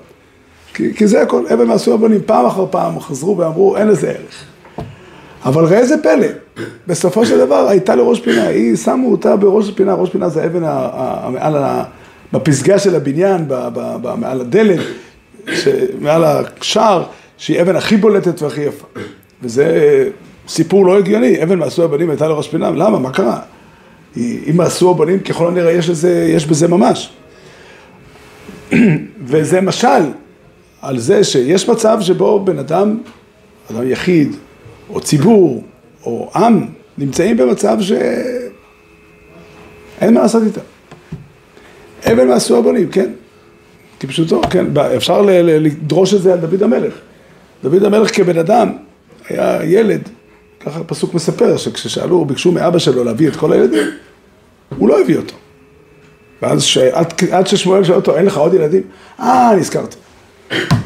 כי, 0.74 0.94
כי 0.94 1.06
זה 1.06 1.22
הכל, 1.22 1.46
אבן 1.52 1.70
עשו 1.70 1.94
הבונים, 1.94 2.20
פעם 2.26 2.46
אחר 2.46 2.66
פעם 2.70 3.00
חזרו 3.00 3.38
ואמרו, 3.38 3.76
אין 3.76 3.88
לזה 3.88 4.10
ערך. 4.10 4.44
אבל 5.44 5.64
ראה 5.64 5.78
איזה 5.78 6.02
פלא, 6.02 6.26
בסופו 6.86 7.26
של 7.26 7.38
דבר 7.38 7.68
הייתה 7.68 7.94
לו 7.94 8.08
ראש 8.08 8.20
פינה, 8.20 8.46
היא 8.46 8.76
שמו 8.76 9.10
אותה 9.10 9.36
בראש 9.36 9.70
פינה, 9.70 9.94
ראש 9.94 10.10
פינה 10.10 10.28
זה 10.28 10.42
האבן 10.42 10.62
מעל, 11.32 11.56
בפסגה 12.32 12.78
של 12.78 12.94
הבניין, 12.94 13.44
מעל 14.18 14.40
הדלת, 14.40 14.80
מעל 16.00 16.24
השער, 16.24 17.04
שהיא 17.36 17.62
אבן 17.62 17.76
הכי 17.76 17.96
בולטת 17.96 18.42
והכי 18.42 18.60
יפה. 18.60 18.86
וזה 19.42 20.08
סיפור 20.48 20.86
לא 20.86 20.98
הגיוני, 20.98 21.42
אבן 21.42 21.58
מעשו 21.58 21.84
הבנים 21.84 22.10
הייתה 22.10 22.28
לו 22.28 22.36
ראש 22.36 22.48
פינה, 22.48 22.70
למה? 22.70 22.98
מה 22.98 23.10
קרה? 23.10 23.40
אם 24.16 24.52
מעשו 24.54 24.90
הבנים, 24.90 25.20
ככל 25.20 25.48
הנראה 25.48 25.72
יש, 25.72 25.90
לזה, 25.90 26.28
יש 26.34 26.46
בזה 26.46 26.68
ממש. 26.68 27.12
וזה 29.26 29.60
משל 29.60 30.02
על 30.82 30.98
זה 30.98 31.24
שיש 31.24 31.68
מצב 31.68 31.98
שבו 32.00 32.44
בן 32.44 32.58
אדם, 32.58 32.98
אדם 33.70 33.90
יחיד, 33.90 34.36
או 34.90 35.00
ציבור, 35.00 35.62
או 36.04 36.30
עם, 36.36 36.66
נמצאים 36.98 37.36
במצב 37.36 37.76
שאין 37.80 38.14
מה 40.14 40.20
לעשות 40.20 40.42
איתם. 40.42 40.60
אבן 42.12 42.28
מעשו 42.28 42.58
הבונים, 42.58 42.90
כן, 42.90 43.10
כפשוטו, 44.00 44.40
כן, 44.50 44.66
אפשר 44.96 45.22
לדרוש 45.22 46.14
את 46.14 46.22
זה 46.22 46.32
על 46.32 46.38
דוד 46.38 46.62
המלך. 46.62 46.94
דוד 47.62 47.84
המלך 47.84 48.16
כבן 48.16 48.38
אדם 48.38 48.72
היה 49.28 49.64
ילד, 49.64 50.08
ככה 50.60 50.80
הפסוק 50.80 51.14
מספר, 51.14 51.56
שכששאלו, 51.56 52.24
ביקשו 52.24 52.52
מאבא 52.52 52.78
שלו 52.78 53.04
להביא 53.04 53.28
את 53.28 53.36
כל 53.36 53.52
הילדים, 53.52 53.88
הוא 54.78 54.88
לא 54.88 55.00
הביא 55.00 55.16
אותו. 55.16 55.34
ואז 56.42 56.62
ש... 56.62 56.78
עד, 56.78 57.12
עד 57.32 57.46
ששמואל 57.46 57.84
שואל 57.84 57.96
אותו, 57.96 58.16
אין 58.16 58.26
לך 58.26 58.36
עוד 58.36 58.54
ילדים? 58.54 58.82
אה, 59.20 59.50
נזכרתי. 59.56 59.96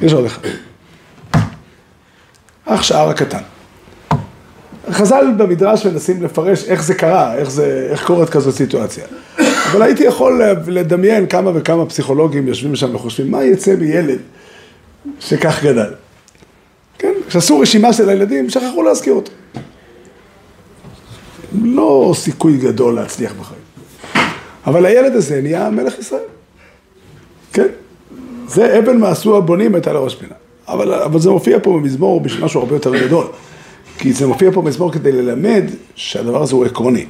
יש 0.02 0.12
עוד 0.12 0.24
אחד. 0.24 0.42
אח 2.64 2.82
שער 2.82 3.08
הקטן. 3.08 3.42
חז"ל 4.90 5.26
במדרש 5.36 5.86
מנסים 5.86 6.22
לפרש 6.22 6.64
איך 6.64 6.82
זה 6.82 6.94
קרה, 6.94 7.34
איך, 7.34 7.50
זה, 7.50 7.88
איך 7.90 8.06
קורית 8.06 8.30
כזאת 8.30 8.54
סיטואציה. 8.54 9.04
אבל 9.38 9.82
הייתי 9.82 10.04
יכול 10.04 10.42
לדמיין 10.66 11.26
כמה 11.26 11.50
וכמה 11.54 11.86
פסיכולוגים 11.86 12.48
יושבים 12.48 12.76
שם 12.76 12.94
וחושבים, 12.94 13.30
מה 13.30 13.44
יצא 13.44 13.74
מילד 13.76 14.18
שכך 15.20 15.64
גדל? 15.64 15.90
כן, 16.98 17.12
כשעשו 17.28 17.60
רשימה 17.60 17.92
של 17.92 18.08
הילדים, 18.08 18.50
שכחו 18.50 18.82
להזכיר 18.82 19.12
אותו. 19.12 19.32
לא 21.62 22.12
סיכוי 22.16 22.56
גדול 22.56 22.94
להצליח 22.94 23.32
בחיים. 23.40 23.60
אבל 24.66 24.86
הילד 24.86 25.12
הזה 25.12 25.40
נהיה 25.42 25.70
מלך 25.70 25.98
ישראל. 25.98 26.20
כן? 27.52 27.66
זה 28.48 28.78
אבן 28.78 28.98
מעשו 28.98 29.36
הבונים 29.36 29.74
הייתה 29.74 29.92
לראש 29.92 30.14
פינה. 30.14 30.34
אבל, 30.68 30.94
אבל 30.94 31.20
זה 31.20 31.30
מופיע 31.30 31.58
פה 31.62 31.72
במזמור 31.72 32.20
בשביל 32.20 32.44
משהו 32.44 32.60
הרבה 32.60 32.74
יותר 32.74 32.96
גדול. 32.96 33.26
כי 33.98 34.12
זה 34.12 34.26
מופיע 34.26 34.50
פה 34.52 34.62
במזמור 34.62 34.92
כדי 34.92 35.12
ללמד 35.12 35.64
שהדבר 35.94 36.42
הזה 36.42 36.54
הוא 36.54 36.64
עקרוני. 36.64 37.06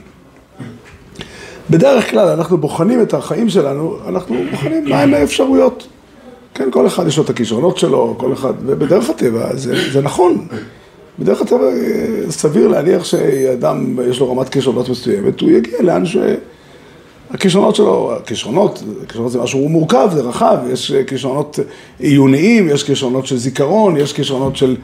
בדרך 1.70 2.10
כלל 2.10 2.28
אנחנו 2.28 2.58
בוחנים 2.58 3.02
את 3.02 3.14
החיים 3.14 3.48
שלנו, 3.48 3.96
אנחנו 4.08 4.36
בוחנים 4.50 4.84
מהם 4.88 5.14
האפשרויות. 5.14 5.86
כן, 6.54 6.70
כל 6.70 6.86
אחד 6.86 7.06
יש 7.06 7.16
לו 7.16 7.24
את 7.24 7.30
הכישרונות 7.30 7.78
שלו, 7.78 8.14
כל 8.18 8.32
אחד, 8.32 8.52
ובדרך 8.66 9.10
הטבע 9.10 9.56
זה, 9.56 9.92
זה 9.92 10.00
נכון. 10.00 10.46
בדרך 11.18 11.40
הטבע 11.40 11.64
אה, 11.64 12.30
סביר 12.30 12.68
להניח 12.68 13.04
שאדם 13.04 13.98
יש 14.10 14.20
לו 14.20 14.30
רמת 14.30 14.48
כישרונות 14.48 14.88
מסוימת, 14.88 15.40
הוא 15.40 15.50
יגיע 15.50 15.82
לאן 15.82 16.02
שהכישרונות 16.06 17.74
שלו, 17.74 18.12
הכישרונות, 18.16 18.82
הכישרונות 19.02 19.32
זה 19.32 19.40
משהו 19.40 19.68
מורכב, 19.68 20.08
זה 20.14 20.20
רחב, 20.20 20.56
יש 20.72 20.92
כישרונות 21.06 21.58
עיוניים, 21.98 22.68
יש 22.68 22.84
כישרונות 22.84 23.26
של 23.26 23.36
זיכרון, 23.36 23.96
יש 23.96 24.12
כישרונות 24.12 24.56
של 24.56 24.76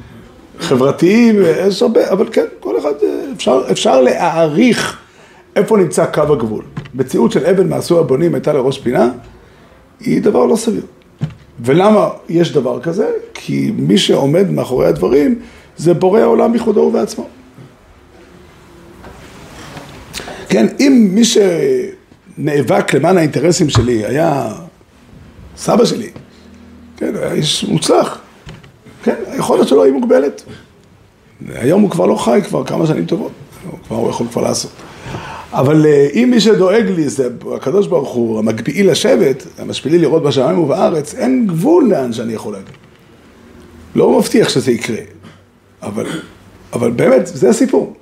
חברתיים, 0.59 1.37
יש 1.69 1.83
הרבה, 1.83 2.11
אבל 2.11 2.29
כן, 2.33 2.45
כל 2.61 2.79
אחד, 2.79 2.93
אה, 3.03 3.09
אפשר, 3.37 3.63
אפשר 3.71 4.01
להעריך 4.01 4.99
איפה 5.57 5.77
נמצא 5.77 6.07
קו 6.07 6.33
הגבול. 6.33 6.65
מציאות 6.95 7.33
של 7.33 7.47
אבן 7.47 7.69
מעשו 7.69 8.01
הבונים 8.01 8.35
הייתה 8.35 8.53
לראש 8.53 8.79
פינה, 8.79 9.11
היא 10.01 10.23
דבר 10.23 10.47
לא 10.47 10.57
סביר. 10.57 10.83
ולמה 11.65 12.09
יש 12.29 12.53
דבר 12.53 12.81
כזה? 12.81 13.11
כי 13.35 13.73
מי 13.77 13.99
שעומד 13.99 14.51
מאחורי 14.51 14.87
הדברים 14.87 15.39
זה 15.77 15.95
בורא 15.95 16.21
העולם 16.21 16.55
ייחודו 16.55 16.81
ובעצמו. 16.81 17.29
כן, 20.49 20.67
אם 20.81 21.11
מי 21.13 21.23
שנאבק 21.25 22.95
למען 22.95 23.19
האינטרסים 23.19 23.71
שלי 23.71 24.05
היה 24.07 24.53
סבא 25.57 25.85
שלי, 25.85 26.11
כן, 26.97 27.13
היה 27.17 27.33
איש 27.33 27.65
מוצלח, 27.65 28.22
כן, 29.03 29.15
היכולת 29.27 29.69
שלו 29.69 29.85
היא 29.85 29.93
מוגבלת. 29.93 30.43
היום 31.55 31.83
הוא 31.83 31.91
כבר 31.91 32.07
לא 32.07 32.17
חי 32.17 32.41
כבר 32.49 32.65
כמה 32.65 32.87
שנים 32.87 33.07
טובות, 33.07 33.33
הוא 33.71 33.79
כבר 33.87 33.97
הוא 33.97 34.11
יכול 34.11 34.27
כבר 34.33 34.43
לעשות. 34.43 34.71
אבל 35.53 35.87
אה, 35.87 36.09
אם 36.15 36.29
מי 36.31 36.41
שדואג 36.41 36.85
לי 36.85 37.09
זה 37.09 37.29
הקדוש 37.57 37.87
ברוך 37.87 38.09
הוא, 38.09 38.39
המקפיאי 38.39 38.83
לשבת, 38.83 39.47
המשפילי 39.59 39.99
לראות 39.99 40.23
בשמיים 40.23 40.59
ובארץ, 40.59 41.15
אין 41.15 41.47
גבול 41.47 41.89
לאן 41.91 42.13
שאני 42.13 42.33
יכול 42.33 42.53
להגיד. 42.53 42.75
לא 43.95 44.19
מבטיח 44.19 44.49
שזה 44.49 44.73
יקרה, 44.73 45.01
אבל, 45.83 46.07
אבל 46.73 46.91
באמת, 46.91 47.27
זה 47.27 47.49
הסיפור. 47.49 47.95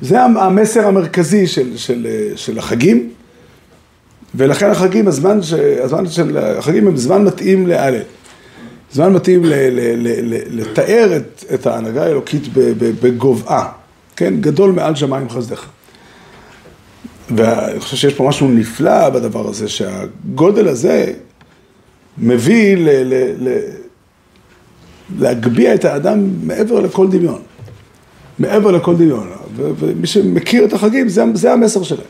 זה 0.00 0.22
המסר 0.22 0.86
המרכזי 0.86 1.46
של, 1.46 1.76
של, 1.76 2.06
של 2.36 2.58
החגים, 2.58 3.10
ולכן 4.34 4.70
החגים, 4.70 5.08
הזמן, 5.08 5.42
ש, 5.42 5.52
הזמן 5.82 6.06
של 6.06 6.36
החגים 6.36 6.86
הם 6.86 6.96
זמן 6.96 7.24
מתאים 7.24 7.66
להלל. 7.66 8.02
זמן 8.92 9.12
מתאים 9.12 9.42
לתאר 10.50 11.16
את, 11.16 11.44
את 11.54 11.66
ההנהגה 11.66 12.04
האלוקית 12.04 12.42
בגובעה, 13.02 13.72
כן? 14.16 14.34
גדול 14.40 14.72
מעל 14.72 14.94
שמיים 14.94 15.28
חסדך. 15.30 15.66
ואני 17.36 17.80
חושב 17.80 17.96
שיש 17.96 18.14
פה 18.14 18.28
משהו 18.28 18.48
נפלא 18.48 19.10
בדבר 19.10 19.48
הזה, 19.48 19.68
שהגודל 19.68 20.68
הזה 20.68 21.12
מביא 22.18 22.76
ל... 22.76 22.88
ל, 22.88 23.48
ל 23.48 23.58
להגביה 25.18 25.74
את 25.74 25.84
האדם 25.84 26.30
מעבר 26.42 26.80
לכל 26.80 27.08
דמיון. 27.10 27.42
מעבר 28.38 28.70
לכל 28.70 28.96
דמיון. 28.96 29.30
ומי 29.56 30.06
שמכיר 30.06 30.64
את 30.64 30.72
החגים, 30.72 31.08
זה, 31.08 31.24
זה 31.34 31.52
המסר 31.52 31.82
שלהם. 31.82 32.06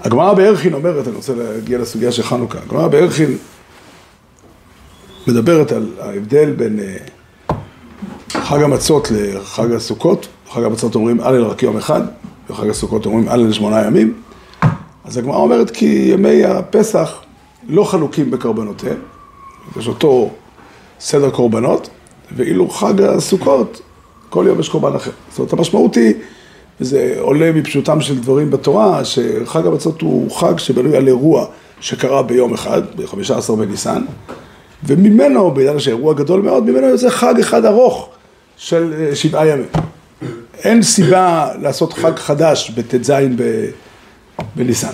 הגמרא 0.00 0.34
בערכין 0.34 0.74
אומרת, 0.74 1.08
אני 1.08 1.16
רוצה 1.16 1.32
להגיע 1.34 1.78
לסוגיה 1.78 2.12
של 2.12 2.22
חנוכה, 2.22 2.58
הגמרא 2.66 2.88
בערכין 2.88 3.36
מדברת 5.26 5.72
על 5.72 5.86
ההבדל 6.00 6.50
בין 6.50 6.80
אה, 6.80 6.96
חג 8.30 8.62
המצות 8.62 9.08
לחג 9.10 9.72
הסוכות. 9.72 10.28
חג 10.50 10.62
המצות 10.62 10.94
אומרים 10.94 11.20
הלל 11.20 11.44
רק 11.44 11.62
יום 11.62 11.76
אחד, 11.76 12.00
וחג 12.50 12.68
הסוכות 12.68 13.06
אומרים 13.06 13.28
הלל 13.28 13.52
שמונה 13.52 13.86
ימים. 13.86 14.14
אז 15.04 15.16
הגמרא 15.16 15.36
אומרת 15.36 15.70
כי 15.70 16.10
ימי 16.12 16.44
הפסח 16.44 17.22
לא 17.68 17.84
חלוקים 17.84 18.30
בקרבנותיהם. 18.30 18.98
יש 19.78 19.88
אותו 19.88 20.30
סדר 21.00 21.30
קורבנות, 21.30 21.88
ואילו 22.36 22.68
חג 22.68 23.02
הסוכות, 23.02 23.80
כל 24.30 24.44
יום 24.48 24.60
יש 24.60 24.68
קורבן 24.68 24.96
אחר. 24.96 25.10
זאת 25.30 25.38
אומרת, 25.38 25.52
המשמעות 25.52 25.94
היא, 25.94 26.14
וזה 26.80 27.16
עולה 27.18 27.52
מפשוטם 27.52 28.00
של 28.00 28.18
דברים 28.18 28.50
בתורה, 28.50 29.04
שחג 29.04 29.66
המצות 29.66 30.00
הוא 30.00 30.30
חג 30.30 30.58
שבנוי 30.58 30.96
על 30.96 31.08
אירוע 31.08 31.46
שקרה 31.80 32.22
ביום 32.22 32.54
אחד, 32.54 32.82
ב-15 32.96 33.52
בניסן, 33.58 34.02
וממנו, 34.84 35.50
בגלל 35.50 35.78
שאירוע 35.78 36.14
גדול 36.14 36.40
מאוד, 36.40 36.70
ממנו 36.70 36.86
יוצא 36.86 37.10
חג 37.10 37.40
אחד 37.40 37.64
ארוך 37.64 38.08
של 38.56 38.94
אה, 38.98 39.16
שבעה 39.16 39.46
ימים. 39.46 39.66
אין 40.64 40.82
סיבה 40.82 41.48
לעשות 41.62 41.92
חג 41.92 42.16
חדש 42.16 42.70
בט"ז 42.70 43.12
בניסן. 44.56 44.92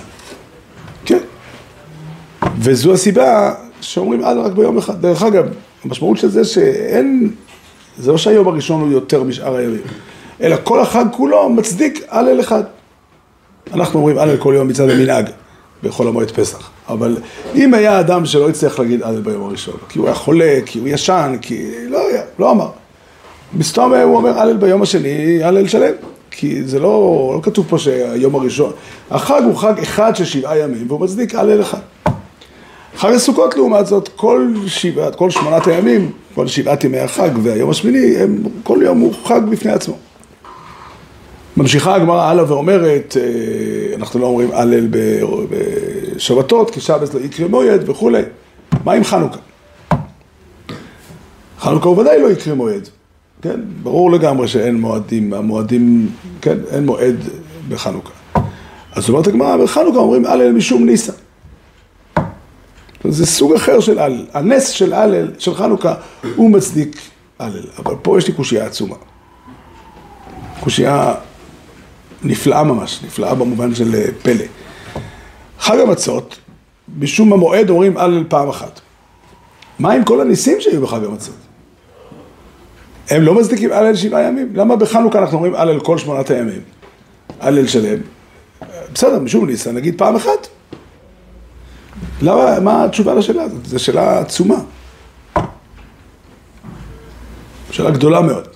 כן. 1.04 1.18
וזו 2.58 2.94
הסיבה 2.94 3.54
שאומרים 3.80 4.24
עד 4.24 4.36
רק 4.36 4.52
ביום 4.52 4.78
אחד. 4.78 5.02
דרך 5.02 5.22
אגב, 5.22 5.44
המשמעות 5.84 6.18
של 6.18 6.28
זה 6.28 6.44
שאין, 6.44 7.30
זה 7.98 8.12
לא 8.12 8.18
שהיום 8.18 8.48
הראשון 8.48 8.80
הוא 8.80 8.90
יותר 8.90 9.22
משאר 9.22 9.56
הימים, 9.56 9.80
אלא 10.40 10.56
כל 10.64 10.80
החג 10.80 11.04
כולו 11.12 11.48
מצדיק 11.48 12.04
הלל 12.08 12.40
אחד. 12.40 12.62
אנחנו 13.74 13.98
אומרים 13.98 14.18
הלל 14.18 14.36
כל 14.36 14.52
יום 14.56 14.68
מצד 14.68 14.90
המנהג, 14.90 15.30
בחול 15.82 16.08
המועד 16.08 16.30
פסח. 16.30 16.70
אבל 16.88 17.16
אם 17.54 17.74
היה 17.74 18.00
אדם 18.00 18.26
שלא 18.26 18.48
הצליח 18.48 18.78
להגיד 18.78 19.02
הלל 19.02 19.20
ביום 19.20 19.44
הראשון, 19.44 19.76
כי 19.88 19.98
הוא 19.98 20.06
היה 20.06 20.14
חולה, 20.14 20.58
כי 20.66 20.78
הוא 20.78 20.88
ישן, 20.88 21.36
כי 21.42 21.70
לא 21.88 22.08
היה, 22.08 22.22
לא 22.38 22.50
אמר. 22.50 22.68
מסתום 23.54 23.94
הוא 23.94 24.16
אומר 24.16 24.40
הלל 24.40 24.56
ביום 24.56 24.82
השני, 24.82 25.42
הלל 25.42 25.68
שלם. 25.68 25.92
כי 26.30 26.64
זה 26.64 26.78
לא, 26.78 27.32
לא 27.34 27.40
כתוב 27.42 27.66
פה 27.68 27.78
שהיום 27.78 28.34
הראשון. 28.34 28.72
החג 29.10 29.42
הוא 29.44 29.56
חג 29.56 29.78
אחד 29.82 30.16
של 30.16 30.24
שבעה 30.24 30.58
ימים, 30.58 30.84
והוא 30.88 31.00
מצדיק 31.00 31.34
הלל 31.34 31.60
אחד. 31.60 31.78
חג 32.96 33.12
הסוכות 33.12 33.56
לעומת 33.56 33.86
זאת, 33.86 34.08
כל 34.16 34.48
שבעת, 34.66 35.14
כל 35.14 35.30
שמונת 35.30 35.66
הימים, 35.66 36.10
כל 36.34 36.46
שבעת 36.46 36.84
ימי 36.84 36.98
החג 36.98 37.30
והיום 37.42 37.70
השמיני, 37.70 38.16
הם, 38.16 38.38
כל 38.62 38.78
יום 38.82 38.98
הוא 38.98 39.14
חג 39.24 39.40
בפני 39.50 39.72
עצמו. 39.72 39.96
ממשיכה 41.56 41.94
הגמרא 41.94 42.22
הלאה 42.22 42.52
ואומרת, 42.52 43.16
אה, 43.20 43.96
אנחנו 43.96 44.20
לא 44.20 44.26
אומרים 44.26 44.50
הלל 44.52 44.88
בשבתות, 45.50 46.70
כי 46.70 46.80
שבס 46.80 47.14
לא 47.14 47.20
יקרה 47.20 47.48
מועד 47.48 47.88
וכולי. 47.88 48.22
מה 48.84 48.92
עם 48.92 49.04
חנוכה? 49.04 49.38
חנוכה 51.58 51.88
הוא 51.88 51.98
ודאי 51.98 52.22
לא 52.22 52.30
יקרה 52.30 52.54
מועד, 52.54 52.88
כן? 53.42 53.60
ברור 53.82 54.12
לגמרי 54.12 54.48
שאין 54.48 54.80
מועדים, 54.80 55.34
המועדים, 55.34 56.10
כן? 56.42 56.56
אין 56.70 56.86
מועד 56.86 57.16
בחנוכה. 57.68 58.12
אז 58.92 59.08
אומרת 59.08 59.26
הגמרא, 59.26 59.56
בחנוכה 59.56 59.98
אומרים 59.98 60.24
הלל 60.24 60.52
משום 60.52 60.86
ניסה. 60.86 61.12
זה 63.04 63.26
סוג 63.26 63.54
אחר 63.54 63.80
של 63.80 63.98
הלל. 63.98 64.26
הנס 64.34 64.68
של 64.68 64.92
הלל, 64.92 65.30
של 65.38 65.54
חנוכה, 65.54 65.94
הוא 66.36 66.50
מצדיק 66.50 67.00
הלל. 67.38 67.66
אבל 67.78 67.94
פה 68.02 68.18
יש 68.18 68.26
לי 68.26 68.32
קושייה 68.32 68.66
עצומה. 68.66 68.96
קושייה 70.60 71.14
נפלאה 72.22 72.64
ממש, 72.64 73.00
נפלאה 73.04 73.34
במובן 73.34 73.74
של 73.74 73.94
אה, 73.94 74.06
פלא. 74.22 74.44
חג 75.60 75.78
המצות, 75.80 76.36
משום 76.98 77.32
המועד 77.32 77.70
אומרים 77.70 77.96
הלל 77.96 78.24
פעם 78.28 78.48
אחת. 78.48 78.80
מה 79.78 79.92
עם 79.92 80.04
כל 80.04 80.20
הניסים 80.20 80.60
שהיו 80.60 80.82
בחג 80.82 81.04
המצות? 81.04 81.34
הם 83.10 83.22
לא 83.22 83.34
מצדיקים 83.34 83.72
הלל 83.72 83.96
שבעה 83.96 84.22
ימים? 84.22 84.56
למה 84.56 84.76
בחנוכה 84.76 85.18
אנחנו 85.18 85.36
אומרים 85.36 85.54
הלל 85.54 85.80
כל 85.80 85.98
שמונת 85.98 86.30
הימים? 86.30 86.60
הלל 87.40 87.66
שלם. 87.66 87.98
בסדר, 88.94 89.18
משום 89.18 89.46
ניסה, 89.46 89.72
נגיד 89.72 89.98
פעם 89.98 90.16
אחת. 90.16 90.48
למה, 92.22 92.60
מה 92.60 92.84
התשובה 92.84 93.14
לשאלה 93.14 93.42
הזאת? 93.42 93.66
זו 93.66 93.78
שאלה 93.78 94.20
עצומה. 94.20 94.58
שאלה 97.70 97.90
גדולה 97.90 98.20
מאוד. 98.20 98.48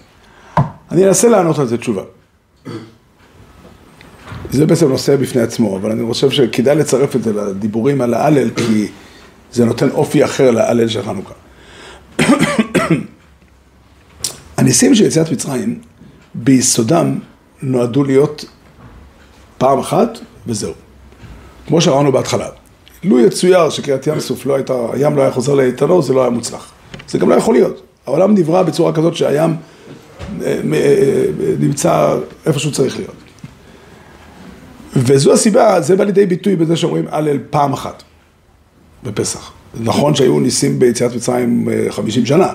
אני 0.91 1.09
אנסה 1.09 1.29
לענות 1.29 1.59
על 1.59 1.67
זה 1.67 1.79
תשובה. 1.79 2.03
זה 4.53 4.67
בעצם 4.67 4.89
נושא 4.89 5.17
בפני 5.17 5.43
עצמו, 5.43 5.77
אבל 5.77 5.91
אני 5.91 6.07
חושב 6.07 6.31
שכדאי 6.31 6.77
לצרף 6.77 7.17
את 7.17 7.23
זה 7.23 7.33
לדיבורים 7.33 8.01
על 8.01 8.15
ההלל, 8.15 8.51
כי 8.51 8.89
זה 9.53 9.65
נותן 9.65 9.91
אופי 9.91 10.25
אחר 10.25 10.51
להלל 10.51 10.89
של 10.89 11.03
חנוכה. 11.03 11.35
הניסים 14.57 14.95
של 14.95 15.05
יציאת 15.05 15.33
מצרים, 15.33 15.79
ביסודם 16.35 17.19
נועדו 17.63 18.05
להיות 18.05 18.45
פעם 19.59 19.79
אחת 19.79 20.19
וזהו. 20.47 20.73
כמו 21.67 21.81
שאמרנו 21.81 22.13
בהתחלה, 22.13 22.49
לו 23.05 23.21
יצויר 23.21 23.71
שקריאת 23.71 24.07
ים 24.07 24.21
סוף 24.21 24.47
לא 24.47 24.55
הייתה, 24.55 24.75
הים 24.93 25.17
לא 25.17 25.23
היה 25.23 25.33
חוזר 25.33 25.55
לאיתנו, 25.55 26.03
זה 26.03 26.13
לא 26.13 26.21
היה 26.21 26.31
מוצלח. 26.31 26.73
זה 27.09 27.19
גם 27.19 27.29
לא 27.29 27.35
יכול 27.35 27.55
להיות. 27.55 27.83
העולם 28.07 28.35
נברא 28.35 28.63
בצורה 28.63 28.93
כזאת 28.93 29.17
שהים 29.17 29.57
אה, 30.43 30.61
אה, 30.75 31.25
נמצא 31.59 32.17
איפה 32.47 32.59
שהוא 32.59 32.73
צריך 32.73 32.97
להיות. 32.97 33.20
וזו 35.01 35.33
הסיבה, 35.33 35.81
זה 35.81 35.97
בא 35.97 36.05
לידי 36.05 36.27
ביטוי 36.27 36.57
בזה 36.57 36.77
שאומרים 36.77 37.05
הלל 37.11 37.39
פעם 37.51 37.73
אחת 37.73 38.03
בפסח. 39.03 39.53
נכון 39.81 40.15
שהיו 40.15 40.41
ניסים 40.41 40.79
ביציאת 40.79 41.15
מצרים 41.15 41.69
50 41.91 42.23
אה, 42.23 42.29
שנה, 42.29 42.53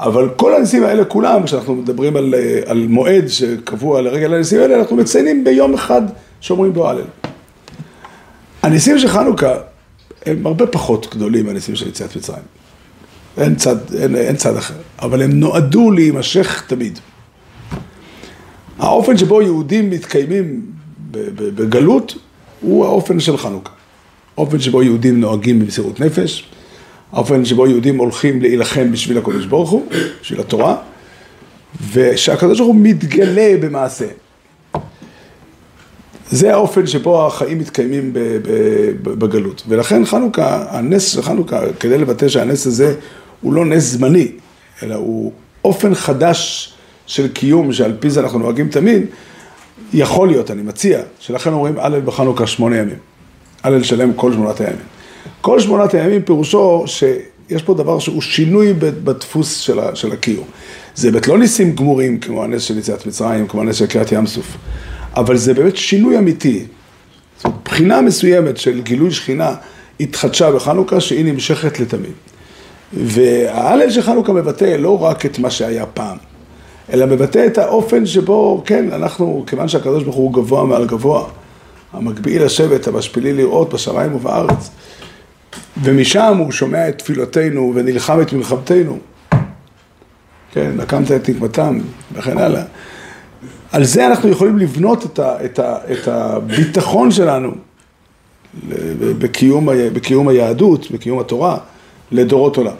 אבל 0.00 0.28
כל 0.36 0.54
הניסים 0.54 0.84
האלה 0.84 1.04
כולם, 1.04 1.42
כשאנחנו 1.42 1.74
מדברים 1.74 2.16
על, 2.16 2.34
על 2.66 2.86
מועד 2.88 3.28
שקבוע 3.28 4.00
לרגל 4.00 4.34
הניסים 4.34 4.60
האלה, 4.60 4.78
אנחנו 4.78 4.96
מציינים 4.96 5.44
ביום 5.44 5.74
אחד 5.74 6.02
שאומרים 6.40 6.72
בו 6.72 6.88
הלל. 6.88 7.04
הניסים 8.62 8.98
של 8.98 9.08
חנוכה 9.08 9.54
הם 10.26 10.46
הרבה 10.46 10.66
פחות 10.66 11.14
גדולים 11.14 11.46
מהניסים 11.46 11.76
של 11.76 11.88
יציאת 11.88 12.16
מצרים. 12.16 12.42
אין 13.38 13.56
צד, 13.56 13.94
אין, 13.94 14.16
אין 14.16 14.36
צד 14.36 14.56
אחר, 14.56 14.74
אבל 15.02 15.22
הם 15.22 15.30
נועדו 15.30 15.90
להימשך 15.90 16.64
תמיד. 16.66 16.98
האופן 18.78 19.16
שבו 19.16 19.42
יהודים 19.42 19.90
מתקיימים 19.90 20.62
בגלות 21.10 22.14
הוא 22.60 22.84
האופן 22.84 23.20
של 23.20 23.36
חנוכה. 23.36 23.72
האופן 24.36 24.60
שבו 24.60 24.82
יהודים 24.82 25.20
נוהגים 25.20 25.58
במסירות 25.60 26.00
נפש, 26.00 26.44
האופן 27.12 27.44
שבו 27.44 27.66
יהודים 27.66 27.98
הולכים 27.98 28.42
להילחם 28.42 28.92
בשביל 28.92 29.18
הקודש 29.18 29.44
ברוך 29.44 29.70
הוא, 29.70 29.86
בשביל 30.20 30.40
התורה, 30.40 30.76
ושהקדוש 31.92 32.58
ברוך 32.58 32.74
הוא 32.74 32.80
מתגלה 32.82 33.54
במעשה. 33.60 34.06
זה 36.30 36.54
האופן 36.54 36.86
שבו 36.86 37.26
החיים 37.26 37.58
מתקיימים 37.58 38.10
בגלות. 39.02 39.62
ולכן 39.68 40.04
חנוכה, 40.04 40.64
הנס 40.70 41.12
של 41.12 41.22
חנוכה, 41.22 41.60
כדי 41.80 41.98
לבטא 41.98 42.28
שהנס 42.28 42.66
הזה 42.66 42.94
הוא 43.40 43.52
לא 43.52 43.64
נס 43.64 43.82
זמני, 43.82 44.32
אלא 44.82 44.94
הוא 44.94 45.32
אופן 45.64 45.94
חדש 45.94 46.72
של 47.06 47.28
קיום, 47.28 47.72
שעל 47.72 47.92
פי 48.00 48.10
זה 48.10 48.20
אנחנו 48.20 48.38
נוהגים 48.38 48.68
תמיד, 48.68 49.02
יכול 49.92 50.28
להיות, 50.28 50.50
אני 50.50 50.62
מציע, 50.62 51.00
שלכן 51.20 51.52
אומרים 51.52 51.78
הלל 51.78 52.00
בחנוכה 52.00 52.46
שמונה 52.46 52.76
ימים. 52.76 52.98
הלל 53.62 53.82
שלם 53.82 54.12
כל 54.12 54.32
שמונת 54.32 54.60
הימים. 54.60 54.86
כל 55.40 55.60
שמונת 55.60 55.94
הימים 55.94 56.22
פירושו 56.22 56.84
שיש 56.86 57.62
פה 57.62 57.74
דבר 57.74 57.98
שהוא 57.98 58.22
שינוי 58.22 58.72
בדפוס 58.72 59.56
של, 59.56 59.78
של 59.94 60.12
הקיום. 60.12 60.44
זה 60.94 61.10
באמת 61.10 61.28
לא 61.28 61.38
ניסים 61.38 61.74
גמורים 61.74 62.20
כמו 62.20 62.44
הנס 62.44 62.62
של 62.62 62.78
יציאת 62.78 63.06
מצרים, 63.06 63.48
כמו 63.48 63.60
הנס 63.60 63.76
של 63.76 63.86
קריאת 63.86 64.12
ים 64.12 64.26
סוף, 64.26 64.56
אבל 65.16 65.36
זה 65.36 65.54
באמת 65.54 65.76
שינוי 65.76 66.18
אמיתי. 66.18 66.64
זאת 67.38 67.52
בחינה 67.64 68.00
מסוימת 68.00 68.56
של 68.56 68.80
גילוי 68.80 69.10
שכינה 69.10 69.54
התחדשה 70.00 70.50
בחנוכה 70.50 71.00
שהיא 71.00 71.24
נמשכת 71.24 71.80
לתמיד. 71.80 72.12
וההלל 72.92 73.90
של 73.90 74.02
חנוכה 74.02 74.32
מבטא 74.32 74.64
לא 74.64 75.02
רק 75.02 75.26
את 75.26 75.38
מה 75.38 75.50
שהיה 75.50 75.86
פעם, 75.86 76.16
אלא 76.92 77.06
מבטא 77.06 77.46
את 77.46 77.58
האופן 77.58 78.06
שבו, 78.06 78.62
כן, 78.66 78.92
אנחנו, 78.92 79.44
כיוון 79.46 79.68
שהקדוש 79.68 80.04
ברוך 80.04 80.16
הוא 80.16 80.34
גבוה 80.34 80.64
מעל 80.64 80.86
גבוה, 80.86 81.24
המגביהי 81.92 82.38
לשבת, 82.38 82.86
המשפילי 82.86 83.32
לראות 83.32 83.74
בשמיים 83.74 84.14
ובארץ, 84.14 84.70
ומשם 85.82 86.36
הוא 86.38 86.52
שומע 86.52 86.88
את 86.88 86.98
תפילותינו 86.98 87.72
ונלחם 87.74 88.20
את 88.20 88.32
מלחמתנו, 88.32 88.98
כן, 90.52 90.70
נקמת 90.76 91.10
את 91.10 91.28
נקמתם 91.28 91.78
וכן 92.12 92.38
הלאה. 92.38 92.62
על 93.72 93.84
זה 93.84 94.06
אנחנו 94.06 94.28
יכולים 94.28 94.58
לבנות 94.58 95.04
את, 95.04 95.18
ה, 95.18 95.44
את, 95.44 95.58
ה, 95.58 95.76
את 95.92 96.08
הביטחון 96.08 97.10
שלנו 97.10 97.50
בקיום, 98.98 99.68
בקיום 99.92 100.28
היהדות, 100.28 100.90
בקיום 100.90 101.18
התורה. 101.18 101.58
לדורות 102.12 102.56
עולם. 102.56 102.74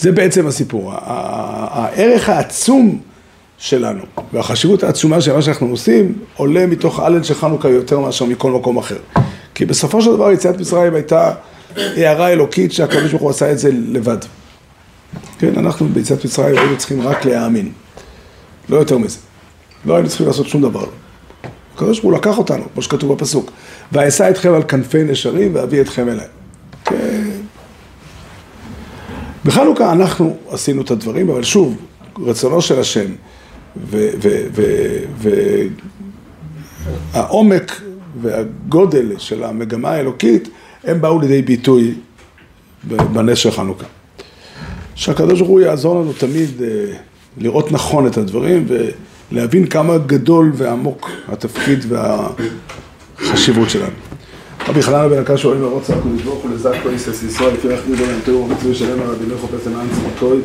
זה 0.00 0.12
בעצם 0.12 0.46
הסיפור. 0.46 0.92
הערך 0.94 2.28
העצום 2.28 3.00
שלנו 3.58 4.02
והחשיבות 4.32 4.82
העצומה 4.82 5.20
של 5.20 5.32
מה 5.32 5.42
שאנחנו 5.42 5.66
עושים 5.66 6.12
עולה 6.36 6.66
מתוך 6.66 7.00
הלל 7.00 7.22
של 7.22 7.34
חנוכה 7.34 7.68
יותר 7.68 8.00
מאשר 8.00 8.24
מכל 8.24 8.50
מקום 8.50 8.76
אחר. 8.76 8.98
כי 9.54 9.64
בסופו 9.64 10.02
של 10.02 10.10
דבר 10.12 10.32
יציאת 10.32 10.60
מצרים 10.60 10.94
הייתה 10.94 11.32
הערה 11.76 12.28
אלוקית 12.28 12.72
שהקדוש 12.72 13.10
ברוך 13.10 13.22
הוא 13.22 13.30
עשה 13.30 13.52
את 13.52 13.58
זה 13.58 13.70
לבד. 13.72 14.16
כן, 15.38 15.58
אנחנו 15.58 15.88
ביציאת 15.88 16.24
מצרים 16.24 16.58
היינו 16.58 16.78
צריכים 16.78 17.02
רק 17.02 17.24
להאמין. 17.24 17.72
לא 18.68 18.76
יותר 18.76 18.98
מזה. 18.98 19.18
לא 19.84 19.94
היינו 19.94 20.08
צריכים 20.08 20.26
לעשות 20.26 20.48
שום 20.48 20.62
דבר. 20.62 20.84
הקדוש 21.74 22.00
ברוך 22.00 22.12
הוא 22.12 22.20
לקח 22.20 22.38
אותנו, 22.38 22.64
כמו 22.72 22.82
שכתוב 22.82 23.12
בפסוק. 23.12 23.50
ואשא 23.92 24.30
אתכם 24.30 24.54
על 24.54 24.62
כנפי 24.62 25.04
נשרים 25.04 25.54
ואביא 25.54 25.80
אתכם 25.80 26.08
אליי. 26.08 26.26
כן. 26.84 27.30
בחנוכה 29.44 29.92
אנחנו 29.92 30.36
עשינו 30.48 30.82
את 30.82 30.90
הדברים, 30.90 31.30
אבל 31.30 31.42
שוב, 31.42 31.76
רצונו 32.18 32.62
של 32.62 32.80
השם 32.80 33.10
והעומק 37.12 37.80
והגודל 38.22 39.18
של 39.18 39.44
המגמה 39.44 39.90
האלוקית, 39.90 40.48
הם 40.84 41.00
באו 41.00 41.20
לידי 41.20 41.42
ביטוי 41.42 41.94
בנס 42.84 43.38
של 43.38 43.50
חנוכה. 43.50 43.86
שהקדוש 44.94 45.38
ברוך 45.38 45.50
הוא 45.50 45.60
יעזור 45.60 46.00
לנו 46.00 46.12
תמיד 46.12 46.62
אה, 46.62 46.68
לראות 47.38 47.72
נכון 47.72 48.06
את 48.06 48.16
הדברים 48.16 48.66
ולהבין 49.32 49.66
כמה 49.66 49.98
גדול 49.98 50.52
ועמוק 50.54 51.10
התפקיד 51.28 51.84
והחשיבות 51.88 53.70
שלנו. 53.70 54.09
רבי 54.68 54.82
חננה 54.82 55.08
בן 55.08 55.18
הקש 55.18 55.42
שואלים 55.42 55.62
לרוץ 55.62 55.90
הקדוש 55.90 56.22
ברוך 56.22 56.42
הוא 56.42 56.50
לזק 56.54 56.72
כל 56.82 56.88
איסס 56.88 57.22
ישראל 57.22 57.54
לפי 57.54 57.68
איך 57.68 57.80
דיבר 57.86 58.06
להם 58.06 58.20
תראו 58.24 58.44
ומצוי 58.44 58.74
שלם 58.74 59.02
על 59.02 59.06
רבינו 59.08 59.38
חופש 59.38 59.66
למען 59.66 59.86
צמתוי 59.92 60.38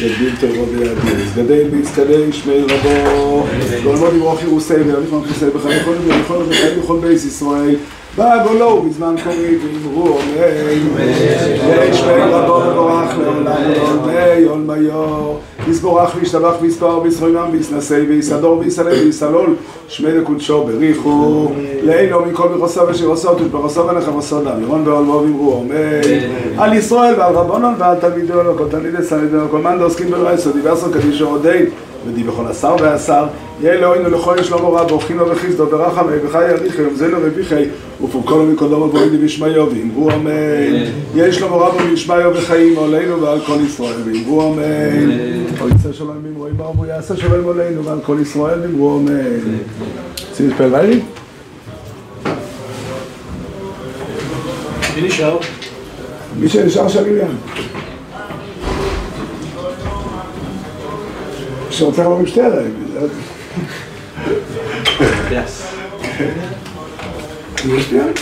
יגדיל 0.00 0.34
תורו 0.40 0.66
ויגדיל 0.68 1.26
גדל 1.36 1.68
ויצקדל 1.72 2.32
שמי 2.32 2.60
רבו. 2.60 3.46
כל 3.84 3.96
מוד 3.96 4.14
יברוך 4.14 4.42
ירוסי 4.42 4.74
ויביך 4.74 5.12
מנכוסי 5.12 5.46
בחיי 5.54 5.84
כל 5.84 5.94
דבר 5.94 6.14
וכל 6.24 6.42
דבר 6.44 6.82
וכל 6.82 6.98
בייס 7.00 7.24
ישראל. 7.24 7.76
בגולו 8.18 8.82
בזמן 8.82 9.14
קורי 9.24 9.56
ואמרו 9.56 10.18
אמן 10.18 11.12
שמי 11.92 12.22
רבו 12.22 12.70
מבורך 12.70 13.18
לעולם 13.18 13.72
עולמי 13.80 14.44
עולמיו 14.44 15.34
יסבורך 15.70 16.16
וישתבח 16.16 16.54
ויספר 16.60 17.00
וישרוינם 17.02 17.48
ויסנסי 17.52 18.00
ויסדור 18.00 18.58
ויסלל 18.58 18.88
ויסלול. 18.88 19.54
שמי 19.88 20.12
לקודשו 20.12 20.64
בריחו. 20.64 21.48
לאילו 21.82 22.26
מכל 22.26 22.48
מרוסו 22.48 22.88
ושירוסו 22.88 23.34
תשברוסו 23.34 23.86
ונחמוסו 23.86 24.40
דם. 24.40 24.62
ירון 24.62 24.88
ועלמו 24.88 25.12
ואמרו 25.12 25.60
אמן. 25.60 26.58
על 26.58 26.72
ישראל 26.72 27.14
ועל 27.18 27.34
רבונון 27.34 27.74
ועל 27.78 27.96
תלמידו 28.00 28.34
וכל 28.34 28.68
תלמידי 28.70 29.02
סנידו 29.02 29.44
וכל 29.46 29.58
מאן 29.58 29.78
דעוסקים 29.78 30.10
ברייסו 30.10 30.52
דיברסו 30.52 30.90
קדישו 30.92 31.28
עודי 31.28 31.64
ודי 32.06 32.22
בכל 32.22 32.46
השר 32.46 32.76
והשר 32.80 33.26
יהיה 33.60 33.72
אלוהינו 33.72 34.10
לכל 34.10 34.42
שלמה 34.42 34.68
רב 34.68 34.90
אוכינו 34.90 35.26
וחסדו 35.30 35.66
ורחמי 35.70 36.12
וחי 36.24 36.50
יריחי 36.50 36.82
ומזלו 36.82 37.18
רביחי 37.26 37.64
ופורקולו 38.04 38.46
מקודמו 38.46 38.84
ובואי 38.84 39.08
בישמיו 39.08 39.66
ואמרו 39.70 40.10
אמן. 40.10 40.84
יהיה 41.14 41.32
שלמה 41.32 41.56
רב 41.56 41.74
ובישמיו 41.74 42.32
וחיים 42.34 42.78
עלינו 42.78 43.22
ועל 43.22 43.40
כל 43.40 43.58
ישראל 43.66 43.96
ואמרו 44.04 44.52
אמן. 44.52 45.10
או 45.60 45.68
יצא 45.68 45.92
שלום 45.92 46.16
ואמרו 46.24 46.70
אמרו 46.72 46.86
יעשה 46.86 47.16
שלום 47.16 47.48
עלינו 47.48 47.84
ועל 47.84 47.98
כל 48.06 48.16
ישראל 48.22 48.60
ואמרו 48.60 48.98
אמן. 48.98 49.14
רוצים 50.30 50.48
להתפלל 50.48 50.68
בערב? 50.68 50.98
מי 54.96 55.02
נשאר? 55.02 55.38
מי 56.40 56.48
שנשאר 56.48 56.88
centrale 61.80 62.26
sterren. 62.26 62.74
Yes. 65.30 65.52
Doe 67.62 67.72
je 67.72 67.84
het 67.88 68.20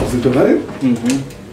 Als 0.00 0.12
het 0.12 0.24
erbij? 0.24 0.60
Mhm. 0.80 1.43